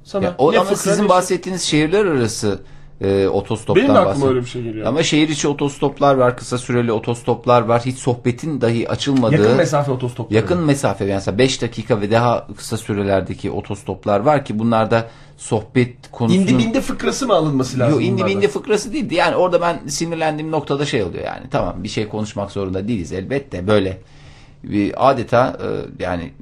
Sana. 0.03 0.25
Ya, 0.25 0.35
o, 0.37 0.49
ama 0.51 0.63
fıkra, 0.63 0.75
sizin 0.75 1.03
ne- 1.03 1.09
bahsettiğiniz 1.09 1.61
şehirler 1.61 2.05
arası 2.05 2.59
e, 3.01 3.27
otostoptan 3.27 3.83
Benim 3.83 3.91
aklıma 3.95 4.05
bahsediyorum. 4.05 4.35
öyle 4.35 4.45
bir 4.45 4.49
şey 4.49 4.63
geliyor. 4.63 4.87
Ama 4.87 5.03
şehir 5.03 5.29
içi 5.29 5.47
otostoplar 5.47 6.15
var, 6.15 6.37
kısa 6.37 6.57
süreli 6.57 6.91
otostoplar 6.91 7.61
var. 7.61 7.81
Hiç 7.85 7.97
sohbetin 7.97 8.61
dahi 8.61 8.89
açılmadığı 8.89 9.35
Yakın 9.35 9.57
mesafe 9.57 9.91
otostop. 9.91 10.31
yakın 10.31 10.63
mesafe 10.63 11.05
yani 11.05 11.13
mesela 11.15 11.37
5 11.37 11.61
dakika 11.61 12.01
ve 12.01 12.11
daha 12.11 12.47
kısa 12.57 12.77
sürelerdeki 12.77 13.51
otostoplar 13.51 14.19
var 14.19 14.45
ki 14.45 14.59
bunlarda 14.59 15.07
sohbet 15.37 16.11
konusunu 16.11 16.41
İndi 16.41 16.57
bindi 16.57 16.81
fıkrası 16.81 17.27
mı 17.27 17.33
alınması 17.33 17.79
lazım? 17.79 17.93
Yo, 17.99 18.01
indi 18.01 18.11
bunlardan? 18.17 18.35
bindi 18.35 18.47
fıkrası 18.47 18.93
değildi. 18.93 19.15
Yani 19.15 19.35
orada 19.35 19.61
ben 19.61 19.79
sinirlendiğim 19.87 20.51
noktada 20.51 20.85
şey 20.85 21.03
oluyor 21.03 21.25
yani. 21.25 21.45
Tamam 21.51 21.83
bir 21.83 21.89
şey 21.89 22.07
konuşmak 22.07 22.51
zorunda 22.51 22.87
değiliz 22.87 23.11
elbette 23.11 23.67
böyle. 23.67 23.97
Bir 24.63 25.09
adeta 25.09 25.57
e, 25.63 26.03
yani 26.03 26.33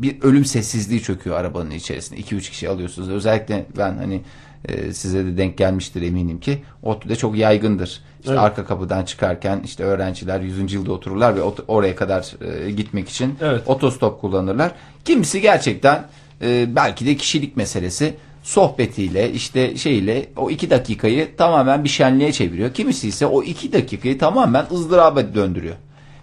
bir 0.00 0.22
ölüm 0.22 0.44
sessizliği 0.44 1.02
çöküyor 1.02 1.36
arabanın 1.36 1.70
içerisinde. 1.70 2.20
2-3 2.20 2.50
kişi 2.50 2.68
alıyorsunuz. 2.68 3.08
Özellikle 3.10 3.66
ben 3.78 3.96
hani 3.96 4.20
e, 4.68 4.92
size 4.92 5.24
de 5.24 5.36
denk 5.36 5.58
gelmiştir 5.58 6.02
eminim 6.02 6.40
ki. 6.40 6.62
ODTÜ'de 6.82 7.16
çok 7.16 7.36
yaygındır. 7.36 8.00
İşte 8.20 8.32
Evet. 8.32 8.40
arka 8.42 8.64
kapıdan 8.64 9.04
çıkarken 9.04 9.60
işte 9.64 9.84
öğrenciler 9.84 10.40
100. 10.40 10.72
yılda 10.72 10.92
otururlar 10.92 11.36
ve 11.36 11.40
ot- 11.42 11.64
oraya 11.68 11.96
kadar 11.96 12.32
e, 12.66 12.70
gitmek 12.70 13.08
için 13.08 13.34
Evet. 13.40 13.62
otostop 13.66 14.20
kullanırlar. 14.20 14.72
Kimisi 15.04 15.40
gerçekten 15.40 16.04
e, 16.42 16.76
belki 16.76 17.06
de 17.06 17.16
kişilik 17.16 17.56
meselesi 17.56 18.14
sohbetiyle 18.42 19.32
işte 19.32 19.76
şeyle 19.76 20.26
o 20.36 20.50
iki 20.50 20.70
dakikayı 20.70 21.36
tamamen 21.36 21.84
bir 21.84 21.88
şenliğe 21.88 22.32
çeviriyor. 22.32 22.74
Kimisi 22.74 23.08
ise 23.08 23.26
o 23.26 23.42
iki 23.42 23.72
dakikayı 23.72 24.18
tamamen 24.18 24.66
ızdıraba 24.72 25.34
döndürüyor. 25.34 25.74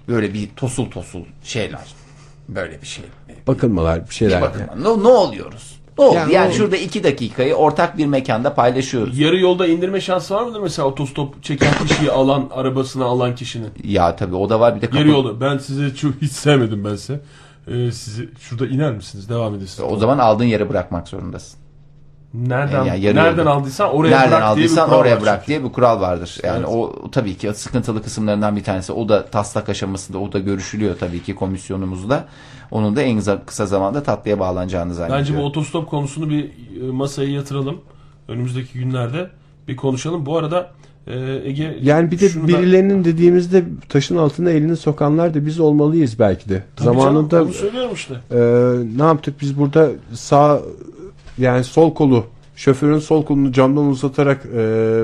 Böyle 0.08 0.34
bir 0.34 0.50
tosul 0.56 0.92
tosul 0.92 1.22
şeyler. 1.44 1.82
Böyle 2.50 2.82
bir 2.82 2.88
şey. 2.88 3.06
Bakılmalar 3.48 4.04
bir 4.06 4.10
Bir 4.10 4.14
şeyler. 4.16 4.42
bakın 4.42 4.62
ne, 4.78 4.84
ne 5.04 5.08
oluyoruz? 5.08 5.79
Oldu? 6.00 6.16
Yani 6.16 6.34
Yani, 6.34 6.50
o- 6.50 6.54
şurada 6.54 6.78
iki 6.78 7.04
dakikayı 7.04 7.56
ortak 7.56 7.98
bir 7.98 8.06
mekanda 8.06 8.54
paylaşıyoruz. 8.54 9.20
Yarı 9.20 9.40
yolda 9.40 9.68
indirme 9.68 10.02
şansı 10.02 10.34
var 10.36 10.44
mıdır 10.44 10.60
mesela 10.60 10.88
otostop 10.88 11.44
çeken 11.44 11.74
kişiyi 11.88 12.12
alan 12.12 12.50
arabasına 12.54 13.06
alan 13.06 13.36
kişinin? 13.36 13.70
Ya 13.84 14.16
tabii 14.16 14.36
o 14.36 14.50
da 14.50 14.60
var 14.60 14.76
bir 14.76 14.82
de 14.82 14.86
kapı. 14.86 14.98
Yarı 14.98 15.10
yolda. 15.10 15.42
Ben 15.42 15.58
size 15.58 15.96
çok 15.96 16.14
hiç 16.22 16.32
sevmedim 16.32 16.86
ben 16.86 16.96
size. 16.96 17.20
Ee, 17.68 17.92
sizi 17.92 18.30
şurada 18.40 18.68
iner 18.68 18.94
misiniz? 18.94 19.30
Devam 19.30 19.56
edin. 19.56 19.68
O 19.90 19.98
zaman 19.98 20.18
aldığın 20.18 20.46
yere 20.46 20.70
bırakmak 20.70 21.08
zorundasın. 21.08 21.59
Nereden 22.34 22.84
Yani 22.84 23.02
yarı 23.02 23.16
nereden 23.16 23.46
aldıysan 23.46 23.90
oraya 23.96 24.10
Nereden 24.10 24.30
bırak 24.30 24.40
diye 24.42 24.42
bir 24.42 24.46
aldıysan 24.52 24.86
kural 24.90 25.00
oraya 25.00 25.22
bırak 25.22 25.48
diye 25.48 25.64
bir 25.64 25.70
kural 25.72 26.02
vardır. 26.02 26.38
Yani 26.44 26.58
Evet. 26.58 26.68
o 26.72 27.10
tabii 27.12 27.36
ki 27.38 27.52
sıkıntılı 27.54 28.04
kısımlarından 28.04 28.56
bir 28.56 28.64
tanesi. 28.64 28.94
O 28.94 29.10
da 29.10 29.26
taslak 29.26 29.70
aşamasında 29.70 30.18
o 30.18 30.32
da 30.32 30.40
görüşülüyor 30.40 30.96
tabii 31.00 31.24
ki 31.24 31.36
komisyonumuzda. 31.36 32.26
Onun 32.72 32.96
da 32.96 33.02
en 33.02 33.22
kısa 33.46 33.66
zamanda 33.66 34.04
tatlıya 34.04 34.40
bağlanacağını 34.40 34.94
zannediyorum. 34.94 35.26
Bence 35.28 35.38
bu 35.38 35.46
otostop 35.46 35.90
konusunu 35.90 36.30
bir 36.30 36.44
e, 36.44 36.92
masaya 36.92 37.30
yatıralım. 37.32 37.78
Önümüzdeki 38.28 38.74
günlerde 38.80 39.30
bir 39.68 39.76
konuşalım. 39.76 40.26
Bu 40.26 40.38
arada 40.38 40.72
e, 41.08 41.42
Ege 41.44 41.78
Yani 41.82 42.12
bir 42.12 42.20
de 42.20 42.28
ben- 42.36 42.48
birilerinin 42.48 43.06
dediğimizde 43.06 43.64
taşın 43.90 44.18
altına 44.18 44.50
elini 44.50 44.78
sokanlar 44.78 45.34
da 45.34 45.46
biz 45.46 45.60
olmalıyız 45.60 46.20
belki 46.20 46.50
de. 46.50 46.64
Tabii 46.76 46.86
canım, 46.86 47.00
Zamanında 47.02 47.44
onu 47.44 47.54
söylüyorum 47.54 47.92
işte. 47.94 48.14
e, 48.32 48.38
ne 48.98 49.04
yaptık 49.04 49.42
biz 49.42 49.60
burada 49.60 49.90
sağ 50.14 50.62
yani 51.40 51.64
sol 51.64 51.94
kolu 51.94 52.26
şoförün 52.56 53.00
sol 53.00 53.26
kolunu 53.26 53.52
camdan 53.52 53.86
uzatarak 53.86 54.46
e, 54.58 55.04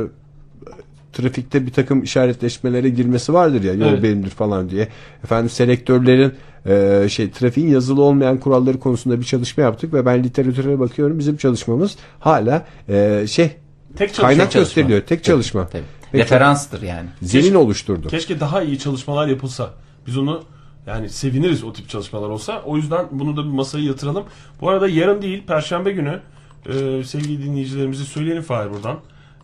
trafikte 1.13 1.65
bir 1.65 1.71
takım 1.71 2.03
işaretleşmelere 2.03 2.89
girmesi 2.89 3.33
vardır 3.33 3.63
ya 3.63 3.73
yol 3.73 3.87
Evet. 3.87 4.03
benimdir 4.03 4.29
falan 4.29 4.69
diye. 4.69 4.87
Efendim 5.23 5.49
selektörlerin 5.49 6.33
e, 6.65 7.05
şey 7.09 7.31
trafiğin 7.31 7.67
yazılı 7.67 8.01
olmayan 8.01 8.37
kuralları 8.39 8.79
konusunda 8.79 9.19
bir 9.19 9.25
çalışma 9.25 9.63
yaptık 9.63 9.93
ve 9.93 10.05
ben 10.05 10.23
literatüre 10.23 10.79
bakıyorum 10.79 11.19
bizim 11.19 11.37
çalışmamız 11.37 11.95
hala 12.19 12.65
e, 12.89 13.25
şey 13.27 13.51
Tek 13.95 14.07
çalışma. 14.13 14.23
kaynak 14.27 14.51
çalışma. 14.51 14.61
gösteriliyor 14.61 15.01
tek 15.01 15.23
çalışma. 15.23 15.67
Tabii. 15.67 15.83
Referanstır 16.13 16.81
yani. 16.81 17.09
Zemin 17.21 17.53
oluşturdu. 17.53 18.07
Keşke 18.07 18.39
daha 18.39 18.61
iyi 18.63 18.79
çalışmalar 18.79 19.27
yapılsa. 19.27 19.69
Biz 20.07 20.17
onu 20.17 20.43
yani 20.87 21.09
seviniriz 21.09 21.63
o 21.63 21.73
tip 21.73 21.89
çalışmalar 21.89 22.29
olsa. 22.29 22.61
O 22.65 22.77
yüzden 22.77 23.05
bunu 23.11 23.37
da 23.37 23.43
bir 23.43 23.49
masaya 23.49 23.85
yatıralım. 23.85 24.23
Bu 24.61 24.69
arada 24.69 24.87
yarın 24.87 25.21
değil 25.21 25.43
Perşembe 25.47 25.91
günü 25.91 26.19
e, 26.65 27.03
sevgili 27.03 27.43
dinleyicilerimize 27.43 28.03
söyleyelim 28.03 28.43
Fahir 28.43 28.69
buradan. 28.71 28.99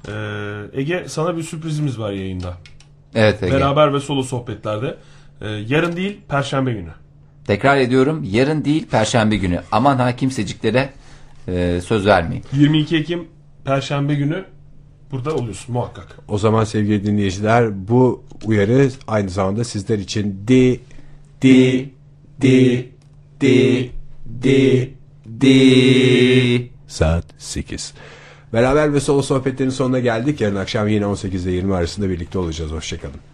E, 0.08 0.80
Ege 0.82 1.06
sana 1.08 1.38
bir 1.38 1.44
sürprizimiz 1.44 2.00
var 2.00 2.12
yayında. 2.12 2.58
Evet 3.16 3.44
Ege. 3.44 3.54
Beraber 3.54 3.94
ve 3.94 4.00
solo 4.00 4.24
sohbetlerde. 4.24 4.98
E, 5.42 5.50
yarın 5.50 5.96
değil 5.96 6.18
Perşembe 6.30 6.74
günü. 6.74 6.92
Tekrar 7.48 7.78
ediyorum 7.78 8.24
yarın 8.32 8.66
değil 8.66 8.88
perşembe 8.88 9.38
günü. 9.38 9.62
Aman 9.72 9.98
ha 9.98 10.16
kimseciklere 10.16 10.90
e, 11.48 11.82
söz 11.82 12.06
vermeyin. 12.06 12.44
22 12.54 12.98
Ekim 12.98 13.28
Perşembe 13.66 14.16
günü 14.16 14.46
burada 15.12 15.36
oluyorsun 15.36 15.74
muhakkak. 15.74 16.18
O 16.28 16.38
zaman 16.38 16.64
sevgili 16.64 17.06
dinleyiciler 17.06 17.88
bu 17.88 18.24
uyarı 18.46 18.90
aynı 19.08 19.30
zamanda 19.30 19.64
sizler 19.64 20.00
için 20.00 20.44
di 20.48 20.80
di 21.42 21.90
di 22.38 22.92
di 23.40 23.92
di 24.24 24.94
Di. 25.42 26.72
saat 26.88 27.26
8. 27.40 27.94
Beraber 28.54 28.94
ve 28.94 29.00
solo 29.00 29.22
sohbetlerin 29.22 29.70
sonuna 29.70 30.00
geldik. 30.00 30.42
Yarın 30.42 30.56
akşam 30.56 30.88
yine 30.88 31.06
18 31.06 31.46
ile 31.46 31.52
20 31.52 31.76
arasında 31.76 32.10
birlikte 32.10 32.40
olacağız. 32.40 32.72
Hoşçakalın. 32.72 33.31